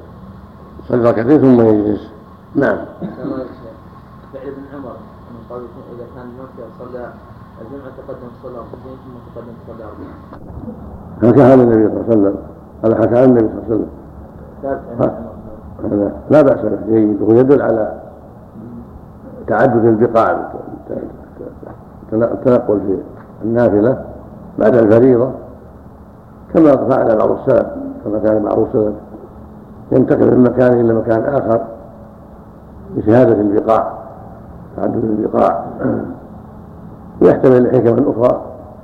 يصلي 0.84 1.11
ركعتين 1.11 1.41
ثم 1.41 1.61
يجلس. 1.61 2.01
نعم. 2.55 2.78
عمر 4.74 4.97
من 5.51 5.70
إذا 5.95 6.07
كان 6.16 6.30
صلى 6.78 7.12
الجمعة 7.61 7.90
تقدم 7.98 8.30
صلى 8.42 8.58
ركعتين 8.58 8.96
ثم 9.04 9.14
تقدم 9.34 9.54
صلى 9.66 9.82
اربعين. 9.84 10.16
حكى 11.22 11.42
هذا 11.42 11.62
النبي 11.62 11.88
صلى 11.88 12.00
الله 12.00 12.04
عليه 12.08 12.08
وسلم. 12.08 12.36
هذا 12.84 12.94
حكى 12.94 13.18
عن 13.18 13.24
النبي 13.24 13.48
صلى 13.48 13.58
الله 13.58 13.64
عليه 13.64 13.74
وسلم. 13.74 13.90
هذا 15.84 16.12
لا 16.30 16.42
بأس 16.42 16.61
به. 16.61 16.78
جيد 16.88 17.22
وهو 17.22 17.32
يدل 17.32 17.62
على 17.62 18.00
تعدد 19.46 19.84
البقاع 19.84 20.50
التنقل 22.12 22.80
في 22.80 22.98
النافلة 23.44 24.04
بعد 24.58 24.74
الفريضة. 24.74 25.30
كما 26.54 26.76
فعل 26.76 27.16
بعض 27.16 27.30
السلف 27.30 27.66
كما 28.04 28.18
كان 28.18 28.42
بعض 28.42 28.58
السلف 28.58 28.94
ينتقل 29.92 30.36
من 30.36 30.42
مكان 30.42 30.80
إلى 30.80 30.94
مكان 30.94 31.24
آخر 31.24 31.61
بشهادة 32.96 33.40
البقاع 33.40 33.92
تعدد 34.76 35.04
البقاع 35.04 35.64
ويحتمل 37.23 37.71
حكما 37.71 38.11
أخرى 38.11 38.41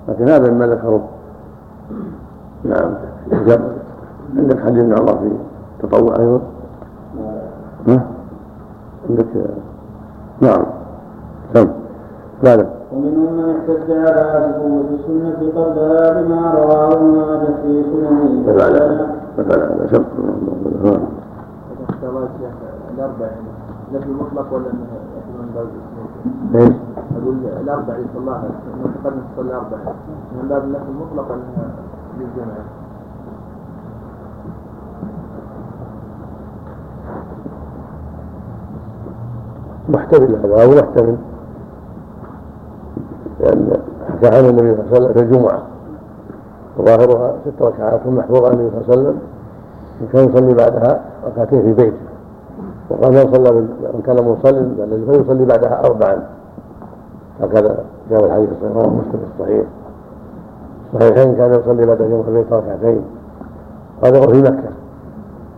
لكن 0.08 0.28
هذا 0.28 0.50
مما 0.50 0.66
ذكره 0.66 1.08
نعم. 2.64 2.94
عندك 4.36 4.60
حديث 4.60 4.78
ابن 4.78 4.92
عمر 4.98 5.18
في 5.18 5.30
تطوع 5.82 6.16
أيضا؟ 6.18 6.40
عندك؟ 9.10 9.26
نعم. 10.40 10.64
سم 11.54 11.68
لا 12.42 12.56
لا 12.56 12.66
ومنهم 12.92 13.32
من 13.32 13.56
احتج 13.56 13.90
على 13.90 14.54
ثبوت 14.54 14.84
السنة 14.90 15.62
قبلها 15.62 16.22
بما 16.22 16.54
رواه 16.54 16.92
ابن 16.92 17.04
ماجه 17.04 17.54
في 17.62 17.82
سننه. 17.82 18.52
مثلا 18.52 19.04
مثلا 19.38 19.76
سم 19.92 20.04
الأربع 22.98 23.26
نفي 23.94 24.06
المطلق 24.06 24.52
ولا 24.52 24.64
انه 24.70 24.86
من 25.38 25.50
باب 26.52 26.72
أقول 27.16 27.36
الأربع 27.62 27.94
اللي 27.94 28.08
صلاها 28.14 28.48
تقدم 29.02 29.20
تصلي 29.36 29.54
أربع 29.54 29.76
من 30.36 30.48
باب 30.48 30.64
النفي 30.64 30.84
المطلق 30.88 31.32
انها 31.32 31.70
للجمع. 32.18 32.54
محتمل 39.88 40.36
هذا 40.36 40.82
محتمل. 40.82 41.16
لأن 43.40 43.72
حكى 44.08 44.26
عن 44.36 44.44
النبي 44.44 44.74
صلى 44.74 44.82
الله 44.82 44.84
عليه 44.84 44.96
وسلم 44.96 45.12
في 45.12 45.20
الجمعة. 45.20 45.62
وظاهرها 46.78 47.34
ست 47.44 47.62
ركعات 47.62 48.06
محفوظ 48.06 48.44
عن 48.44 48.52
النبي 48.52 48.70
صلى 48.70 48.80
الله 48.80 48.90
عليه 48.90 49.02
وسلم. 49.02 49.18
كان 50.12 50.28
يصلي 50.28 50.54
بعدها 50.54 51.04
ركعتين 51.26 51.62
في 51.62 51.72
بيته. 51.72 52.06
وقال 52.90 53.12
من 53.12 53.34
صلى 53.34 53.52
من 53.52 54.02
كان 54.06 54.16
مصلي 54.16 55.06
فليصلي 55.06 55.44
بعدها 55.44 55.86
اربعا. 55.86 56.26
هكذا 57.40 57.84
جاء 58.10 58.24
الحديث 58.24 58.48
الصحيح 58.50 58.76
رواه 58.76 58.86
مسلم 58.86 59.10
في 59.10 59.42
الصحيح. 59.42 59.64
الصحيحين 60.94 61.36
كان 61.36 61.60
يصلي 61.60 61.86
بعد 61.86 62.00
يوم 62.00 62.24
البيت 62.28 62.52
ركعتين. 62.52 63.04
هذا 64.04 64.18
هو 64.18 64.28
في 64.32 64.42
مكة. 64.42 64.70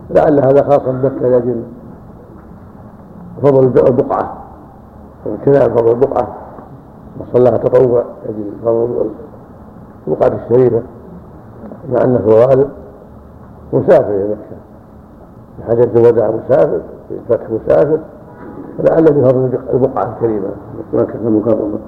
لعل 0.09 0.39
هذا 0.39 0.63
خاص 0.63 0.81
بمكة 0.85 1.29
لاجل 1.29 1.63
فضل 3.43 3.63
البقعة. 3.87 4.37
وامتناع 5.25 5.67
فضل 5.67 5.91
البقعة. 5.91 6.27
وصلاها 7.19 7.57
تطوع 7.57 8.03
لاجل 8.25 8.51
فضل 8.65 9.09
البقعة 10.07 10.39
الشريفة. 10.45 10.81
مع 11.91 12.03
انه 12.03 12.17
في 12.17 12.27
الغالب 12.27 12.69
مسافر 13.73 14.09
إلى 14.09 14.27
مكة. 14.29 14.59
حجة 15.67 15.99
الوداع 15.99 16.31
مسافر 16.31 16.81
الفتح 17.11 17.49
مسافر. 17.49 17.99
فلعل 18.79 19.03
بفضل 19.03 19.59
البقعة 19.73 20.13
الكريمة 20.13 20.47
مكة 20.93 21.19
المكرمة 21.27 21.79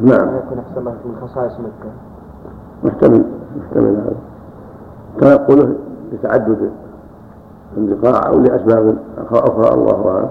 نعم. 0.00 0.36
يكون 0.36 0.58
أحسن 0.58 0.78
الله 0.78 0.90
من 0.92 1.16
خصائص 1.22 1.52
مكة. 1.52 1.90
محتمل 2.84 3.24
محتمل 3.58 3.96
هذا. 3.96 4.16
تنقله 5.20 5.74
لتعدد 6.12 6.70
البقاع 7.76 8.28
أو 8.28 8.38
لأسباب 8.38 8.98
أخرى 9.32 9.74
الله 9.74 10.10
أعلم. 10.10 10.28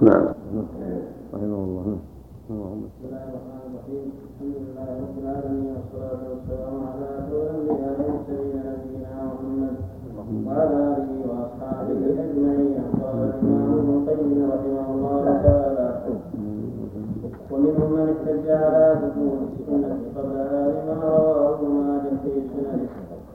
نعم. 0.00 0.35
على 18.50 18.98
ثبوت 19.00 19.38
السنة 19.60 19.98
قبلها 20.16 20.68
لما 20.68 21.04
رواه 21.04 21.54
ابن 21.54 21.68
ماجه 21.68 22.10
في 22.24 22.40
سننه 22.52 22.88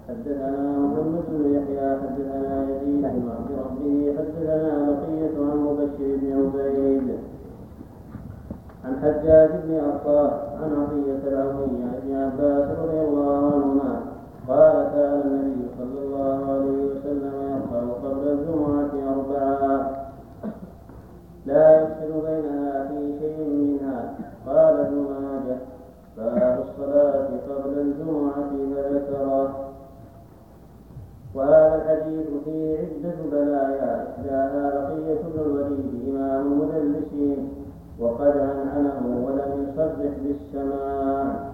حدثنا 0.07 0.79
محمد 0.79 1.23
بن 1.29 1.53
يحيى 1.55 1.97
حدثنا 2.01 2.63
يزيد 2.69 3.01
بن 3.01 3.29
عبد 3.29 3.51
ربه 3.59 4.13
حدثنا 4.17 4.89
بقية 4.89 5.51
عن 5.51 5.57
مبشر 5.57 6.17
بن 6.21 6.31
عبيد 6.33 7.17
عن 8.85 8.95
حجاج 9.01 9.49
بن 9.67 9.79
أرطاه 9.79 10.31
عن 10.63 10.71
عطية 10.81 11.29
العوفي 11.29 11.75
عن 11.83 11.93
ابن 12.03 12.15
عباس 12.15 12.77
رضي 12.79 13.01
الله 13.07 13.35
عنهما 13.53 13.99
قال 14.47 14.87
كان 14.93 15.21
النبي 15.25 15.65
صلى 15.77 15.99
الله 16.05 16.51
عليه 16.51 16.85
وسلم 16.85 17.33
يرفع 17.51 18.07
قبل 18.09 18.27
الجمعة 18.27 19.13
أربعا 19.13 20.00
لا 21.45 21.81
يفصل 21.81 22.11
بينها 22.27 22.87
في 22.87 23.19
شيء 23.19 23.37
منها. 23.49 24.13
قال 24.47 24.79
ابن 24.79 24.95
ماجه 24.95 25.57
باب 26.17 26.63
الصلاة 26.67 27.27
قبل 27.49 27.79
الجمعة 27.79 28.49
فذكره 28.75 29.71
وهذا 31.35 31.75
الحديث 31.75 32.27
فيه 32.45 32.77
عدة 32.77 33.15
بلايا. 33.31 34.07
إحداها 34.09 34.69
بقية 34.69 35.21
بن 35.21 35.41
الوليد 35.41 36.09
إمام 36.09 36.45
المدلسين 36.51 37.49
وقد 37.99 38.37
عنعنه 38.37 39.25
ولم 39.25 39.67
يصرح 39.69 40.13
بالسماع. 40.23 41.51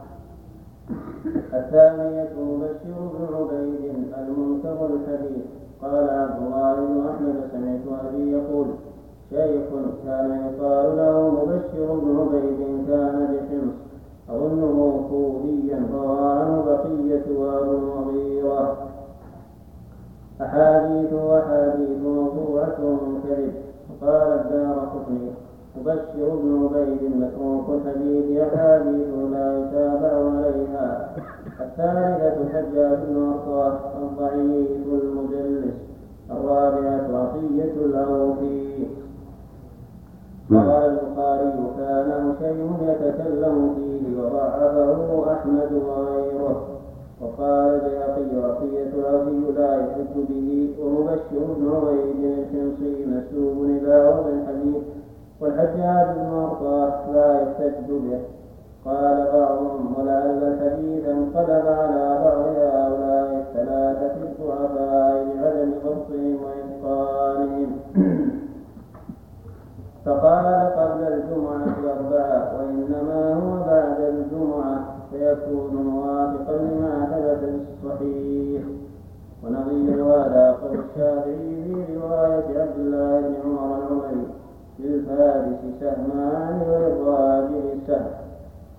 الثانية 1.53 2.29
مبشر 2.39 2.97
بن 3.13 3.35
عبيد 3.35 3.95
المنكر 4.17 4.85
الحديث. 4.85 5.45
قال 5.81 6.09
عبد 6.09 6.41
الله 6.45 6.75
بن 6.75 7.07
أحمد 7.09 7.35
سمعت 7.51 7.99
أبي 8.05 8.31
يقول 8.31 8.67
شيخ 9.29 9.69
كان 10.05 10.29
يقال 10.45 10.97
له 10.97 11.15
مبشر 11.29 11.87
بن 11.99 12.07
عبيد 12.19 12.59
كان 12.87 13.15
بحمص 13.31 13.77
أظنه 14.29 14.77
كوفيا 15.09 15.79
روى 15.93 16.63
بقية 16.65 17.25
وأبو 17.39 17.71
المغيرة 17.71 18.77
أحاديث 20.41 21.13
وأحاديث 21.13 21.97
موضوعة 22.03 22.77
كذب. 23.23 23.53
قال 24.01 24.29
الدار 24.39 24.79
قطني 24.93 25.31
مبشر 25.77 26.29
بن 26.43 26.49
عبيد 26.63 27.03
متروك 27.15 27.65
الحديث 27.69 28.27
أحاديث 28.41 29.07
لا 29.31 29.59
يتابع 29.59 30.13
عليها. 30.37 31.15
الثالثة 31.61 32.49
حجاج 32.53 32.99
بن 33.09 33.33
الضعيف 34.03 34.87
المدلس 35.03 35.75
الرابعة 36.31 37.07
عطية 37.17 37.75
العوفي. 37.85 38.76
قال 40.51 40.69
البخاري 40.69 41.51
كان 41.77 42.09
هشيم 42.11 42.77
يتكلم 42.81 43.75
فيه 43.75 44.21
وضعفه 44.21 45.33
أحمد 45.33 45.71
وغيره 45.73 46.67
وقال 47.21 47.73
البيهقي 47.73 48.49
رقية 48.49 48.89
العربي 48.93 49.51
لا 49.57 49.75
يحج 49.75 50.13
به 50.29 50.75
ومبشر 50.81 51.53
بن 51.57 51.71
عبيد 51.75 52.37
الحمصي 52.37 53.05
مسلوب 53.05 53.63
إلى 53.63 54.07
وضع 54.07 54.29
الحديث 54.29 54.83
والحجاج 55.41 56.07
بن 56.17 56.49
لا 57.13 57.41
يحتج 57.41 57.89
به. 57.89 58.19
قال 58.85 59.27
بعضهم 59.33 59.93
ولعل 59.99 60.43
الحديث 60.43 61.05
انقلب 61.05 61.67
على 61.67 62.19
بعض 62.23 62.41
هؤلاء 62.57 63.45
الثلاثة 63.47 64.15
الضعفاء 64.23 65.27
لعدم 65.35 65.71
ضبطهم 65.85 66.37
وإتقانهم. 66.43 67.71
فقال 70.07 70.45
قبل 70.79 71.03
الجمعة 71.03 71.75
أربعة 71.95 72.51
وإنما 72.57 73.33
هو 73.33 73.65
بعد 73.65 74.01
الجمعة 74.01 74.95
فيكون 75.11 75.75
موافقا 75.75 76.53
لما 76.57 77.07
ثبت 77.11 77.39
في 77.39 77.87
الصحيح. 77.87 78.61
ونظير 79.43 80.03
هذا 80.03 80.57
قول 80.61 80.79
الشافعي 80.79 81.85
في 81.85 81.95
رواية 81.95 82.61
عبد 82.61 82.77
الله 82.77 83.21
بن 83.21 83.35
عمر 83.45 83.77
العمري 83.77 84.27
للفارس 84.79 85.59
سهمان 85.79 86.61
وللراجل 86.69 87.79
سهم 87.87 88.11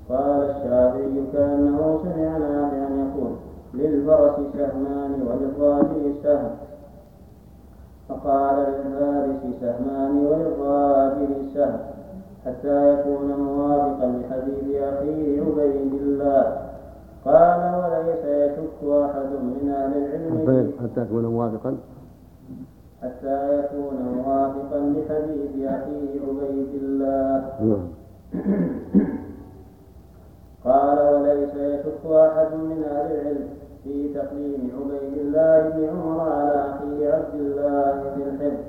قال 0.09 0.51
الشافعي 0.51 1.25
كأنه 1.33 2.01
سمع 2.03 2.39
نافعا 2.39 2.89
يقول 2.91 3.33
للفرس 3.75 4.37
سهمان 4.57 5.23
وللراجل 5.27 6.15
سهم 6.23 6.51
فقال 8.09 8.57
للفارس 8.57 9.55
سهمان 9.61 10.27
وللراجل 10.27 11.29
سهم 11.55 11.81
حتى 12.47 12.93
يكون 12.93 13.33
موافقا 13.41 14.07
لحديث 14.07 14.83
أخيه 14.83 15.41
عبيد 15.43 15.93
الله. 16.03 16.69
قال 17.25 17.61
وليس 17.81 18.25
يشك 18.25 18.81
أحد 18.85 19.31
من 19.43 19.73
أهل 19.77 19.93
العلم 19.97 20.73
حتى 20.83 21.01
يكون 21.01 21.27
موافقا؟ 21.27 21.77
حتى 23.03 23.59
يكون 23.59 23.95
موافقا 24.17 24.79
لحديث 24.79 25.69
أخيه 25.69 26.21
عبيد 26.29 26.69
الله. 26.83 27.53
نعم. 27.61 27.89
قال 30.65 30.99
وليس 31.15 31.55
يشك 31.55 32.07
أحد 32.07 32.55
من 32.55 32.85
أهل 32.91 33.13
العلم 33.13 33.49
في 33.85 34.15
تقديم 34.15 34.71
عبيد 34.79 35.19
الله 35.19 35.69
بن 35.69 35.89
عمر 35.89 36.21
على 36.21 36.55
أخيه 36.71 37.13
عبد 37.13 37.35
الله 37.35 38.03
في 38.15 38.23
الحفظ 38.23 38.65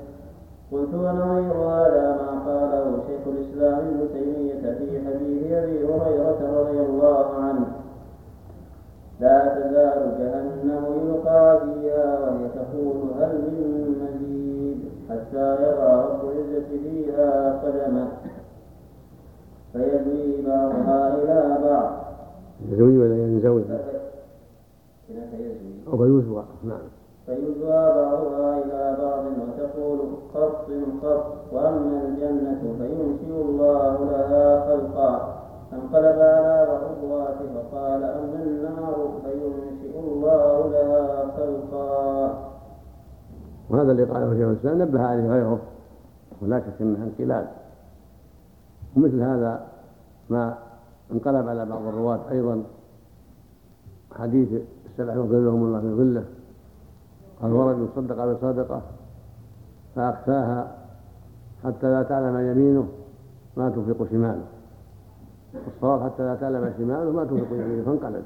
قلت 0.72 0.94
ونظير 0.94 1.52
هذا 1.52 2.16
ما 2.22 2.30
قاله 2.46 2.98
شيخ 3.06 3.20
الإسلام 3.26 3.78
ابن 3.78 4.08
تيمية 4.12 4.60
في 4.78 5.06
حديث 5.06 5.52
أبي 5.52 5.84
هريرة 5.84 6.60
رضي 6.60 6.80
الله 6.80 7.34
عنه. 7.34 7.66
لا 9.20 9.54
تزال 9.54 10.18
جهنم 10.18 10.84
يلقى 10.96 11.60
فيها 11.60 12.20
وهي 12.20 12.48
تقول 12.54 12.96
هل 13.20 13.34
من 13.36 13.96
مزيد 14.02 14.78
حتى 15.10 15.54
يضع 15.62 16.04
رب 16.04 16.20
العزة 16.24 16.68
فيها 16.82 17.60
قدمه 17.62 18.08
فيزوي 19.72 20.42
بعضها 20.46 21.14
إلى 21.14 21.58
بعض. 21.64 21.90
يزوي 22.68 22.98
ولا 22.98 23.16
ينزوي؟ 23.16 23.64
فيزوى 25.90 26.44
نعم. 26.64 26.78
فيزوى 27.26 27.80
بعضها 27.96 28.58
إلى 28.58 28.96
بعض 29.02 29.24
وتقول 29.24 29.98
قط 30.34 30.66
قط 31.02 31.36
وأما 31.52 32.02
الجنة 32.08 32.60
فينشئ 32.78 33.42
الله 33.42 34.04
لها 34.04 34.66
خلقا. 34.68 35.36
فانقلب 35.70 36.18
على 36.20 36.66
بعضها 36.68 37.34
فقال 37.54 38.04
أما 38.04 38.42
النار 38.42 39.10
فينشئ 39.24 39.98
الله 39.98 40.70
لها 40.70 41.26
خلقا. 41.36 42.50
وهذا 43.70 43.92
اللي 43.92 44.04
قاله 44.04 44.34
شيخ 44.34 44.48
الإسلام 44.48 44.82
نبه 44.82 45.02
عليه 45.02 45.30
غيره 45.30 45.58
ولا 46.42 46.60
شك 46.60 46.80
أنها 46.80 47.04
انقلاب. 47.04 47.48
ومثل 48.96 49.20
هذا 49.20 49.66
ما 50.30 50.58
انقلب 51.12 51.48
على 51.48 51.64
بعض 51.64 51.86
الرواة 51.86 52.20
أيضا 52.30 52.62
حديث 54.12 54.48
السبع 55.00 55.24
يظلهم 55.24 55.64
الله 55.64 55.80
في 55.80 55.94
ظله. 55.94 56.24
قال 57.42 57.52
ورجل 57.52 57.88
صدق 57.96 58.24
بصدقة 58.24 58.82
فأخفاها 59.94 60.76
حتى 61.64 61.90
لا 61.90 62.02
تعلم 62.02 62.38
يمينه 62.50 62.88
ما 63.56 63.70
تنفق 63.70 64.06
شماله. 64.10 64.44
الصواب 65.66 66.02
حتى 66.02 66.22
لا 66.22 66.34
تعلم 66.34 66.74
شماله 66.78 67.10
ما 67.10 67.24
تنفق 67.24 67.52
يمينه 67.52 67.84
فانقلب. 67.84 68.24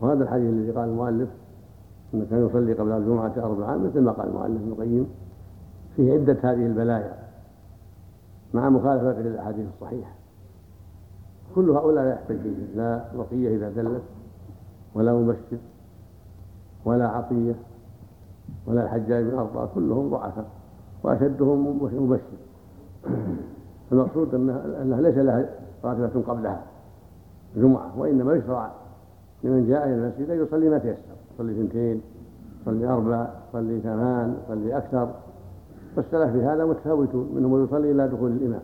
وهذا 0.00 0.22
الحديث 0.24 0.50
الذي 0.50 0.70
قال 0.70 0.88
المؤلف 0.88 1.28
أنه 2.14 2.26
كان 2.30 2.46
يصلي 2.46 2.72
قبل 2.72 2.92
الجمعة 2.92 3.32
أربعا 3.36 3.76
مثل 3.76 4.00
ما 4.00 4.12
قال 4.12 4.28
المؤلف 4.28 4.62
ابن 4.62 4.72
القيم 4.72 5.06
فيه 5.96 6.12
عدة 6.12 6.38
هذه 6.42 6.66
البلايا 6.66 7.18
مع 8.54 8.68
مخالفة 8.68 9.20
للأحاديث 9.20 9.66
الصحيحة. 9.74 10.21
كل 11.54 11.70
هؤلاء 11.70 12.04
لا 12.04 12.12
يحتج 12.12 12.46
لا 12.74 13.04
رقية 13.16 13.56
إذا 13.56 13.70
دلت 13.70 14.02
ولا 14.94 15.12
مبشر 15.12 15.58
ولا 16.84 17.08
عطية 17.08 17.54
ولا 18.66 18.84
الحجاج 18.84 19.24
بن 19.24 19.38
أرطاة 19.38 19.68
كلهم 19.74 20.10
ضعفاء 20.10 20.50
وأشدهم 21.02 21.82
مبشر. 21.82 22.22
المقصود 23.92 24.34
أنها, 24.34 25.00
ليس 25.00 25.16
لها 25.16 25.48
راتبة 25.84 26.22
قبلها 26.28 26.62
جمعة 27.56 28.00
وإنما 28.00 28.34
يشرع 28.34 28.70
لمن 29.44 29.68
جاء 29.68 29.86
إلى 29.86 29.94
المسجد 29.94 30.30
أن 30.30 30.42
يصلي 30.42 30.68
ما 30.68 30.78
تيسر 30.78 30.98
يصلي 31.34 31.52
اثنتين 31.52 32.00
يصلي 32.62 32.86
أربع 32.86 33.28
يصلي 33.48 33.80
ثمان 33.80 34.36
يصلي 34.44 34.76
أكثر. 34.76 35.08
والسلف 35.96 36.32
في 36.32 36.44
هذا 36.44 36.64
متفاوتون 36.64 37.32
منهم 37.34 37.52
من 37.52 37.64
يصلي 37.64 37.90
إلى 37.90 38.08
دخول 38.08 38.30
الإمام 38.30 38.62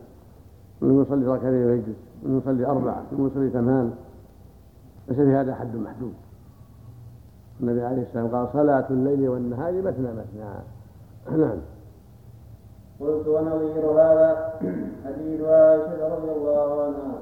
منهم 0.83 1.03
يصلي 1.03 1.27
ركعتين 1.27 1.67
ويجلس 1.67 2.08
منهم 2.23 2.39
يصلي 2.39 2.67
أربعة 2.67 3.03
منهم 3.13 3.27
يصلي 3.27 3.51
ثمان. 3.51 3.93
ليس 5.09 5.17
في 5.17 5.35
هذا 5.35 5.55
حد 5.55 5.77
محدود. 5.77 6.15
النبي 7.61 7.83
عليه 7.83 8.03
السلام 8.03 8.29
قال 8.29 8.49
صلاة 8.53 8.85
الليل 8.91 9.29
والنهار 9.29 9.73
مثنى 9.73 10.09
مثنى. 10.13 10.51
نعم. 11.43 11.59
قلت 13.01 13.27
ونظير 13.27 13.91
هذا 13.91 14.53
حديث 15.05 15.41
عائشة 15.41 16.17
رضي 16.17 16.33
الله 16.33 16.83
عنها. 16.83 17.19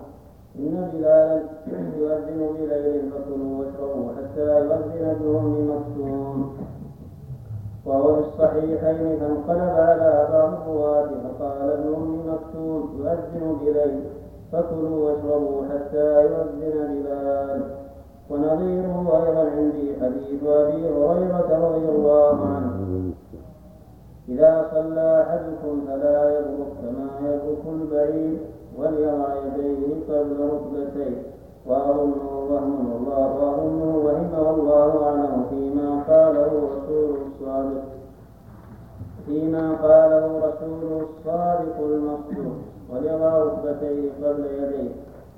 إن 0.58 0.90
بلالا 0.92 1.42
يؤذن 1.98 2.56
بليل 2.58 3.10
فكلوا 3.10 3.58
واشربوا 3.58 4.12
حتى 4.16 4.40
يؤذن 4.40 5.04
ابن 5.04 5.68
مكتوم 5.68 6.56
وهو 7.86 8.14
في 8.14 8.28
الصحيحين 8.28 9.18
فانقلب 9.20 9.70
على 9.70 10.28
بعض 10.32 10.52
الرواة 10.52 11.08
فقال 11.38 11.70
ابن 11.70 12.18
مكتوم 12.28 12.98
يؤذن 12.98 13.56
بليل. 13.60 14.00
فكلوا 14.56 15.10
واشربوا 15.10 15.62
حتى 15.70 16.22
يؤذن 16.22 17.02
بلال 17.02 17.62
ونظيره 18.30 19.24
أيضا 19.26 19.50
عندي 19.56 19.94
حديث 20.00 20.42
أبي 20.44 20.88
هريرة 20.88 21.50
رضي 21.66 21.88
الله 21.88 22.36
عنه. 22.46 23.12
إذا 24.28 24.68
صلى 24.74 25.22
أحدكم 25.22 25.80
فلا 25.86 26.38
يبرك 26.38 26.72
كما 26.82 27.08
يبرك 27.28 27.64
البعير 27.80 28.38
وليضع 28.78 29.34
يديه 29.34 29.94
قبل 30.08 30.36
ركبتيه. 30.52 31.22
وأظنه 31.66 32.46
وهم 32.50 32.92
الله 32.96 33.26
وأظنه 33.40 33.96
وهمه 34.04 34.50
الله 34.50 35.04
أعلم 35.06 35.44
فيما 35.50 36.02
قاله 36.08 36.46
رسول 36.46 37.16
الصادق 37.26 37.84
فيما 39.26 39.72
قاله 39.82 40.38
رسول 40.38 41.02
الصادق 41.02 41.76
المصدوق. 41.80 42.56
وليضع 42.90 43.38
ركبتيه 43.38 44.10
قبل 44.24 44.44
يديه. 44.44 44.90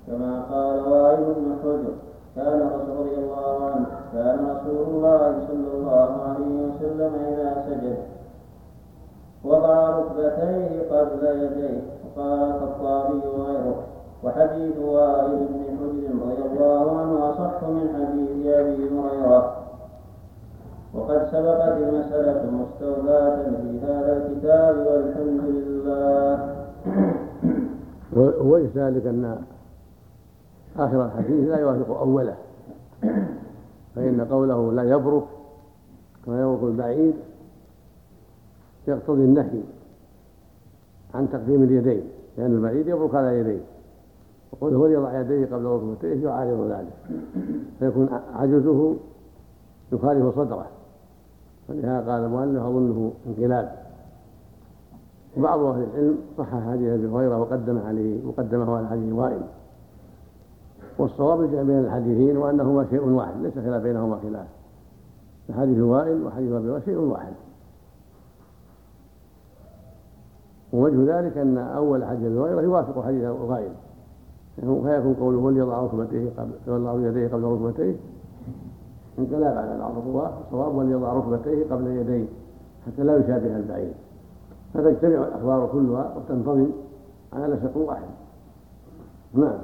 كما 0.07 0.42
قال 0.53 0.92
وائل 0.92 1.24
بن 1.24 1.57
حجر 1.62 1.92
كان 2.36 2.70
رسول 2.74 2.96
رضي 2.99 3.14
الله 3.14 3.64
عنه 3.64 3.86
كان 4.12 4.38
رسول 4.57 4.86
الله 4.94 5.38
صلى 5.49 5.70
الله 5.74 6.22
عليه 6.22 6.66
وسلم 6.66 7.12
إذا 7.28 7.64
سجد. 7.68 7.99
وضع 9.44 9.99
ركبتيه 9.99 10.90
قبل 10.90 11.26
يديه. 11.26 11.80
وقال 12.05 12.40
الخطابي 12.40 13.20
وغيره 13.28 13.76
وحديث 14.24 14.78
وائل 14.78 15.46
بن 15.51 15.64
حجر 15.78 16.30
رضي 16.30 16.42
الله 16.53 16.99
عنه 16.99 17.30
أصح 17.30 17.68
من 17.68 17.88
حديث 17.94 18.55
أبي 18.55 18.88
هريرة. 18.90 19.55
وقد 20.94 21.28
سبقت 21.32 21.76
المسألة 21.76 22.51
مستوفاة 22.51 23.42
في 23.42 23.80
هذا 23.80 24.16
الكتاب 24.16 24.86
والحمد 24.86 25.44
لله. 25.44 26.55
وليس 28.19 28.77
ذلك 28.77 29.07
أن 29.07 29.43
آخر 30.77 31.07
الحديث 31.07 31.49
لا 31.49 31.57
يوافق 31.57 31.99
أوله. 31.99 32.37
فإن 33.95 34.27
قوله 34.31 34.73
لا 34.73 34.83
يبرك 34.83 35.25
كما 36.27 36.43
يبرك 36.43 36.62
البعيد 36.62 37.14
يقتضي 38.89 39.25
النهي 39.25 39.61
عن 41.14 41.31
تقديم 41.31 41.62
اليدين 41.62 42.03
لأن 42.39 42.55
البعيد 42.55 42.89
يبرك 42.89 43.14
على 43.14 43.39
يديه. 43.39 43.61
وقوله 44.53 44.79
وليضع 44.79 45.21
يديه 45.21 45.47
قبل 45.47 45.64
ركبتيه 45.64 46.25
يعارض 46.25 46.71
ذلك. 46.71 47.23
فيكون 47.79 48.09
عجزه 48.35 48.97
يخالف 49.93 50.35
صدره. 50.35 50.66
ولهذا 51.69 52.12
قال 52.12 52.25
المؤلف 52.25 52.62
أظنه 52.62 53.12
انقلاب. 53.27 53.88
وبعض 55.39 55.61
أهل 55.61 55.82
العلم 55.82 56.18
صحح 56.39 56.70
حديث 56.70 56.89
أبي 56.89 57.07
هريرة 57.07 57.41
وقدم 57.41 57.78
عليه 57.78 58.26
مقدمه 58.26 58.76
على 58.76 58.89
حديث 58.89 59.12
وائل. 59.12 59.41
والصواب 60.99 61.41
الجمع 61.41 61.62
بين 61.62 61.78
الحديثين 61.78 62.36
وأنهما 62.36 62.86
شيء 62.91 63.09
واحد 63.09 63.43
ليس 63.43 63.55
خلاف 63.55 63.82
بينهما 63.82 64.18
خلاف. 64.22 64.47
حديث 65.59 65.78
وائل 65.78 66.26
وحديث 66.26 66.53
أبي 66.53 66.68
هريرة 66.68 66.82
شيء 66.84 66.99
واحد. 66.99 67.32
ووجه 70.72 71.18
ذلك 71.18 71.39
أن 71.39 71.59
أول 71.59 72.05
حديث 72.05 72.26
أبي 72.26 72.39
هريرة 72.39 72.61
يوافق 72.61 73.05
حديث 73.05 73.24
الغائب 73.24 73.72
فيكون 74.61 75.14
قوله 75.14 75.39
وليضع 75.39 75.82
ركبتيه 75.82 76.30
قبل 76.39 76.51
يضع 76.66 77.09
يديه 77.09 77.28
قبل 77.28 77.43
ركبتيه؟ 77.43 77.97
لا 79.18 79.55
بعد 79.55 79.78
بعض 79.78 79.99
الرواة 79.99 80.32
الصواب 80.47 80.74
وليضع 80.74 81.12
ركبتيه 81.12 81.64
قبل 81.70 81.86
يديه 81.86 82.26
حتى 82.86 83.03
لا 83.03 83.16
يشابه 83.16 83.57
البعير. 83.57 83.93
فتجتمع 84.75 85.29
الأخبار 85.29 85.69
كلها 85.73 86.16
وتنتظم 86.16 86.71
على 87.33 87.55
نسق 87.55 87.77
واحد. 87.77 88.09
نعم. 89.35 89.59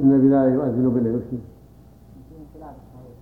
إن 0.00 0.20
بذلك 0.20 0.54
يؤذن 0.54 0.88
بالعشر 0.88 1.38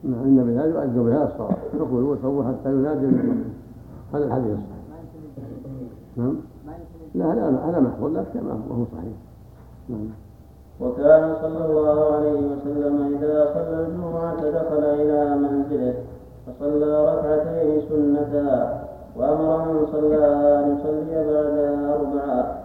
نعم 0.04 0.24
إن 0.24 0.44
بذلك 0.44 0.74
يؤذن 0.74 1.04
بها 1.04 1.24
الصواب. 1.24 1.56
يقول 1.74 2.02
وصووا 2.02 2.44
حتى 2.44 2.72
ينادي 2.72 3.06
هذا 4.14 4.24
الحديث 4.24 4.46
الصحيح. 4.46 4.82
نعم. 6.16 6.36
لا 7.14 7.32
هذا 7.32 7.60
هذا 7.64 7.80
محفوظ 7.80 8.12
لا 8.12 8.24
شيء 8.32 8.42
وهو 8.42 8.84
صحيح. 8.84 9.16
نعم. 9.88 10.08
وكان 10.82 11.34
صلى 11.42 11.64
الله 11.66 12.14
عليه 12.14 12.40
وسلم 12.52 13.18
إذا 13.18 13.50
صلى 13.54 13.86
الجمعة 13.86 14.40
دخل 14.50 14.84
إلى 14.84 15.36
منزله 15.36 15.94
فصلى 16.46 16.92
ركعتين 17.12 17.82
سنتا 17.88 18.82
وأمر 19.16 19.58
من 19.72 19.86
صلاها 19.92 20.64
أن 20.64 20.76
يصلي 20.76 21.14
بعدها 21.14 21.94
أربعة. 21.94 22.58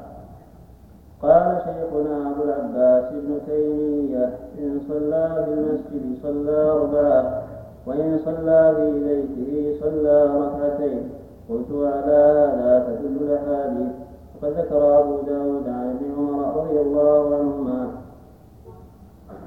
قال 1.21 1.57
شيخنا 1.65 2.31
أبو 2.31 2.43
العباس 2.43 3.05
ابن 3.13 3.39
تيمية 3.45 4.25
إن 4.59 4.79
صلى 4.89 5.45
في 5.45 5.53
المسجد 5.53 6.17
صلى 6.23 6.71
أربعة 6.71 7.43
وإن 7.87 8.19
صلى 8.25 8.73
في 8.75 8.91
بيته 9.03 9.79
صلى 9.81 10.25
ركعتين. 10.25 11.09
قلت 11.49 11.71
على 11.71 12.51
هذا 12.61 12.85
تدل 12.87 13.17
الأحاديث. 13.21 13.91
وقد 14.35 14.51
ذكر 14.51 14.99
أبو 14.99 15.21
داود 15.21 15.67
عن 15.67 15.95
ابن 15.95 16.13
عمر 16.17 16.61
رضي 16.61 16.79
الله 16.79 17.35
عنهما 17.35 17.87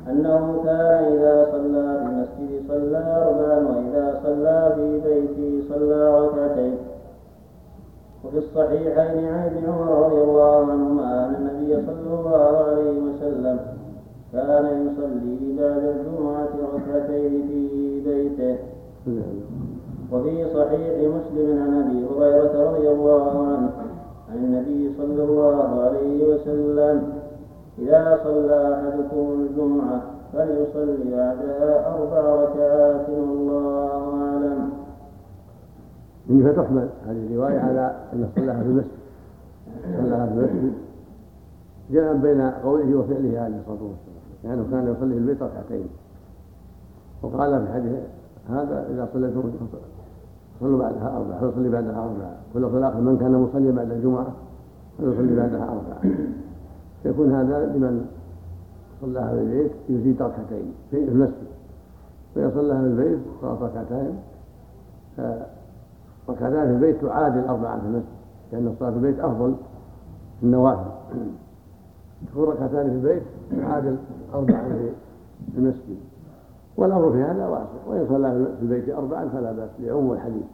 أنه 0.09 0.61
كان 0.65 1.13
إذا 1.13 1.47
صلى 1.53 1.99
في 2.01 2.07
المسجد 2.07 2.69
صلى 2.69 2.99
أربعا 2.99 3.59
وإذا 3.69 4.21
صلى 4.23 4.73
في 4.77 5.01
بيته 5.01 5.63
صلى 5.69 6.27
ركعتين. 6.27 6.77
وفي 8.25 8.39
الصحيحين 8.39 9.25
عن 9.29 9.45
ابن 9.47 9.73
عمر 9.73 10.07
رضي 10.07 10.23
الله 10.23 10.57
عنهما 10.73 11.27
أن 11.27 11.35
النبي 11.35 11.87
صلى 11.87 12.21
الله 12.21 12.57
عليه 12.69 13.01
وسلم 13.01 13.59
كان 14.33 14.65
يصلي 14.87 15.57
بعد 15.59 15.85
الجمعة 15.85 16.49
ركعتين 16.75 17.49
في 17.49 18.01
بيته. 18.07 18.57
وفي 20.13 20.45
صحيح 20.55 20.95
مسلم 20.99 21.63
عن 21.63 21.83
أبي 21.83 22.07
هريرة 22.07 22.71
رضي 22.71 22.89
الله 22.89 23.31
عنه 23.31 23.71
عن 24.33 24.37
النبي 24.37 24.91
صلى 24.99 25.25
الله 25.25 25.81
عليه 25.81 26.35
وسلم 26.35 27.20
إذا 27.81 28.21
صلى 28.25 28.75
أحدكم 28.75 29.41
الجمعة 29.41 30.03
فليصلي 30.33 31.11
بعدها 31.17 31.95
أربع 31.95 32.43
ركعات 32.43 33.09
والله 33.09 34.23
أعلم. 34.23 34.71
إنها 36.31 36.53
تحمل 36.53 36.89
هذه 37.07 37.27
الرواية 37.27 37.59
على 37.59 37.97
أن 38.13 38.29
صلاها 38.37 38.63
في 38.63 38.69
المسجد. 38.69 38.91
صلاها 40.05 40.27
في 40.27 40.33
المسجد. 40.33 40.73
جمعا 41.91 42.13
بين 42.13 42.41
قوله 42.41 42.97
وفعله 42.97 43.41
عليه 43.41 43.57
الصلاة 43.57 43.83
والسلام. 43.83 44.21
لأنه 44.45 44.67
كان 44.71 44.95
يصلي 44.97 45.15
في 45.15 45.21
البيت 45.21 45.43
ركعتين. 45.43 45.89
وقال 47.23 47.67
في 47.67 47.73
حديث 47.73 47.93
هذا 48.49 48.87
إذا 48.91 49.09
صليتم 49.13 49.43
صلوا 50.61 50.79
بعدها 50.79 51.17
أربعة. 51.17 51.41
فيصلي 51.41 51.69
بعدها 51.69 51.99
أربعة؟ 51.99 52.37
ولو 52.55 52.71
في 52.71 52.77
الآخر 52.77 53.01
من 53.01 53.19
كان 53.19 53.33
مصليا 53.33 53.73
بعد 53.73 53.91
الجمعة 53.91 54.27
فيصلي 54.97 55.37
بعدها 55.37 55.65
أربعة. 55.65 56.15
يكون 57.05 57.33
هذا 57.33 57.67
لمن 57.67 58.07
صلاها 59.01 59.35
في 59.35 59.41
البيت 59.41 59.71
يزيد 59.89 60.23
ركعتين 60.23 60.75
في 60.91 61.05
المسجد. 61.05 61.51
فإذا 62.35 62.51
صلاها 62.55 62.81
في 62.81 62.87
البيت 62.87 63.19
صارت 63.41 63.63
ركعتين 63.63 64.19
ركعتان 66.29 66.67
في 66.67 66.73
البيت 66.73 67.01
تعادل 67.01 67.45
أربعة 67.45 67.81
في 67.81 67.87
المسجد 67.87 68.05
لأن 68.53 68.67
الصلاة 68.67 68.91
في 68.91 68.97
البيت 68.97 69.21
أفضل 69.21 69.55
في 70.41 70.47
النوافل. 70.47 70.91
تكون 72.31 72.49
ركعتان 72.49 72.91
في 72.91 72.97
البيت 72.97 73.23
تعادل 73.61 73.97
أربعة 74.35 74.69
في 75.53 75.59
المسجد. 75.59 75.97
والأمر 76.77 77.13
في 77.13 77.23
هذا 77.23 77.47
واسع. 77.47 77.87
وإن 77.89 78.07
صلى 78.09 78.47
في 78.59 78.63
البيت 78.63 78.89
أربعا 78.89 79.29
فلا 79.29 79.53
بأس 79.53 79.71
لعموم 79.79 80.13
الحديث. 80.13 80.45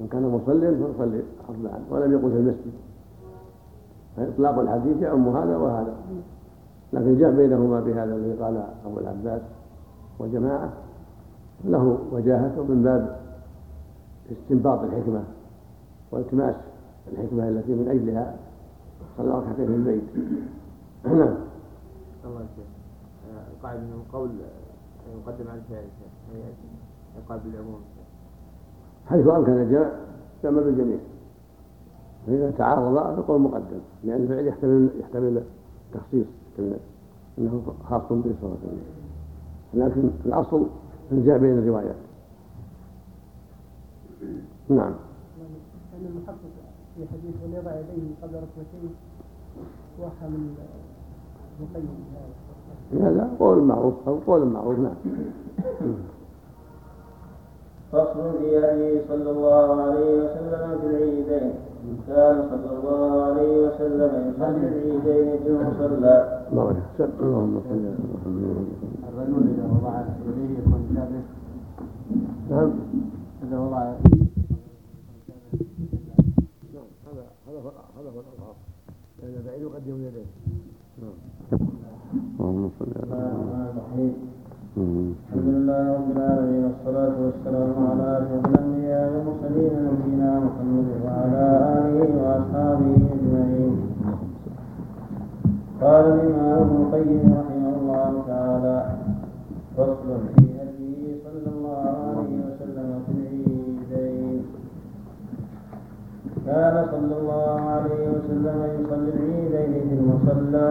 من 0.00 0.06
كان 0.06 0.22
مصليا 0.22 0.70
فليصلي 0.70 1.22
أربعا 1.48 1.80
ولم 1.90 2.12
يقل 2.12 2.30
في 2.30 2.36
المسجد. 2.36 2.72
فإطلاق 4.16 4.58
الحديث 4.58 5.02
يعم 5.02 5.28
هذا 5.36 5.56
وهذا. 5.56 5.94
لكن 6.92 7.18
جاء 7.18 7.30
بينهما 7.30 7.80
بهذا 7.80 8.14
الذي 8.14 8.42
قال 8.42 8.64
أبو 8.86 8.98
العباس 8.98 9.42
وجماعة. 10.18 10.72
له 11.64 11.98
وجاهته 12.12 12.62
من 12.64 12.82
باب 12.82 13.20
استنباط 14.32 14.80
الحكمة 14.80 15.22
والتماس 16.10 16.54
الحكمة 17.12 17.48
التي 17.48 17.72
من 17.72 17.88
أجلها 17.88 18.34
صلى 19.16 19.30
ركعتين 19.30 19.66
في 19.66 19.74
البيت. 19.74 20.02
نعم. 21.04 21.34
الله 22.24 22.46
القاعدة 23.56 23.80
من 23.80 24.02
قول 24.12 24.30
يقدم 25.26 25.48
على 25.50 25.58
الفعل 25.58 25.84
يقال 27.18 27.40
بالعموم. 27.44 27.80
حيث 29.06 29.26
أمكن 29.26 29.52
الجمع 29.52 29.90
جمع 30.44 30.62
بالجميع 30.62 30.98
فإذا 32.26 32.50
تعارض 32.50 33.22
فقول 33.22 33.40
مقدم 33.40 33.80
لأن 34.04 34.22
الفعل 34.22 34.46
يحتمل 34.46 34.88
يحتمل 35.00 35.42
تخصيص 35.94 36.26
يحتمل 36.50 36.76
أنه 37.38 37.62
خاص 37.88 38.02
به 38.02 38.34
صلى 38.40 38.42
الله 38.42 38.56
عليه 38.62 38.68
وسلم. 38.68 38.82
لكن 39.74 40.10
الأصل 40.26 40.66
الجمع 41.12 41.36
بين 41.36 41.58
الروايات. 41.58 41.96
نعم. 44.68 44.92
كان 45.92 46.06
المحقق 46.06 46.50
في 46.96 47.06
حديث 47.08 47.34
أن 47.44 47.52
يضع 47.52 47.70
يديه 47.70 48.14
قبل 48.22 48.34
ركبتيه 48.34 48.94
وحى 50.00 50.28
من 50.28 50.54
مقيد 51.60 53.02
هذا 53.02 53.30
قول 53.38 53.62
معروف 53.62 53.94
أو 54.06 54.18
قول 54.26 54.46
معروف 54.46 54.78
نعم. 54.78 54.94
فصل 57.92 58.38
في 58.38 58.58
هديه 58.58 59.02
صلى 59.08 59.30
الله 59.30 59.82
عليه 59.82 60.24
وسلم 60.24 60.78
في 60.80 60.86
العيدين. 60.86 61.54
كان 62.06 62.36
صلى 62.50 62.70
الله 62.78 63.22
عليه 63.22 63.52
وسلم 63.66 64.12
يصلي 64.30 64.66
العيدين 64.68 65.28
في 65.42 65.48
المصلى. 65.48 66.16
اللهم 66.52 67.60
صل 67.68 67.82
على 67.82 68.06
محمد. 68.14 68.66
الرجل 69.08 69.42
إذا 69.52 69.64
وضع 69.72 69.94
يديه 70.26 70.50
يكون 70.58 70.82
شابه. 70.94 71.22
نعم. 72.50 72.70
إذا 73.42 73.58
وضع 73.58 73.82
لأن 79.22 79.34
البعيد 79.36 79.62
يقدم 79.62 79.96
يديه. 80.06 80.28
نعم. 81.02 81.18
اللهم 82.40 82.70
صل 82.78 82.92
على 83.12 83.32
محمد. 83.76 84.29
الحمد 84.78 85.46
لله 85.50 85.82
رب 85.98 86.10
العالمين 86.16 86.62
والصلاة 86.64 87.14
والسلام 87.26 87.72
على 87.90 88.06
أشرف 88.22 88.44
الأنبياء 88.54 89.02
والمرسلين 89.12 89.72
نبينا 89.90 90.30
محمد 90.46 90.86
وعلى 91.04 91.44
آله 91.78 92.10
وأصحابه 92.22 92.94
أجمعين. 93.14 93.74
قال 95.82 96.04
الإمام 96.14 96.58
ابن 96.62 96.76
القيم 96.82 97.22
رحمه 97.40 97.72
الله 97.80 98.10
تعالى 98.30 98.76
فصل 99.76 100.08
في 100.34 100.44
هديه 100.58 101.02
صلى 101.24 101.48
الله 101.54 101.82
عليه 102.06 102.34
وسلم 102.46 102.88
في 103.06 103.12
العيدين 103.18 104.42
كان 106.46 106.74
صلى 106.92 107.14
الله 107.20 107.60
عليه 107.74 108.02
وسلم 108.14 108.56
يصلي 108.78 109.10
العيدين 109.50 109.88
في 109.88 109.94
المصلى 109.94 110.70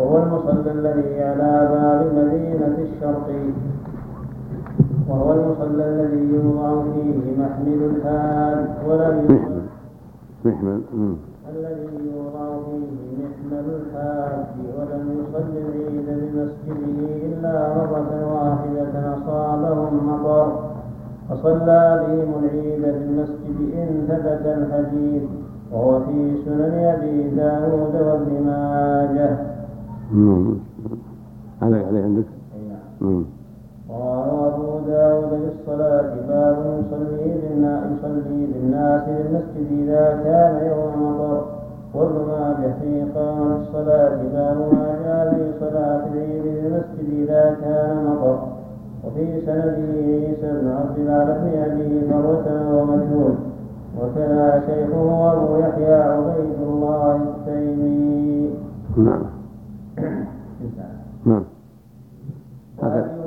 وهو 0.00 0.22
المصلى 0.22 0.72
الذي 0.72 1.22
على 1.22 1.68
باب 1.72 2.06
المدينة 2.06 2.76
الشرقي 2.78 3.44
وهو 5.08 5.32
المصلى 5.32 5.84
الذي 5.88 6.34
يوضع 6.34 6.82
فيه 6.82 7.16
محمل 7.38 7.90
الحاج 7.90 8.66
ولم 8.88 9.16
محمل. 10.44 10.80
الذي 11.50 11.88
يوضع 12.14 12.46
فيه 12.66 12.88
محمل 13.22 13.66
الحاج 13.80 14.46
ولم 14.78 15.04
يصل 15.20 15.48
العيد 15.56 16.06
بمسجده 16.08 16.98
إلا 17.26 17.54
مرة 17.74 18.10
واحدة 18.34 19.14
أصابهم 19.14 19.94
مطر. 20.08 20.48
فصلى 21.30 22.06
بهم 22.08 22.44
العيد 22.44 22.82
في 22.82 23.04
المسجد 23.04 23.58
إن 23.74 24.04
ثبت 24.08 24.44
الحديث. 24.46 25.22
وهو 25.72 26.00
في 26.00 26.36
سنن 26.44 26.74
أبي 26.84 27.30
داود 27.30 27.94
وابن 27.94 28.46
ماجه. 28.46 29.59
هذا 30.10 31.86
عليه 31.86 32.02
عندك؟ 32.02 32.24
نعم. 33.00 33.24
رواه 33.90 34.46
أبو 34.46 34.86
داود 34.86 35.30
بالصلاة 35.30 36.10
باب 36.28 36.56
يصلي 36.80 37.34
بالناس 37.42 37.84
يصلي 37.92 38.46
بالناس 38.46 39.02
بالمسجد 39.06 39.68
إذا 39.82 40.20
كان 40.24 40.66
يوم 40.66 41.20
مطر 41.20 41.44
وابن 41.94 42.16
ماجه 42.28 42.74
في 42.80 43.04
قام 43.14 43.52
الصلاة 43.60 44.16
باب 44.32 44.58
ما 44.72 44.88
جاء 45.04 45.34
في 45.34 45.42
صلاة 45.60 46.02
العيد 46.12 46.42
بالمسجد 46.42 47.08
إذا 47.12 47.56
كان 47.60 48.04
مطر. 48.06 48.38
وفي 49.04 49.40
سنده 49.46 49.92
عيسى 49.94 50.60
بن 50.60 50.68
عبد 50.68 50.98
الله 50.98 51.24
بن 51.24 51.58
أبي 51.58 52.08
مرة 52.10 52.46
وهو 52.46 52.84
مجهول 52.84 53.34
وكذا 54.00 54.62
شيخه 54.66 55.32
أبو 55.32 55.56
يحيى 55.56 55.94
عبيد 55.94 56.58
الله 56.62 57.16
التيمي. 57.16 58.50
نعم 58.96 59.06
نعم. 59.06 59.39
هكذا. 62.82 63.18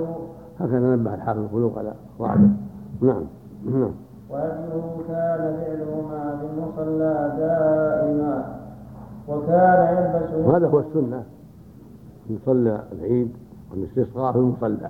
هكذا 0.59 0.95
نبه 0.95 1.13
الحافظ 1.13 1.39
الخلوق 1.39 1.77
على 1.77 1.93
قواعده 2.19 2.49
نعم 3.01 3.23
نعم. 3.65 3.91
وأجله 4.29 4.97
كان 5.07 5.57
فعلهما 5.57 6.37
في 6.37 6.45
المصلى 6.45 7.33
دائما 7.37 8.59
وكان 9.27 9.97
يلبس 9.97 10.47
وهذا 10.47 10.67
هو 10.67 10.79
السنة. 10.79 11.23
يصلى 12.29 12.83
العيد 12.91 13.31
والاستسقاء 13.71 14.31
في 14.31 14.37
المصلى. 14.37 14.89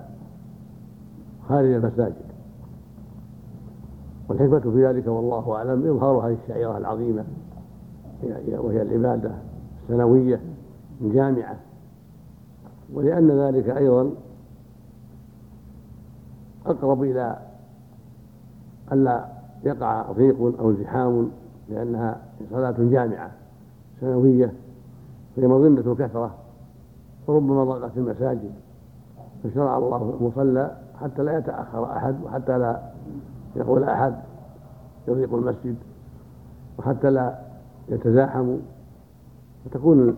خارج 1.49 1.71
المساجد. 1.71 2.13
والحكمة 4.29 4.59
في 4.59 4.85
ذلك 4.87 5.07
والله 5.07 5.55
أعلم 5.55 5.95
إظهار 5.95 6.27
هذه 6.27 6.37
الشعيرة 6.43 6.77
العظيمة. 6.77 7.23
وهي 8.57 8.81
العبادة 8.81 9.31
السنوية 9.83 10.39
الجامعة. 11.01 11.55
ولأن 12.93 13.31
ذلك 13.31 13.69
أيضا 13.69 14.09
أقرب 16.65 17.03
إلى 17.03 17.37
ألا 18.91 19.25
يقع 19.63 20.11
ضيق 20.11 20.59
أو 20.59 20.71
ازدحام 20.71 21.31
لأنها 21.69 22.17
صلاة 22.51 22.75
جامعة 22.79 23.31
سنوية 24.01 24.53
فهي 25.35 25.47
مظنة 25.47 25.95
كثرة 25.95 26.35
وربما 27.27 27.63
ضاقت 27.63 27.97
المساجد 27.97 28.51
فشرع 29.43 29.77
الله 29.77 30.17
المصلى 30.19 30.77
حتى 31.01 31.23
لا 31.23 31.37
يتأخر 31.37 31.97
أحد 31.97 32.15
وحتى 32.23 32.57
لا 32.57 32.81
يقول 33.55 33.83
أحد 33.83 34.15
يضيق 35.07 35.33
المسجد 35.33 35.75
وحتى 36.79 37.09
لا 37.09 37.39
يتزاحموا 37.89 38.57
وتكون 39.65 40.17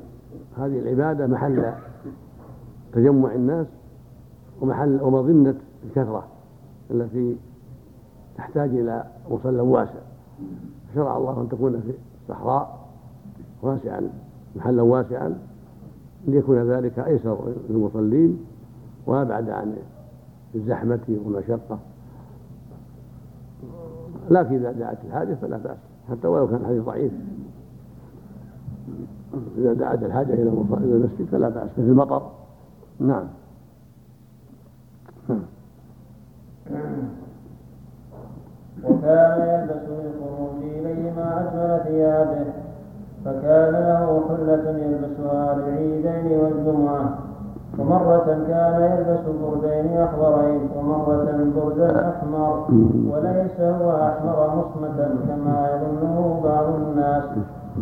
هذه 0.57 0.79
العبادة 0.79 1.27
محل 1.27 1.73
تجمع 2.93 3.31
الناس 3.31 3.67
ومحل 4.61 5.01
ومظنة 5.01 5.55
الكثرة. 5.85 6.27
التي 6.91 7.37
تحتاج 8.37 8.69
إلى 8.69 9.03
مصلى 9.31 9.61
واسع. 9.61 9.99
شرع 10.95 11.17
الله 11.17 11.41
أن 11.41 11.49
تكون 11.49 11.81
في 11.81 11.93
الصحراء 12.21 12.87
واسعا 13.61 14.09
محلا 14.55 14.81
واسعا 14.81 15.37
ليكون 16.27 16.71
ذلك 16.71 16.99
أيسر 16.99 17.53
للمصلين. 17.69 18.45
وأبعد 19.05 19.49
عن 19.49 19.77
الزحمة 20.55 21.19
والمشقة. 21.25 21.79
لكن 24.29 24.55
إذا 24.55 24.71
دعت 24.71 24.97
الحاجة 25.05 25.33
فلا 25.33 25.57
بأس 25.57 25.77
حتى 26.09 26.27
ولو 26.27 26.47
كان 26.47 26.61
الحديث 26.61 26.83
ضعيف. 26.83 27.11
إذا 29.57 29.73
دعت 29.73 30.03
الحاجة 30.03 30.33
إلى 30.33 30.49
المسجد 30.71 31.25
فلا 31.31 31.49
بأس 31.49 31.69
في 31.69 31.81
المطر. 31.81 32.31
نعم. 32.99 33.27
وكان 38.83 39.41
يلبس 39.41 39.83
للخروج 39.89 40.57
إليه 40.63 41.11
ما 41.17 41.27
أجمل 41.39 41.83
ثيابه 41.83 42.45
فكان 43.25 43.73
له 43.73 44.21
حلة 44.29 44.65
يلبسها 44.69 45.55
للعيدين 45.55 46.39
والجمعة. 46.39 47.17
ومرة 47.79 48.43
كان 48.47 48.81
يلبس 48.81 49.23
بردين 49.41 49.97
أخضرين 49.97 50.69
ومرة 50.77 51.51
بردا 51.55 52.09
أحمر 52.09 52.67
وليس 53.11 53.59
هو 53.59 53.91
أحمر 53.91 54.55
مصمتا 54.55 55.07
كما 55.27 55.69
يظنه 55.73 56.41
بعض 56.43 56.65
الناس. 56.75 57.23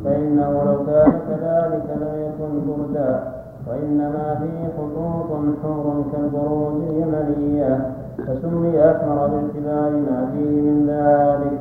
فإنه 0.04 0.64
لو 0.64 0.86
كان 0.86 1.12
كذلك 1.30 1.86
لم 2.02 2.14
يكن 2.26 2.52
بردا 2.68 3.24
وإنما 3.68 4.36
فيه 4.40 4.68
خطوط 4.78 5.40
حمر 5.64 6.04
كالبروج 6.12 6.74
اليمنية. 6.90 8.03
فسمي 8.18 8.92
أحمر 8.92 9.28
باعتبار 9.28 9.92
ما 9.92 10.28
فيه 10.34 10.62
من 10.62 10.88
ذلك. 10.90 11.60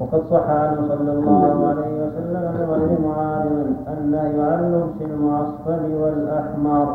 وقد 0.00 0.22
صح 0.30 0.50
عنه 0.50 0.88
صلى 0.88 1.12
الله 1.12 1.68
عليه 1.68 2.06
وسلم 2.06 2.44
بغير 2.58 3.00
معارض 3.00 3.66
النهي 3.98 4.42
عن 4.42 4.72
لبس 4.72 5.10
المعصفر 5.10 5.82
والأحمر. 6.02 6.86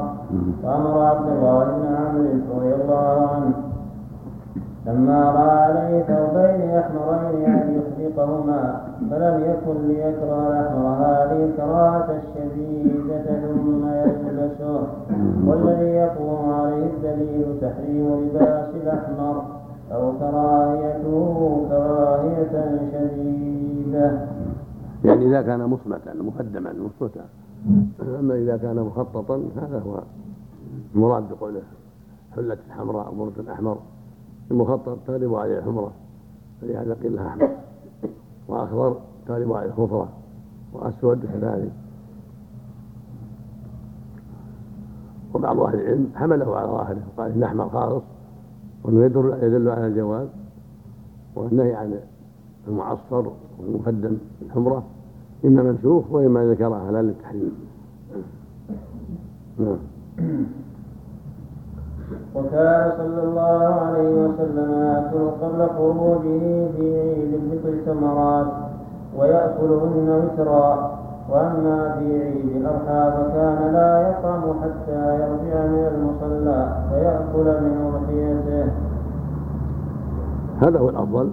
وأمر 0.63 1.01
عبد 1.01 1.27
الله 1.29 1.63
بن 1.63 1.95
عمرو 1.95 2.57
رضي 2.57 2.75
الله 2.75 3.29
عنه. 3.33 3.53
لما 4.87 5.31
رأى 5.31 5.49
عليه 5.49 6.03
ثوبين 6.03 6.77
أحمرين 6.77 7.45
أن 7.45 7.81
يخلقهما 7.81 8.81
فلم 9.11 9.35
يكن 9.43 9.87
ليكره 9.87 10.47
الأحمر. 10.47 10.85
هذه 11.05 11.45
الكراهة 11.45 12.07
الشديدة 12.19 13.23
ثم 13.41 13.87
يلبسه. 13.87 14.81
والذي 15.45 15.89
يقوم 15.89 16.49
عليه 16.51 16.85
الدليل 16.85 17.61
تحريم 17.61 18.07
لباس 18.23 18.69
الأحمر 18.75 19.43
أو 19.91 20.11
كراهيته 20.19 21.65
كراهية 21.69 22.79
شديدة. 22.91 24.27
يعني 25.05 25.25
إذا 25.25 25.41
كان 25.41 25.65
مصمتا 25.65 26.13
مقدما 26.13 26.73
مصمتا. 26.73 27.25
أما 28.19 28.35
إذا 28.35 28.57
كان 28.57 28.75
مخططا 28.75 29.35
هذا 29.35 29.79
هو 29.79 29.99
المراد 30.95 31.23
بقوله 31.29 31.61
حلة 32.35 32.57
حمراء 32.69 33.13
برد 33.13 33.49
أحمر 33.49 33.77
المخطط 34.51 34.97
تغلب 35.07 35.35
عليه 35.35 35.57
الحمرة 35.59 35.91
فلهذا 36.61 36.97
قيل 37.03 37.15
لها 37.15 37.27
أحمر. 37.27 37.49
وأخضر 38.47 38.95
تغلب 39.27 39.53
عليه 39.53 39.67
الخضرة 39.67 40.09
وأسود 40.73 41.25
كذلك. 41.25 41.71
وبعض 45.33 45.59
أهل 45.59 45.79
العلم 45.79 46.09
حمله 46.15 46.55
على 46.55 46.67
ظاهره 46.67 47.01
وقال 47.17 47.31
إن 47.31 47.43
أحمر 47.43 47.69
خالص 47.69 48.03
وأنه 48.83 49.05
يدل 49.05 49.37
يدل 49.41 49.69
على 49.69 49.87
الجواز 49.87 50.27
والنهي 51.35 51.75
عن 51.75 51.99
المعصفر 52.67 53.31
والمقدم 53.59 54.17
الحمرة 54.41 54.83
إما 55.45 55.63
منسوخ 55.63 56.11
وإما 56.11 56.45
ذكرها 56.45 56.91
لا 56.91 57.01
للتحريم. 57.01 57.51
نعم. 59.59 59.77
وكان 62.35 62.91
صلى 62.97 63.23
الله 63.23 63.63
عليه 63.75 64.09
وسلم 64.25 64.71
يأكل 64.71 65.29
قبل 65.41 65.67
خروجه 65.69 66.67
في 66.77 66.99
عيد 66.99 67.33
الفطر 67.33 67.73
ثمرات 67.85 68.47
ويأكلهن 69.17 70.09
وترا. 70.09 70.99
وأما 71.29 71.95
في 71.99 72.23
عيد 72.23 72.55
الأضحى 72.55 73.11
فكان 73.17 73.73
لا 73.73 74.09
يطعم 74.09 74.43
حتى 74.63 75.19
يرجع 75.19 75.65
من 75.67 75.87
المصلى 75.93 76.85
فيأكل 76.89 77.63
من 77.63 77.93
أضحيته 77.93 78.71
هذا 80.61 80.79
هو 80.79 80.89
الأفضل. 80.89 81.31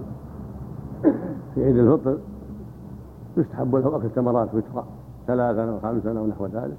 في 1.55 1.65
عيد 1.65 1.77
الفطر 1.77 2.17
يستحب 3.37 3.75
له 3.75 3.95
أكل 3.95 4.09
ثمرات 4.09 4.49
وترا 4.53 4.85
ثلاثا 5.27 5.69
أو 5.69 5.79
خمسا 5.79 6.19
أو 6.19 6.27
نحو 6.27 6.45
ذلك. 6.45 6.77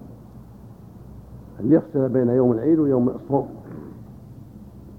أن 1.61 1.73
يفصل 1.73 2.09
بين 2.09 2.29
يوم 2.29 2.53
العيد 2.53 2.79
ويوم 2.79 3.09
الصوم. 3.09 3.49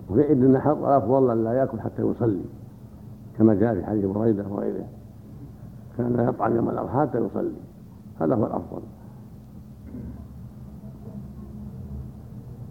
وفي 0.10 0.22
عيد 0.22 0.44
النحر 0.44 0.72
الأفضل 0.72 1.32
أن 1.32 1.44
لا 1.44 1.54
يأكل 1.54 1.80
حتى 1.80 2.02
يصلي. 2.02 2.46
كما 3.38 3.54
جاء 3.54 3.74
في 3.74 3.86
حديث 3.86 4.06
بريدة 4.06 4.44
وغيره. 4.50 4.86
كان 5.98 6.30
يطعم 6.30 6.56
يوم 6.56 6.70
الأضحى 6.70 7.00
حتى 7.00 7.18
يصلي. 7.18 7.67
هذا 8.22 8.36
هو 8.36 8.46
الأفضل. 8.46 8.82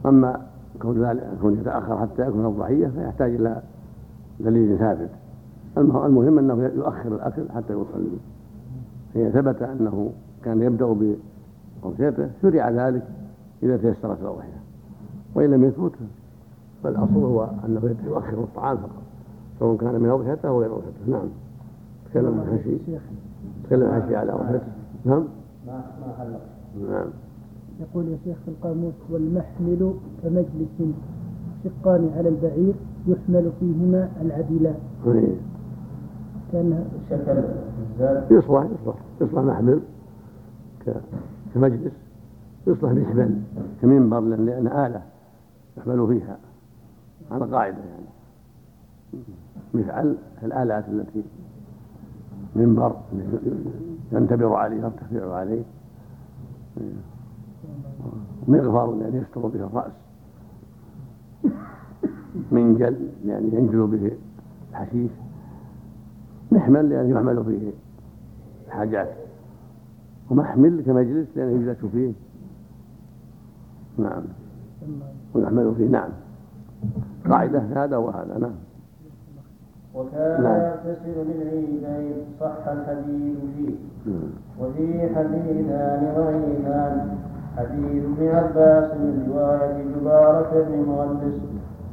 أما 0.07 0.47
كون 0.83 1.05
ذلك 1.05 1.29
كون 1.41 1.53
يتأخر 1.61 1.99
حتى 1.99 2.23
يأكل 2.23 2.47
الضحية 2.47 2.87
فيحتاج 2.87 3.35
إلى 3.35 3.63
دليل 4.41 4.79
ثابت. 4.79 5.11
المهم 5.79 6.39
أنه 6.39 6.71
يؤخر 6.77 7.15
الأكل 7.15 7.43
حتى 7.55 7.73
يصلي. 7.73 8.19
هي 9.15 9.31
ثبت 9.33 9.63
أنه 9.63 10.11
كان 10.45 10.63
يبدأ 10.63 11.15
بأضحيته 11.83 12.31
شرع 12.43 12.71
ذلك 12.71 13.03
إذا 13.63 13.77
تيسرت 13.77 14.21
الأضحية. 14.23 14.61
وإن 15.35 15.51
لم 15.51 15.65
يثبت 15.65 15.93
فالأصل 16.83 17.25
هو 17.25 17.49
أنه 17.65 17.97
يؤخر 18.07 18.39
الطعام 18.39 18.77
فقط 18.77 19.03
سواء 19.59 19.77
كان 19.77 20.01
من 20.01 20.09
أضحيته 20.09 20.49
أو 20.49 20.61
غير 20.61 20.73
أضحيته. 20.73 21.11
نعم. 21.11 21.29
تكلم 22.11 22.41
عن 22.41 22.61
شيء؟ 22.65 23.01
تكلم 23.65 23.91
عن 23.91 24.03
شيء 24.09 24.17
على 24.17 24.33
أضحيته؟ 24.33 24.67
نعم. 25.05 25.25
ما 25.67 25.85
ما 26.01 26.15
حلق 26.19 26.41
نعم. 26.91 27.09
يقول 27.81 28.09
يا 28.09 28.19
شيخ 28.25 28.37
في 28.45 28.49
القاموس 28.49 28.95
والمحمل 29.11 29.95
كمجلس 30.23 30.95
يشقان 31.65 32.11
على 32.17 32.29
البعير 32.29 32.75
يحمل 33.07 33.53
فيهما 33.61 34.09
العدلان 34.23 34.79
إيه. 35.07 35.35
كان 36.53 36.85
شكل 37.11 37.43
يصلح 38.37 38.67
يصلح. 38.81 38.97
يصلح 39.21 39.43
محمل. 39.43 39.81
كمجلس. 41.55 41.93
يصلح 42.67 42.91
محمل 42.93 43.41
كمنبر 43.83 44.21
لأن 44.21 44.67
آلة 44.67 45.03
يحمل 45.79 46.07
فيها. 46.09 46.39
على 47.31 47.45
قاعدة 47.45 47.77
يعني. 47.79 48.07
مفعل 49.75 50.17
الآلات 50.43 50.89
التي 50.89 51.23
منبر 52.57 52.97
ينتبر 54.13 54.55
عليه 54.55 54.77
يرتفع 54.77 55.35
عليه. 55.35 55.63
مغفر 58.49 58.97
يعني 59.01 59.17
يستر 59.17 59.41
به 59.41 59.67
الرأس. 59.67 59.93
منجل 62.53 63.09
يعني 63.27 63.47
ينجل 63.53 63.87
به 63.87 64.13
الحشيش. 64.71 65.11
محمل 66.53 66.89
لأنه 66.89 67.09
يحمل 67.09 67.45
فيه 67.45 67.71
الحاجات. 68.67 69.09
ومحمل 70.31 70.83
كمجلس 70.87 71.29
لأنه 71.37 71.61
يجلس 71.61 71.85
فيه. 71.85 72.13
نعم. 73.99 74.23
ويحمل 75.35 75.75
فيه 75.77 75.89
نعم. 75.89 76.11
قاعدة 77.29 77.85
هذا 77.85 77.97
وهذا 77.97 78.39
نعم. 78.39 78.66
وكان 79.97 80.43
نعم. 80.43 80.61
يغتسل 80.61 81.17
للعيدين 81.29 82.17
صح 82.41 82.69
الحديث 82.69 83.37
فيه. 83.57 83.75
وفيه 84.61 85.15
حديثان 85.15 86.13
ضعيفان 86.17 87.09
حديث 87.57 88.05
ابن 88.05 88.29
عباس 88.29 88.91
من 88.95 89.33
رواية 89.33 89.85
جبارة 89.95 90.65
بن 90.69 90.85
مغلس 90.89 91.41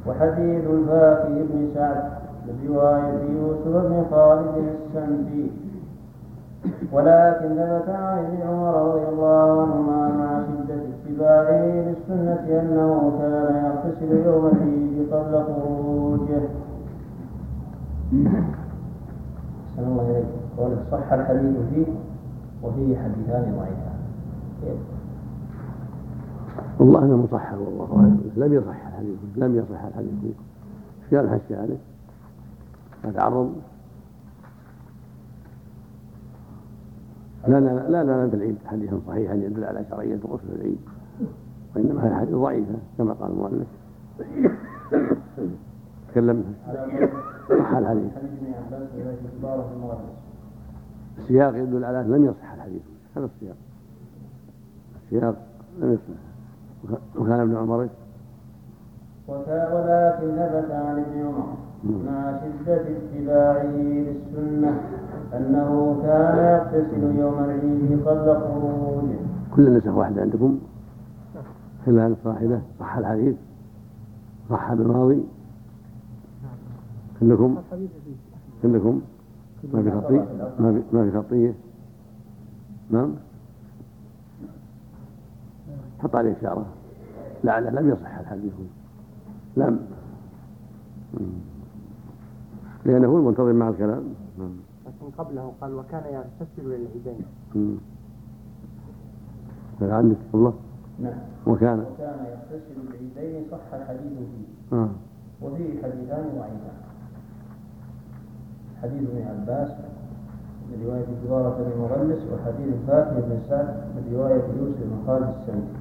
وحديث 0.06 0.64
الفاكي 0.70 1.42
بن 1.42 1.68
سعد 1.74 2.04
من 2.46 2.68
رواية 2.68 3.22
يوسف 3.36 3.86
بن 3.86 4.04
خالد 4.10 4.54
السندي 4.56 5.50
ولكن 6.92 7.48
ثبت 7.48 7.88
عن 7.88 8.18
ابن 8.18 8.48
عمر 8.48 8.94
رضي 8.94 9.08
الله 9.08 9.62
عنهما 9.62 10.08
مع 10.08 10.42
شدة 10.46 10.74
اتباعه 10.74 11.66
للسنة 11.66 12.60
أنه 12.60 13.12
كان 13.18 13.64
يغتسل 13.64 14.26
يوم 14.26 14.46
العيد 14.46 15.12
قبل 15.12 15.42
خروجه. 15.44 16.40
أحسن 18.14 19.84
الله 19.90 20.10
إليك 20.10 20.26
قوله 20.58 20.84
صح 20.90 21.12
الحديث 21.12 21.56
فيه 21.74 21.86
وفيه 22.62 22.98
حديثان 22.98 23.56
ضعيفان. 23.58 23.98
كيف؟ 24.62 24.78
والله 26.78 27.04
انه 27.04 27.16
مصحح 27.16 27.52
والله. 27.52 27.88
اعلم 27.96 28.30
لم 28.36 28.52
يصح 28.52 28.86
الحديث 28.86 29.18
لم 29.36 29.56
يصح 29.56 29.84
الحديث 29.84 30.12
إيش 30.24 31.14
قال 31.14 31.24
الحشي 31.24 31.56
عليه؟ 31.56 31.76
قال 33.04 33.20
عرض 33.20 33.52
لا 37.48 37.60
لا 37.60 37.88
لا 37.88 38.04
لا 38.04 38.28
في 38.30 38.36
العيد. 38.36 38.56
حديث 38.66 38.94
صحيح 39.08 39.32
يدل 39.32 39.64
على 39.64 39.84
شرعية 39.90 40.18
غسل 40.26 40.54
العيد. 40.54 40.78
وإنما 41.76 42.06
هي 42.06 42.14
حديث 42.14 42.34
ضعيفة 42.34 42.74
كما 42.98 43.12
قال 43.12 43.30
المؤلف. 43.30 43.68
تكلم. 46.08 46.44
صح 47.74 47.78
الحديث. 47.78 48.12
السياق 51.18 51.56
يدل 51.56 51.84
على 51.84 52.00
أنه 52.00 52.16
لم 52.16 52.24
يصح 52.24 52.52
الحديث. 52.52 52.82
هذا 53.16 53.24
السياق. 53.24 53.56
السياق 55.04 55.36
لم 55.78 55.92
يصح. 55.92 56.34
وكان 57.16 57.40
ابن 57.40 57.56
عمر 57.56 57.88
ولكن 59.28 60.28
ثبت 60.36 60.70
عن 60.70 60.98
ابن 60.98 61.26
عمر 61.26 61.54
مع 61.84 62.40
شدة 62.40 62.82
اتباعه 62.96 63.76
للسنة 63.76 64.80
أنه 65.36 66.00
كان 66.02 66.38
يغتسل 66.38 67.18
يوم 67.18 67.44
العيد 67.44 68.02
قبل 68.06 68.40
خروجه 68.40 69.18
كل 69.56 69.66
النسخ 69.66 69.94
واحدة 69.94 70.22
عندكم؟ 70.22 70.58
خلال 71.86 72.16
واحدة. 72.24 72.60
صح 72.80 72.96
الحديث. 72.96 73.36
صح 74.50 74.74
بالماضي. 74.74 75.24
كلكم 77.24 77.56
كلكم 78.62 79.00
ما 79.72 79.82
في 79.82 79.90
خطية 79.90 80.26
ما 80.58 80.72
في 80.72 80.96
ما 80.96 81.10
في 81.10 81.18
خطية 81.18 81.54
نعم؟ 82.90 83.14
حط 86.02 86.16
عليه 86.16 86.36
إشارة. 86.38 86.66
لعله 87.44 87.70
لم 87.70 87.88
يصح 87.88 88.18
الحديث. 88.18 88.52
لم. 89.56 89.80
لأنه 92.84 93.08
هو 93.08 93.18
المنتظم 93.18 93.54
مع 93.54 93.68
الكلام. 93.68 94.04
نعم. 94.38 94.56
لكن 94.86 95.10
قبله 95.18 95.52
قال 95.60 95.74
وكان 95.74 96.02
يغتسل 96.12 96.64
للعيدين. 96.68 97.24
هذا 99.80 99.94
عندك 99.94 100.16
والله 100.32 100.54
نعم. 101.00 101.18
وكان. 101.46 101.78
وكان 101.80 102.26
يغتسل 102.26 102.76
العيدين 102.88 103.44
صح 103.50 103.74
الحديث 103.74 104.12
فيه. 104.12 104.76
آه. 104.76 104.88
وفيه 105.42 105.82
حديثان 105.82 106.24
ضعيفان 106.38 106.84
حديث 108.82 109.02
ابن 109.10 109.22
عباس 109.28 109.70
من 110.70 110.86
رواية 110.86 111.04
جبارة 111.24 111.50
بن 111.58 111.80
مغلس 111.80 112.22
وحديث 112.32 112.74
فاكر 112.86 113.20
بن 113.20 113.38
سعد 113.48 113.66
من 113.96 114.12
رواية 114.14 114.42
يوسف 114.58 114.80
بن 114.80 115.06
خالد 115.06 115.28
السندي 115.28 115.78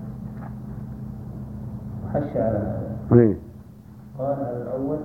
وحش 2.06 2.38
على 2.38 2.58
هذا. 2.58 2.96
إيه. 3.22 3.38
قال 4.20 4.36
على 4.46 4.58
الأول 4.62 4.98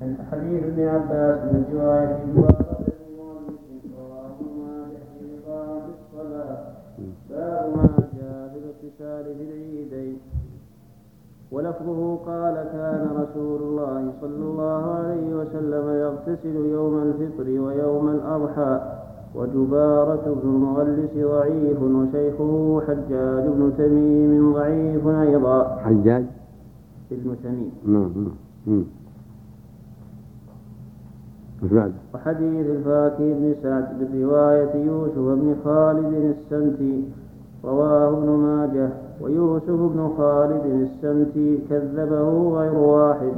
من 0.00 0.16
حديث 0.32 0.62
ابن 0.64 0.88
عباس 0.88 1.38
من 1.52 1.64
رواية 1.72 2.18
جبارة 2.32 2.78
بن 2.88 3.16
مغلس 3.18 3.60
رواه 3.98 4.36
مالك 4.58 5.02
في 5.18 5.24
الصلاة 6.00 6.58
باب 7.30 7.76
ما 7.76 7.88
جاء 8.18 8.50
بالاغتسال 8.54 9.36
في 9.36 9.42
العيدين 9.44 10.18
ولفظه 11.52 12.16
قال 12.16 12.54
كان 12.72 13.08
رسول 13.22 13.62
الله 13.62 14.12
صلى 14.20 14.44
الله 14.50 14.82
عليه 14.98 15.34
وسلم 15.34 15.88
يغتسل 15.88 16.56
يوم 16.56 17.02
الفطر 17.02 17.48
ويوم 17.60 18.08
الأضحى 18.08 18.80
وجبارة 19.34 20.36
بن 20.42 20.48
المغلس 20.48 21.10
ضعيف 21.16 21.82
وشيخه 21.82 22.82
حجاج 22.86 23.44
بن 23.46 23.72
تميم 23.78 24.52
ضعيف 24.52 25.06
أيضا. 25.06 25.76
حجاج؟ 25.84 26.24
ابن 27.12 27.36
تميم. 27.44 27.72
نعم 27.86 28.10
نعم 28.66 28.84
بعد؟ 31.62 31.92
وحديث 32.14 32.66
الفاكي 32.66 33.34
بن 33.34 33.54
سعد 33.62 33.86
من 34.00 34.22
رواية 34.22 34.74
يوسف 34.86 35.18
بن 35.18 35.56
خالد 35.64 36.34
السمتي 36.34 37.04
رواه 37.64 38.08
ابن 38.08 38.28
ماجه. 38.28 38.90
ويوسف 39.20 39.70
بن 39.70 40.14
خالد 40.16 40.66
السمتي 40.66 41.58
كذبه 41.70 42.50
غير 42.58 42.74
واحد. 42.74 43.32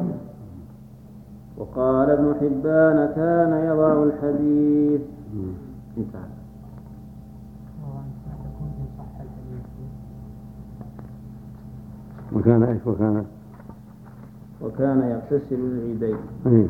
وقال 1.59 2.11
ابن 2.11 2.35
حبان 2.41 3.13
كان 3.17 3.65
يضع 3.65 4.03
الحديث. 4.03 5.01
انتهى. 5.99 6.33
وكان 12.37 12.63
إيش؟ 12.63 12.87
وكان 12.87 13.25
وكان 14.63 15.01
يغتسل 15.01 15.55
العيدين. 15.55 16.17
إيه؟ 16.47 16.67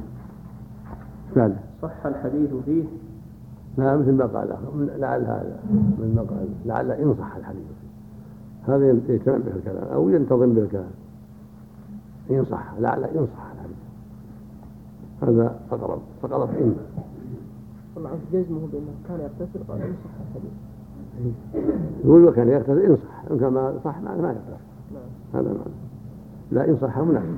صح 1.83 2.07
الحديث 2.07 2.51
فيه؟ 2.65 2.85
لا 3.79 3.97
مثل 3.97 4.13
ما 4.13 4.27
قال. 4.27 4.57
لعل 4.99 5.25
هذا 5.25 5.61
مثل 5.99 6.15
ما 6.15 6.23
قال. 6.23 6.49
لعل 6.67 6.91
إن 6.91 7.15
صح 7.19 7.37
الحديث. 7.37 7.72
هذا 8.67 8.89
يجتمع 9.09 9.37
به 9.37 9.57
الكلام 9.57 9.89
أو 9.89 10.09
ينتظم 10.09 10.55
به 10.55 10.63
الكلام 10.63 10.91
ان 12.31 12.45
صح 12.45 12.75
لعل 12.79 13.05
ان 13.05 13.27
صح 13.37 13.47
الحديث 13.53 13.77
هذا 15.23 15.61
اقرب 15.71 16.01
اقرب 16.25 16.49
ان 16.51 16.77
طبعا 17.97 18.13
جزمه 18.33 18.69
بأنه 18.73 18.95
كان 19.09 19.21
يغتسل 19.21 19.65
قال 19.69 19.83
ان 19.83 19.95
صح 20.05 20.11
الحديث. 20.29 20.53
يقول 22.05 22.25
وكان 22.25 22.49
يغتسل 22.49 22.79
ان 22.79 22.97
صح 22.97 23.31
إن 23.31 23.39
كان 23.39 23.53
ما 23.53 23.79
صح 23.85 23.99
ما 23.99 24.11
يغتسل 24.11 24.63
نعم. 24.95 25.03
هذا 25.35 25.53
معنى 25.53 25.73
لا 26.51 26.69
ان 26.69 26.79
صح 26.81 26.99
مناسب 26.99 27.37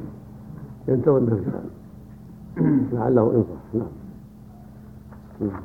ينتظم 0.88 1.26
به 1.26 1.32
الكلام 1.32 1.64
لعله 2.92 3.30
ان 3.34 3.44
صح 3.44 3.74
نعم. 3.74 3.88
نعم. 5.40 5.62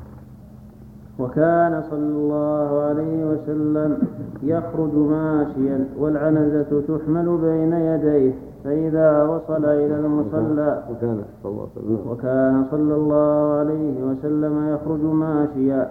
وكان 1.18 1.82
صلى 1.90 2.16
الله 2.16 2.82
عليه 2.82 3.24
وسلم 3.24 3.98
يخرج 4.42 4.94
ماشيا 4.94 5.84
والعنزة 5.98 6.82
تحمل 6.88 7.38
بين 7.42 7.72
يديه 7.72 8.32
فإذا 8.64 9.22
وصل 9.24 9.64
إلى 9.64 9.96
المصلى 9.96 10.82
وكان 10.90 11.22
صلى 11.42 11.50
الله 11.50 11.68
عليه 11.76 11.94
وسلم. 11.94 12.10
وكان 12.10 12.64
صلى 12.70 12.94
الله 12.94 13.52
عليه 13.58 14.04
وسلم 14.04 14.68
يخرج 14.74 15.00
ماشيا 15.00 15.90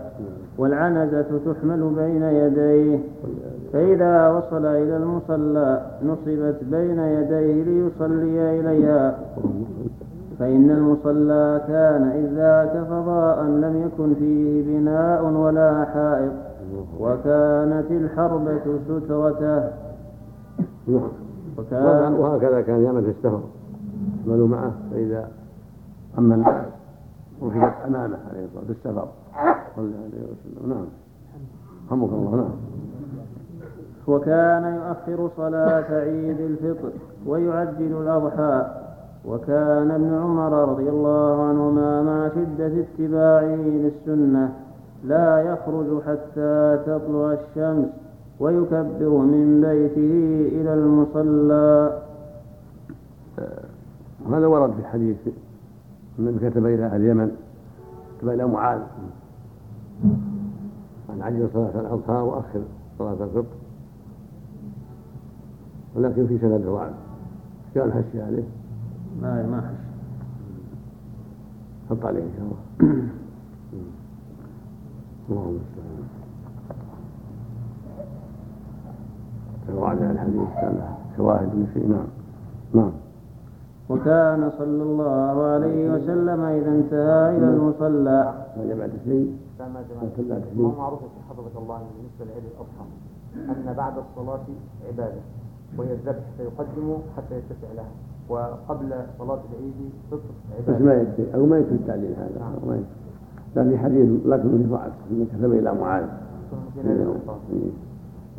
والعنزة 0.57 1.29
تحمل 1.45 1.91
بين 1.95 2.23
يديه 2.23 2.99
فإذا 3.73 4.29
وصل 4.29 4.65
إلى 4.65 4.97
المصلى 4.97 5.81
نصبت 6.03 6.57
بين 6.71 6.99
يديه 6.99 7.63
ليصلي 7.63 8.59
إليها. 8.59 9.19
فإن 10.39 10.71
المصلى 10.71 11.61
كان 11.67 12.03
إذ 12.03 12.35
ذاك 12.35 12.85
فضاء 12.85 13.43
لم 13.43 13.83
يكن 13.85 14.15
فيه 14.15 14.63
بناء 14.63 15.25
ولا 15.25 15.85
حائط 15.85 16.31
وكانت 16.99 17.91
الحربة 17.91 18.61
سترته. 18.87 19.69
وكان 21.57 22.13
وهكذا 22.13 22.61
كان 22.61 22.83
يعمل 22.83 23.03
في 23.03 23.09
السفر. 23.09 23.41
يعمل 24.27 24.41
معه 24.43 24.71
فإذا 24.91 25.27
أما 26.17 26.35
الناس 26.35 26.65
ركبت 27.43 27.73
أمامه 27.87 28.17
عليه 28.29 28.45
الصلاة 28.45 28.65
والسلام 28.67 28.67
في 28.67 28.71
السفر. 28.71 29.07
صلى 29.75 29.85
الله 29.85 29.97
عليه 29.97 30.23
وسلم. 30.23 30.69
نعم. 30.69 30.85
رحمك 31.87 32.09
الله. 32.09 32.35
نعم. 32.35 32.51
وكان 34.07 34.63
يؤخر 34.75 35.29
صلاة 35.37 35.85
عيد 35.99 36.39
الفطر 36.39 36.91
ويعجل 37.25 38.01
الأضحى. 38.01 38.88
وكان 39.25 39.91
ابن 39.91 40.13
عمر 40.13 40.69
رضي 40.69 40.89
الله 40.89 41.43
عنهما 41.43 42.03
مع 42.03 42.29
شدة 42.29 42.73
اتباعه 42.81 43.55
للسنة 43.55 44.53
لا 45.03 45.41
يخرج 45.41 46.01
حتى 46.01 46.79
تطلع 46.85 47.37
الشمس 47.39 47.87
ويكبر 48.39 49.09
من 49.09 49.61
بيته 49.61 50.13
إلى 50.61 50.73
المصلى. 50.73 52.01
هذا 54.31 54.47
ورد 54.47 54.73
في 54.73 54.87
حديث 54.87 55.17
النبي 56.19 56.49
كتب 56.49 56.65
إلى 56.65 56.95
اليمن 56.95 57.31
كتب 58.17 58.29
إلى 58.29 58.47
معاذ. 58.47 58.79
عن 61.09 61.21
عجل 61.21 61.49
صلاة 61.53 61.81
الأضحى 61.81 62.13
وأخر 62.13 62.61
صلاة 62.99 63.17
الفطر 63.23 63.55
ولكن 65.95 66.27
في 66.27 66.37
سند 66.37 66.61
ضعف 66.65 66.93
قال 67.75 67.93
حشي 67.93 68.21
عليه. 68.21 68.58
ما 69.21 69.43
ما 69.51 69.61
حش 69.61 69.81
حط 71.89 72.05
عليه 72.05 72.23
إن 72.23 72.31
شاء 72.37 72.45
الله 72.45 72.59
اللهم 75.29 75.47
المستعان 75.47 76.07
وعلى 79.77 80.11
الحديث 80.11 80.49
كان 80.61 80.81
شواهد 81.17 81.47
من 81.55 81.67
شيء 81.73 81.87
نعم. 81.89 82.07
نعم. 82.73 82.91
وكان 83.89 84.51
صلى 84.57 84.83
الله 84.83 85.35
عليه 85.53 85.91
وسلم 85.93 86.41
إذا 86.41 86.69
انتهى 86.71 87.37
إلى 87.37 87.47
المصلى. 87.49 88.21
ما 88.57 88.63
جمعت 88.65 88.89
شيء 89.05 89.37
لا 89.59 89.67
ما 89.67 89.81
جمعت 89.89 90.11
طلعت 90.17 90.41
ما 90.41 90.51
شيء 90.55 90.77
معروف 90.77 90.99
في 90.99 91.19
حضرة 91.29 91.51
الله 91.61 91.79
بالنسبة 91.95 92.25
لعيد 92.25 92.43
الأضحى 92.53 92.85
أن 93.35 93.73
بعد 93.77 93.93
الصلاة 93.97 94.45
عبادة 94.87 95.21
وهي 95.77 95.93
الذبح 95.93 96.23
فيقدم 96.37 96.97
حتى 97.17 97.35
يتسع 97.37 97.71
لها. 97.75 97.91
وقبل 98.29 98.93
صلاة 99.19 99.39
العيد 99.51 99.91
فطر 100.11 100.19
بس 100.67 100.81
ما 100.81 100.93
يكفي 100.93 101.35
أو 101.35 101.45
ما 101.45 101.57
يكفي 101.57 101.75
التعليل 101.75 102.13
هذا. 102.17 102.51
ما 102.67 102.75
يكفي 102.75 102.99
لا 103.55 103.63
في 103.63 103.77
حديث 103.77 104.09
لكن 104.25 104.57
في 104.57 104.63
ضعف 104.63 104.91
انه 105.11 105.25
كتب 105.25 105.51
إلى 105.53 105.73
معاذ. 105.73 106.03
إيه. 106.85 107.71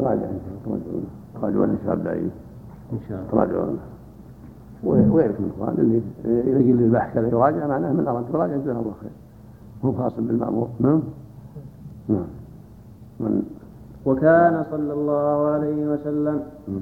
راجع 0.00 0.24
إن 0.24 0.40
شاء 0.44 0.52
الله 0.66 0.80
تراجعون 0.80 1.04
تراجعون 1.34 1.70
الشباب 1.70 2.04
بعيد. 2.04 2.30
إن 2.92 2.98
شاء 3.08 3.18
الله. 3.18 3.30
تراجعون 3.30 3.78
وغيركم 4.84 5.42
من 5.42 5.50
الإخوان؟ 5.56 5.74
اللي 5.78 6.02
اذا 6.24 6.58
قيل 6.58 6.82
البحث 6.82 7.14
كذا 7.14 7.28
يراجع 7.28 7.66
معناه 7.66 7.92
من 7.92 8.08
أراد 8.08 8.24
يراجع 8.34 8.56
جزاه 8.56 8.72
الله 8.72 8.94
خير. 9.00 9.10
هو 9.84 9.92
خاص 9.92 10.12
بالمأمور. 10.16 10.68
نعم؟ 10.80 11.02
نعم. 12.08 12.26
من 13.20 13.42
وكان 14.06 14.64
صلى 14.70 14.92
الله 14.92 15.46
عليه 15.46 15.86
وسلم 15.86 16.42
مم. 16.68 16.80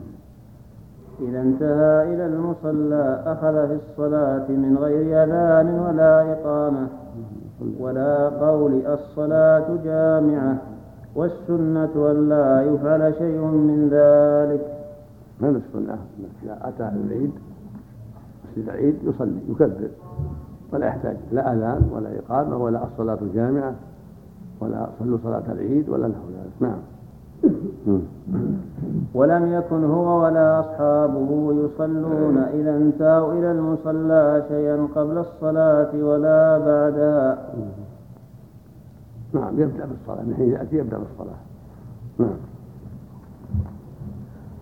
إذا 1.20 1.40
انتهى 1.40 2.15
إلى 2.15 2.27
المصلى 2.27 3.23
أخذ 3.27 3.69
في 3.69 3.78
الصلاة 3.90 4.49
من 4.49 4.78
غير 4.81 5.24
أذان 5.24 5.78
ولا 5.78 6.32
إقامة 6.32 6.89
ولا 7.81 8.28
قول 8.28 8.86
الصلاة 8.86 9.77
جامعة 9.85 10.59
والسنة 11.15 12.11
أن 12.11 12.28
لا 12.28 12.62
يفعل 12.62 13.15
شيء 13.19 13.40
من 13.40 13.89
ذلك. 13.90 14.78
من 15.40 15.62
السنة 15.62 15.99
إذا 16.45 16.59
أتى 16.62 16.93
العيد 17.05 17.32
مسجد 18.45 18.69
العيد 18.69 18.97
يصلي 19.05 19.40
يكبر 19.49 19.90
ولا 20.73 20.86
يحتاج 20.86 21.16
لا 21.32 21.53
أذان 21.53 21.90
ولا 21.93 22.19
إقامة 22.19 22.57
ولا 22.57 22.85
الصلاة 22.85 23.19
الجامعة 23.23 23.74
ولا 24.61 24.89
صلوا 24.99 25.19
صلاة 25.24 25.43
العيد 25.53 25.89
ولا 25.89 26.09
نحو 26.09 26.24
ذلك. 26.28 26.53
نعم. 26.61 26.78
ولم 29.14 29.52
يكن 29.52 29.85
هو 29.85 30.24
ولا 30.24 30.60
أصحابه 30.60 31.52
يصلون 31.52 32.39
إذا 32.39 32.76
انتهوا 32.76 33.32
إلى 33.32 33.52
المصلى 33.52 34.44
شيئا 34.48 34.89
قبل 34.94 35.18
الصلاة 35.18 36.05
ولا 36.05 36.59
بعدها. 36.59 37.39
نعم 39.32 39.60
يبدأ 39.60 39.86
بالصلاة 39.86 40.24
من 40.24 40.35
حين 40.35 40.52
يأتي 40.52 40.76
يبدأ 40.76 40.98
بالصلاة. 40.98 41.39
نعم. 42.18 42.36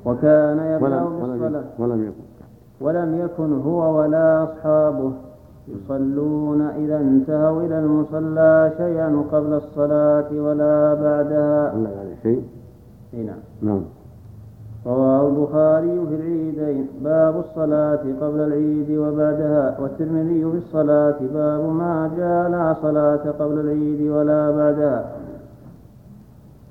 وكان 0.05 0.59
يبدأ 0.59 1.05
بالصلاة. 1.05 1.37
يكن 1.37 1.83
ولم 1.83 2.03
يكن. 2.05 2.27
ولم 2.81 3.21
يكن 3.21 3.61
هو 3.61 4.01
ولا 4.01 4.45
أصحابه 4.45 5.13
يصلون 5.69 6.61
إذا 6.61 7.01
انتهوا 7.01 7.63
إلى 7.63 7.79
المصلى 7.79 8.73
شيئا 8.77 9.25
قبل 9.33 9.53
الصلاة 9.53 10.31
ولا 10.33 10.95
بعدها. 10.95 11.75
هل 11.75 11.87
هذا 11.87 12.17
شيء. 12.23 12.45
نعم. 13.13 13.39
نعم. 13.63 13.83
رواه 14.87 15.29
البخاري 15.29 16.07
في 16.09 16.15
العيدين. 16.15 16.87
باب 17.05 17.35
الصلاة 17.39 18.01
قبل 18.21 18.41
العيد 18.41 18.91
وبعدها 18.91 19.77
والترمذي 19.81 20.51
في 20.51 20.57
الصلاة 20.57 21.17
باب 21.35 21.61
ما 21.61 22.11
جاء 22.17 22.49
لا 22.49 22.77
صلاة 22.83 23.25
قبل 23.39 23.61
العيد 23.61 24.11
ولا 24.11 24.51
بعدها. 24.51 25.05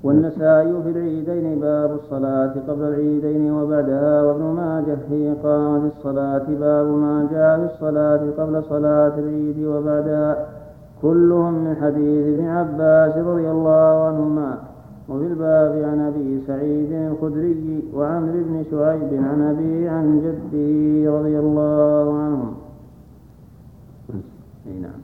والنسائي 0.03 0.73
في 0.83 0.89
العيدين 0.89 1.59
باب 1.59 1.91
الصلاة 1.91 2.53
قبل 2.67 2.83
العيدين 2.83 3.51
وبعدها. 3.51 4.23
وابن 4.23 4.43
ماجه 4.43 4.97
في 5.09 5.31
إقامة 5.31 5.89
الصلاة 5.97 6.45
باب 6.59 6.85
ما 6.85 7.27
جاء 7.31 7.57
في 7.57 7.73
الصلاة 7.73 8.21
قبل 8.37 8.63
صلاة 8.63 9.13
العيد 9.17 9.65
وبعدها. 9.65 10.45
كلهم 11.01 11.53
من 11.53 11.75
حديث 11.75 12.39
ابن 12.39 12.47
عباس 12.47 13.17
رضي 13.17 13.51
الله 13.51 14.05
عنهما. 14.07 14.57
وفي 15.09 15.27
الباب 15.27 15.83
عن 15.83 15.99
أبي 15.99 16.41
سعيد 16.47 16.91
الخدري 16.91 17.83
وعمرو 17.93 18.43
بن 18.43 18.63
شعيب 18.71 19.13
عن 19.23 19.41
أبي 19.41 19.89
عن 19.89 20.19
جده 20.19 21.19
رضي 21.19 21.39
الله 21.39 22.19
عنهم. 22.19 22.55
أي 24.67 24.79
نعم. 24.81 24.99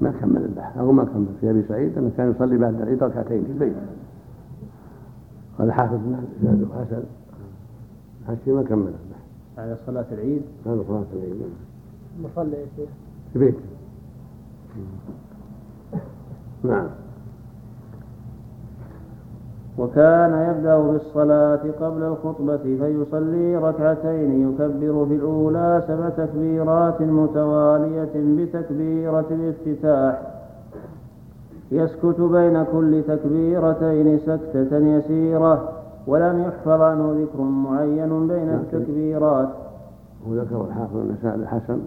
ما 0.00 0.10
كمل 0.20 0.44
البحث. 0.44 0.78
أو 0.78 0.92
ما 0.92 1.04
كمل. 1.04 1.26
في 1.40 1.50
أبي 1.50 1.62
سعيد 1.68 1.98
أنه 1.98 2.10
كان 2.16 2.30
يصلي 2.30 2.58
بعد 2.58 2.80
العيد 2.80 3.02
ركعتين 3.02 3.44
في 3.44 3.52
البيت. 3.52 3.76
قال 5.58 5.72
حافظ 5.72 5.96
بن 5.96 6.16
زاد 6.42 6.68
حسن. 6.72 7.02
حشي 8.28 8.52
ما 8.52 8.62
كمل 8.62 8.86
البحث. 8.86 9.58
على 9.58 9.76
صلاة 9.86 10.06
العيد؟ 10.12 10.42
هذا 10.66 10.84
صلاة 10.88 11.06
العيد. 11.12 11.42
مصلي 12.22 12.56
يا 12.56 12.66
شيخ. 12.76 12.88
في 13.32 13.38
بيته. 13.38 13.58
نعم. 16.64 16.88
وكان 19.80 20.32
يبدأ 20.50 20.78
بالصلاة 20.78 21.60
قبل 21.80 22.02
الخطبة 22.02 22.56
فيصلي 22.56 23.56
ركعتين 23.56 24.48
يكبر 24.48 25.06
في 25.06 25.14
الأولى 25.14 25.84
سبع 25.88 26.08
تكبيرات 26.08 27.02
متوالية 27.02 28.12
بتكبيرة 28.14 29.26
الافتتاح. 29.30 30.22
يسكت 31.72 32.20
بين 32.20 32.64
كل 32.72 33.02
تكبيرتين 33.08 34.18
سكتة 34.18 34.76
يسيرة 34.78 35.68
ولم 36.06 36.40
يحفظ 36.40 36.80
عنه 36.80 37.12
ذكر 37.22 37.42
معين 37.42 38.28
بين 38.28 38.48
التكبيرات. 38.48 39.48
وذكر 40.28 40.64
الحافظ 40.64 40.96
النسائي 40.96 41.34
الحسن 41.34 41.78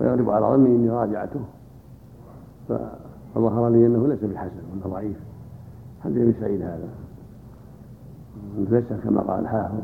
ويغلب 0.00 0.30
على 0.30 0.46
ظني 0.46 0.76
إني 0.76 0.90
راجعته 0.90 1.40
فظهر 3.34 3.68
لي 3.68 3.86
أنه 3.86 4.08
ليس 4.08 4.20
بالحسن 4.20 4.60
وأنه 4.70 4.94
ضعيف. 4.94 5.33
حديث 6.04 6.22
ابي 6.22 6.34
سعيد 6.40 6.62
هذا. 6.62 6.88
ليس 8.70 8.92
كما 9.04 9.20
قال 9.20 9.40
الحافظ 9.40 9.82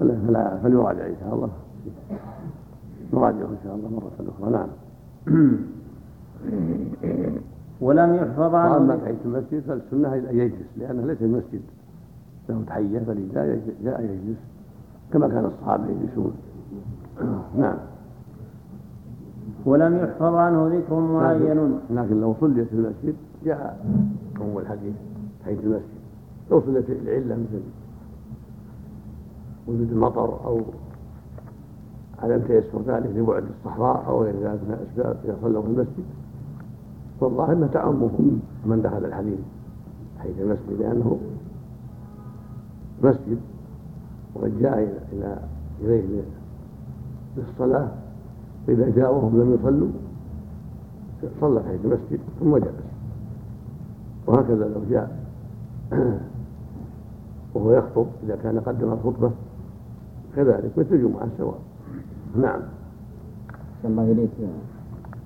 فلا 0.00 0.14
فلا 0.26 0.58
فليراجع 0.62 1.06
إن 1.06 1.16
شاء 1.20 1.34
الله. 1.34 1.48
نراجعه 3.12 3.46
إن 3.46 3.58
شاء 3.64 3.74
الله 3.74 3.88
مرة 3.88 4.12
أخرى. 4.28 4.50
نعم. 4.50 4.68
ولم 7.80 8.14
يحفظ 8.14 8.54
عنه. 8.54 8.72
واما 8.72 8.96
تحيه 8.96 9.16
المسجد؟ 9.24 9.60
فالسنه 9.60 10.14
ان 10.14 10.38
يجلس 10.38 10.68
لأنه 10.76 11.06
ليس 11.06 11.22
المسجد. 11.22 11.60
له 12.48 12.62
تحية 12.66 12.98
فلذا 12.98 13.60
جاء 13.84 14.00
يجلس. 14.00 14.38
كما 15.12 15.28
كان 15.28 15.44
الصحابة 15.44 15.84
يجلسون. 15.88 16.32
نعم. 17.58 17.76
ولم 19.64 19.96
يحفظ 19.96 20.34
عنه 20.34 20.68
ذكر 20.68 21.00
معين. 21.00 21.78
لكن 21.90 22.20
لو 22.20 22.34
صليت 22.40 22.68
في 22.68 22.74
المسجد 22.74 23.14
جاء 23.44 23.86
عموم 24.40 24.58
الحديث 24.58 24.94
تحيه 25.42 25.58
المسجد. 25.60 26.02
لو 26.50 26.60
صليت 26.60 26.90
العلة 26.90 27.34
مثل 27.34 27.62
وجود 29.66 29.92
المطر 29.92 30.46
أو 30.46 30.60
عدم 32.18 32.38
تيسر 32.38 32.82
ذلك 32.86 33.10
لبعد 33.16 33.44
الصحراء 33.58 34.04
أو 34.06 34.22
غير 34.22 34.34
ذلك 34.34 34.60
من 34.68 34.78
الأسباب 34.80 35.16
إذا 35.24 35.36
صلوا 35.42 35.62
في 35.62 35.68
المسجد 35.68 36.04
والظاهر 37.20 37.52
انها 37.52 37.68
تعمهم 37.68 38.40
من 38.66 38.82
دخل 38.82 39.04
الحديث 39.04 39.38
حيث 40.18 40.40
المسجد 40.40 40.80
لأنه 40.80 41.18
مسجد 43.02 43.38
وقد 44.34 44.58
جاء 44.60 45.02
إلى 45.12 45.38
إليه 45.80 46.22
للصلاه 47.36 47.88
فإذا 48.66 48.90
جاءوا 48.90 49.16
وهم 49.16 49.40
لم 49.40 49.54
يصلوا 49.54 49.88
صلى 51.40 51.62
حيث 51.62 51.84
المسجد 51.84 52.20
ثم 52.40 52.56
جلس. 52.56 52.84
وهكذا 54.26 54.68
لو 54.68 54.80
جاء 54.90 55.21
وهو 57.54 57.72
يخطب 57.72 58.06
إذا 58.24 58.36
كان 58.36 58.60
قدم 58.60 58.92
الخطبة 58.92 59.30
كذلك 60.36 60.70
مثل 60.78 60.94
الجمعه 60.94 61.28
سواء 61.38 61.58
نعم. 62.36 62.60
الله 63.84 64.12
إليك 64.12 64.30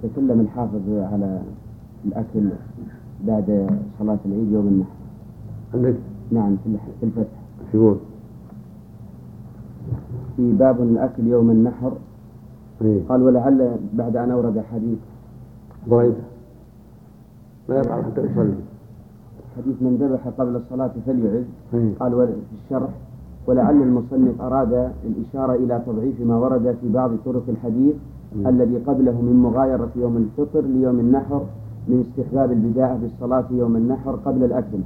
تكلم 0.03 0.41
الحافظ 0.41 0.89
على 0.89 1.41
الأكل 2.05 2.49
بعد 3.27 3.79
صلاة 3.99 4.19
العيد 4.27 4.53
يوم 4.53 4.67
النحر. 4.67 4.97
عندك 5.75 5.97
نعم 6.31 6.57
في 7.01 7.03
الفتح. 7.03 7.39
يقول؟ 7.75 7.97
في 10.37 10.53
باب 10.53 10.83
الأكل 10.83 11.27
يوم 11.27 11.51
النحر. 11.51 11.93
إيه. 12.83 13.01
قال 13.09 13.23
ولعل 13.23 13.77
بعد 13.95 14.17
أن 14.17 14.31
أورد 14.31 14.65
حديث. 14.73 14.99
ضعيفة 15.89 16.23
لا 17.69 17.81
يفعل 17.81 18.05
حتى 18.05 18.21
يصلي. 18.21 18.55
حديث 19.57 19.77
من 19.81 19.97
ذبح 20.01 20.29
قبل 20.39 20.57
الصلاة 20.57 20.91
فليعد. 21.07 21.45
قال 22.01 22.13
في 22.27 22.55
الشرح 22.65 22.91
ولعل 23.47 23.83
المصنف 23.83 24.41
أراد 24.41 24.93
الإشارة 25.07 25.55
إلى 25.55 25.83
تضعيف 25.87 26.21
ما 26.21 26.37
ورد 26.37 26.77
في 26.81 26.93
بعض 26.93 27.11
طرق 27.25 27.43
الحديث. 27.49 27.95
الذي 28.47 28.77
قبله 28.79 29.13
من 29.23 29.37
مغايرة 29.43 29.89
يوم 29.97 30.17
الفطر 30.17 30.61
ليوم 30.61 30.99
النحر 31.01 31.43
من 31.89 32.01
استحباب 32.01 32.53
البداءة 32.53 32.99
بالصلاة 33.03 33.45
يوم 33.51 33.77
النحر 33.77 34.11
قبل 34.25 34.45
الأكل 34.45 34.79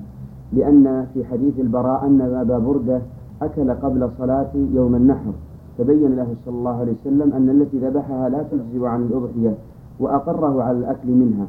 لأن 0.53 1.07
في 1.15 1.25
حديث 1.25 1.61
البراء 1.61 2.07
أن 2.07 2.21
أبا 2.21 2.59
بردة 2.59 3.01
أكل 3.43 3.71
قبل 3.71 4.11
صلاة 4.19 4.51
يوم 4.75 4.95
النحر 4.95 5.33
تبين 5.79 6.17
له 6.17 6.35
صلى 6.45 6.55
الله 6.55 6.77
عليه 6.81 6.93
وسلم 7.01 7.33
أن 7.33 7.51
التي 7.51 7.79
ذبحها 7.79 8.29
لا 8.29 8.43
تجزي 8.43 8.87
عن 8.87 9.03
الأضحية 9.03 9.55
وأقره 10.01 10.63
على 10.63 10.79
الأكل 10.79 11.09
منها 11.09 11.47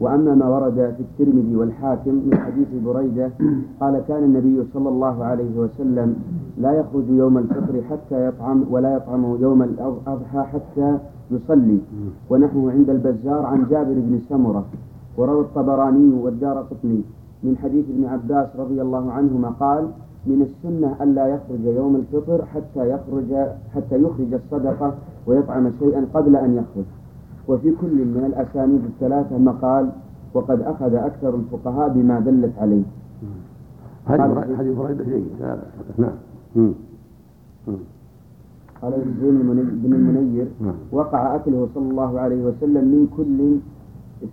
وأما 0.00 0.34
ما 0.34 0.48
ورد 0.48 0.94
في 0.96 1.02
الترمذي 1.02 1.56
والحاكم 1.56 2.14
من 2.14 2.34
حديث 2.38 2.68
بريدة 2.84 3.30
قال 3.80 4.02
كان 4.08 4.24
النبي 4.24 4.64
صلى 4.74 4.88
الله 4.88 5.24
عليه 5.24 5.58
وسلم 5.58 6.16
لا 6.58 6.72
يخرج 6.72 7.04
يوم 7.08 7.38
الفطر 7.38 7.82
حتى 7.90 8.26
يطعم 8.26 8.64
ولا 8.70 8.96
يطعم 8.96 9.36
يوم 9.40 9.62
الأضحى 9.62 10.42
حتى 10.42 10.98
يصلي. 11.30 11.78
ونحوه 12.30 12.72
عند 12.72 12.90
البزار 12.90 13.46
عن 13.46 13.66
جابر 13.70 13.94
بن 13.94 14.18
سمرة 14.28 14.64
وروى 15.18 15.40
الطبراني 15.40 16.14
والدار 16.14 16.58
قطني 16.58 17.02
من 17.42 17.56
حديث 17.56 17.84
ابن 17.90 18.04
عباس 18.04 18.48
رضي 18.58 18.82
الله 18.82 19.12
عنهما 19.12 19.48
قال 19.48 19.88
من 20.26 20.42
السنة 20.42 20.96
ألا 21.02 21.26
يخرج 21.26 21.64
يوم 21.64 21.96
الفطر 21.96 22.44
حتى 22.44 22.90
يخرج 22.90 23.30
حتى 23.74 23.96
يخرج 24.02 24.34
الصدقة 24.34 24.94
ويطعم 25.26 25.70
شيئا 25.78 26.06
قبل 26.14 26.36
أن 26.36 26.50
يخرج. 26.54 26.84
وفي 27.50 27.70
كل 27.80 27.94
من 28.14 28.24
الأسانيد 28.30 28.82
الثلاثة 28.84 29.38
مقال 29.38 29.90
وقد 30.34 30.60
أخذ 30.62 30.94
أكثر 30.94 31.34
الفقهاء 31.34 31.88
بما 31.88 32.20
دلت 32.20 32.52
عليه 32.58 32.82
حديث 34.06 34.20
قال- 34.20 34.34
بريدة- 34.34 34.58
حديث 34.58 34.74
بريدة 34.78 35.04
جيد 35.04 35.26
لا 35.40 35.54
بأس. 35.54 35.98
نعم. 35.98 36.72
قال 38.82 38.92
زين 39.20 39.36
المني- 39.40 39.62
بن 39.82 39.92
المنير 39.94 40.46
نعم. 40.60 40.74
وقع 40.92 41.34
أكله 41.36 41.68
صلى 41.74 41.90
الله 41.90 42.20
عليه 42.20 42.44
وسلم 42.44 42.84
من 42.84 43.02
كل 43.16 43.38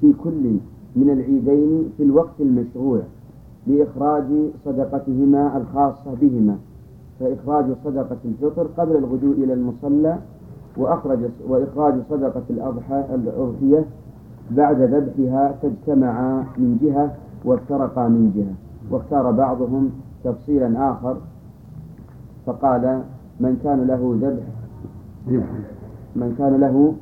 في 0.02 0.14
كل 0.24 0.44
من 0.96 1.10
العيدين 1.10 1.90
في 1.98 2.04
الوقت 2.04 2.38
المشروع 2.42 3.02
لإخراج 3.68 4.24
صدقتهما 4.66 5.58
الخاصة 5.58 6.14
بهما 6.22 6.56
فإخراج 7.20 7.66
صدقة 7.84 8.18
الفطر 8.26 8.68
قبل 8.78 8.96
الغدو 8.96 9.32
إلى 9.32 9.54
المصلى 9.54 10.18
وأخرج 10.78 11.20
وإخراج 11.48 11.94
صدقة 12.10 12.44
الأضحى 12.50 13.06
الأضحية 13.16 13.86
بعد 14.52 14.82
ذبحها 14.82 15.56
فاجتمعا 15.62 16.44
من 16.58 16.78
جهة 16.82 17.16
وافترقا 17.46 18.08
من 18.08 18.32
جهة 18.36 18.54
واختار 18.92 19.32
بعضهم 19.32 19.90
تفصيلا 20.24 20.92
آخر 20.92 21.18
فقال 22.46 23.02
من 23.40 23.60
كان 23.64 23.88
له 23.88 24.18
ذبح 24.22 24.44
من 26.16 26.36
كان 26.38 26.60
له 26.60 26.94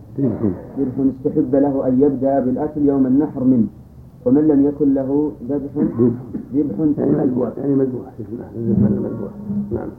ذبح 0.79 1.11
استحب 1.19 1.55
له 1.55 1.87
أن 1.87 2.01
يبدأ 2.01 2.39
بالأكل 2.39 2.81
يوم 2.81 3.05
النحر 3.05 3.43
منه 3.43 3.67
ومن 4.25 4.47
لم 4.47 4.65
يكن 4.65 4.93
له 4.93 5.31
ذبح 5.49 5.71
ذبح 6.53 6.79
يعني 6.97 7.11
يعني 7.57 7.75
مذبوح 7.75 8.09
ذبح 8.19 8.89
مذبوح 8.89 9.31
نعم. 9.71 9.89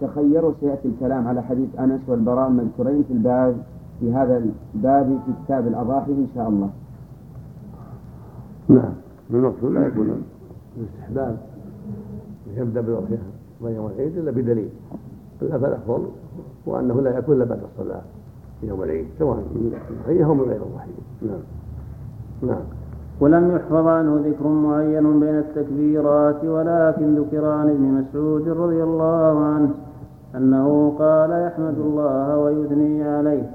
تخير 0.00 0.44
وسيأتي 0.44 0.88
الكلام 0.88 1.28
على 1.28 1.42
حديث 1.42 1.68
أنس 1.78 2.00
والبراء 2.08 2.48
المذكورين 2.48 3.02
في 3.02 3.12
الباب 3.12 3.56
في 4.00 4.12
هذا 4.12 4.44
الباب 4.74 5.18
في 5.26 5.32
كتاب 5.44 5.66
الأضاحي 5.66 6.12
إن 6.12 6.28
شاء 6.34 6.48
الله. 6.48 6.70
نعم. 8.68 8.92
المقصود 9.30 9.72
لا 9.72 9.86
يكون. 9.86 10.22
الاستحباب. 10.76 11.38
يبدأ 12.56 12.80
بالاضحيه 12.80 13.18
يوم 13.62 13.86
العيد 13.86 14.18
إلا 14.18 14.30
بدليل. 14.30 14.68
إلا 15.42 15.58
فالافضل 15.58 16.08
هو 16.68 16.80
انه 16.80 17.00
لا 17.00 17.18
يكون 17.18 17.36
إلا 17.36 17.44
بعد 17.44 17.60
الصلاة 17.72 18.02
في 18.60 18.66
يوم 18.66 18.82
العيد 18.82 19.06
سواء 19.18 19.36
من 19.36 19.78
الضحيه 19.90 20.24
أو 20.24 20.34
من 20.34 20.40
غير 20.40 20.62
الضحيه 20.62 20.92
نعم. 21.22 21.40
نعم. 22.42 22.64
ولم 23.20 23.56
يحفظ 23.56 23.86
عنه 23.86 24.22
ذكر 24.26 24.48
معين 24.48 25.20
بين 25.20 25.38
التكبيرات 25.38 26.44
ولكن 26.44 27.14
ذكر 27.14 27.44
عن 27.44 27.68
ابن 27.68 27.82
مسعود 27.82 28.48
رضي 28.48 28.82
الله 28.82 29.44
عنه 29.44 29.70
أنه 30.34 30.94
قال 30.98 31.30
يحمد 31.30 31.78
الله 31.78 32.38
ويثني 32.38 33.04
عليه 33.04 33.50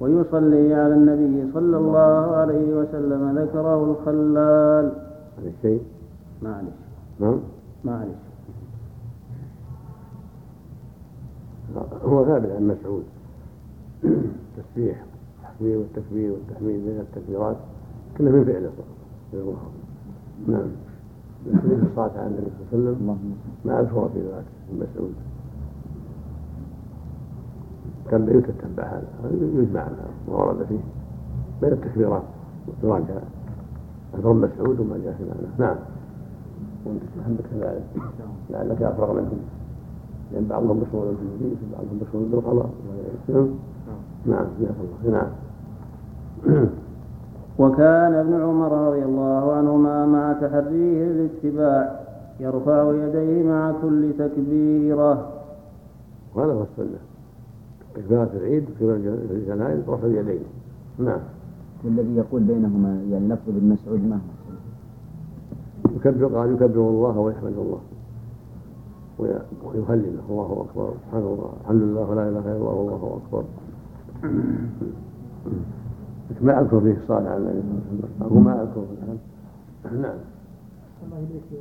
ويصلي 0.00 0.74
على 0.74 0.94
النبي 0.94 1.52
صلى 1.52 1.76
الله 1.76 2.36
عليه 2.36 2.74
وسلم 2.74 3.38
ذكره 3.38 3.84
الخلال. 3.84 4.92
هذا 5.38 5.48
الشيء؟ 5.58 5.82
معلش. 6.42 6.76
نعم. 7.20 7.40
معلش. 7.84 8.18
هو 12.04 12.24
ثابت 12.24 12.50
عن 12.50 12.68
مسعود. 12.68 13.04
التسبيح 14.04 15.04
التحميد 15.38 15.76
والتكبير 15.76 16.32
والتحميد 16.32 16.84
بين 16.84 17.00
التكبيرات. 17.00 17.56
كله 18.18 18.30
من 18.30 18.44
فعل 18.44 18.70
الله 19.34 19.56
نعم. 20.48 20.68
في 21.44 21.86
الصلاة 21.90 22.10
على 22.18 22.26
النبي 22.26 22.50
صلى 22.70 22.78
الله 22.78 22.90
عليه 22.90 22.96
وسلم. 22.96 23.36
ما 23.64 23.80
أذكر 23.80 24.08
في 24.14 24.18
ذلك 24.18 24.44
ابن 24.70 24.86
مسعود 24.92 25.14
كان 28.10 28.38
يتتبع 28.38 28.84
هذا. 28.84 29.08
يجمع 29.54 29.88
ما 30.28 30.34
ورد 30.34 30.66
فيه. 30.68 30.78
بين 31.62 31.72
التكبيرات 31.72 32.22
والتراجع 32.66 33.20
عن 34.14 34.20
ابن 34.20 34.36
مسعود 34.36 34.80
وما 34.80 34.98
جاء 35.04 35.14
في 35.18 35.24
معناه. 35.24 35.58
نعم. 35.58 35.76
وأنت 36.86 37.02
محمد 37.18 37.40
كذلك 37.50 37.84
لعلك 38.50 38.82
أفرغ 38.82 39.12
منهم. 39.12 39.38
لأن 40.32 40.44
بعضهم 40.44 40.76
مشغول 40.88 41.06
بالحديث 41.14 41.58
وبعضهم 41.68 42.00
مشغول 42.08 42.28
بالقضاء. 42.28 42.70
نعم. 43.28 43.48
نعم. 44.26 44.46
جزاك 44.60 44.76
الله 45.04 45.18
نعم. 45.18 45.30
وكان 47.58 48.14
ابن 48.14 48.42
عمر 48.42 48.88
رضي 48.88 49.02
الله 49.04 49.52
عنهما 49.52 50.06
مع 50.06 50.32
تحريه 50.32 51.04
الاتباع 51.04 52.00
يرفع 52.40 52.92
يديه 52.92 53.42
مع 53.48 53.72
كل 53.82 54.12
تكبيرة. 54.18 55.28
وهذا 56.34 56.52
هو 56.52 56.62
السنة. 56.62 56.98
تكبيرات 57.94 58.28
العيد 58.34 58.64
وكبيرات 58.70 59.00
الجنائز 59.30 59.88
رفع 59.88 60.06
اليدين. 60.06 60.42
نعم. 60.98 61.20
والذي 61.84 62.16
يقول 62.16 62.42
بينهما 62.42 63.02
يعني 63.10 63.28
لفظ 63.28 63.48
ابن 63.48 63.68
مسعود 63.68 64.00
ما 64.04 64.16
هو 64.16 64.20
يكبر 65.96 66.38
قال 66.38 66.52
يكبر 66.52 66.80
الله 66.80 67.18
ويحمد 67.18 67.52
الله. 67.58 67.80
وي- 69.18 69.40
ويهلل 69.64 70.18
الله 70.30 70.66
أكبر. 70.70 70.90
سبحان 71.06 71.22
الله. 71.22 71.52
الحمد 71.60 71.82
لله 71.82 72.10
ولا 72.10 72.28
إله 72.28 72.38
إلا 72.40 72.56
الله. 72.56 72.70
والله 72.70 73.20
أكبر. 73.26 73.44
لكن 76.30 76.46
ما 76.46 76.60
أذكر 76.60 76.80
فيه 76.80 76.96
الصلاه 77.02 77.30
على 77.30 77.36
النبي 77.36 77.60
صلى 77.60 77.70
الله 77.70 77.80
عليه 77.80 78.04
وسلم. 78.04 78.22
أقول 78.22 78.42
ما 78.42 78.62
أذكر 78.62 78.84
الان 78.92 79.18
نعم. 80.02 80.18
الله 81.04 81.18
يبارك 81.18 81.42
فيك 81.50 81.60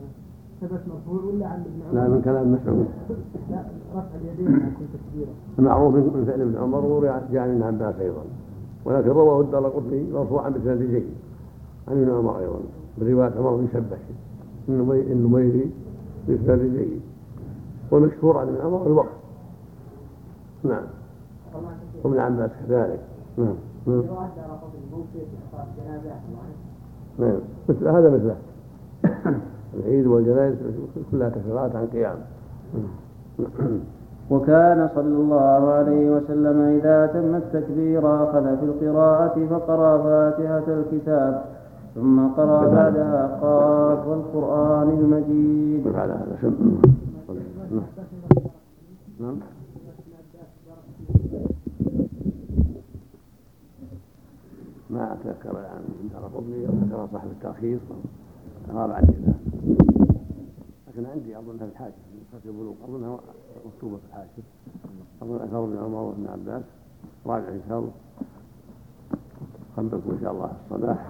ثبت 0.62 0.82
مرفوع 0.88 1.34
ولا 1.34 1.48
عن 1.48 1.60
ابن 1.60 1.82
عمر؟ 1.90 1.94
لا 1.94 2.08
من 2.08 2.22
كلام 2.22 2.54
مسعود 2.54 2.88
لا 3.52 3.64
رفع 3.96 4.16
اليدين 4.22 4.52
مع 4.52 4.66
كل 4.66 4.86
تكبيره 4.94 5.34
المعروف 5.60 5.96
من 5.96 6.26
فعل 6.28 6.42
ابن 6.42 6.58
عمر 6.58 6.86
وروي 6.86 7.08
جاء 7.32 7.42
عن 7.44 7.50
ابن 7.50 7.64
عباس 7.64 7.96
أيضا. 8.00 8.24
ولكن 8.86 9.10
رواه 9.10 9.42
الدار 9.42 9.68
قطني 9.68 10.12
مرفوعا 10.12 10.50
بسند 10.50 10.82
جيد 10.82 11.06
عن 11.88 12.02
ابن 12.02 12.12
عمر 12.12 12.40
أيضا. 12.40 12.60
برواية 12.98 13.32
عمر 13.38 13.56
بن 13.56 13.68
شبش 13.74 13.98
النميري 14.70 15.72
بسند 16.30 16.62
جيد 16.62 17.02
والمشهور 17.92 18.38
عن 18.38 18.48
ابن 18.48 18.62
عمر 18.62 18.88
الوقت. 18.88 19.16
نعم. 20.64 20.84
وابن 22.04 22.20
عباس 22.20 22.52
كذلك. 22.68 23.00
نعم. 23.38 23.56
نعم 23.88 24.04
نعم 27.20 27.40
مثل 27.70 27.88
هذا 27.88 28.10
مثله. 28.10 28.36
العيد 29.74 30.08
والجنائز 30.08 30.56
كلها 31.12 31.30
تكفيرات 31.30 31.76
عن 31.76 31.88
قيام. 31.88 32.16
وكان 34.32 34.90
صلى 34.96 35.16
الله 35.16 35.72
عليه 35.72 36.12
وسلم 36.12 36.62
إذا 36.62 37.06
تم 37.06 37.36
التكبير 37.36 38.24
أخذ 38.24 38.58
في 38.58 38.66
القراءة 38.66 39.48
فقرأ 39.50 39.98
فاتحة 39.98 40.64
الكتاب 40.68 41.46
ثم 41.96 42.28
قرأ 42.28 42.68
بعدها 42.68 43.40
قاف 43.42 44.08
والقرآن 44.08 44.90
المجيد. 44.90 45.88
هذا 45.88 46.26
نعم. 49.20 49.36
ما 54.96 55.18
الآن 55.46 55.84
من 56.02 56.10
دار 56.14 56.24
قطني 56.24 56.68
أو 56.68 56.74
ذكر 56.74 57.08
صاحب 57.14 57.28
التأخير 57.32 57.80
غاب 58.72 58.92
عني 58.92 59.10
الآن 59.10 59.40
لكن 60.88 61.06
عندي 61.06 61.38
أظنها 61.38 61.58
في 61.58 61.64
الحاشية 61.66 61.94
في 62.44 62.50
البلوغ. 62.50 62.74
أظنها 62.84 63.20
مكتوبة 63.66 63.98
في 63.98 64.04
الحاشية 64.10 64.44
أظن 65.22 65.36
أثر 65.36 65.64
ابن 65.64 65.78
عمر 65.78 65.98
وابن 65.98 66.28
عباس. 66.28 66.64
راجع 67.26 67.48
إن 67.48 67.62
شاء 67.70 67.80
الله. 67.80 67.92
قبلكم 69.78 70.12
إن 70.12 70.20
شاء 70.22 70.32
الله 70.32 70.52
الصباح 70.66 71.08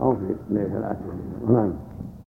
أو 0.00 0.14
في 0.14 0.34
ليلة 0.50 0.78
العاشرة 0.78 1.14
نعم. 1.48 1.72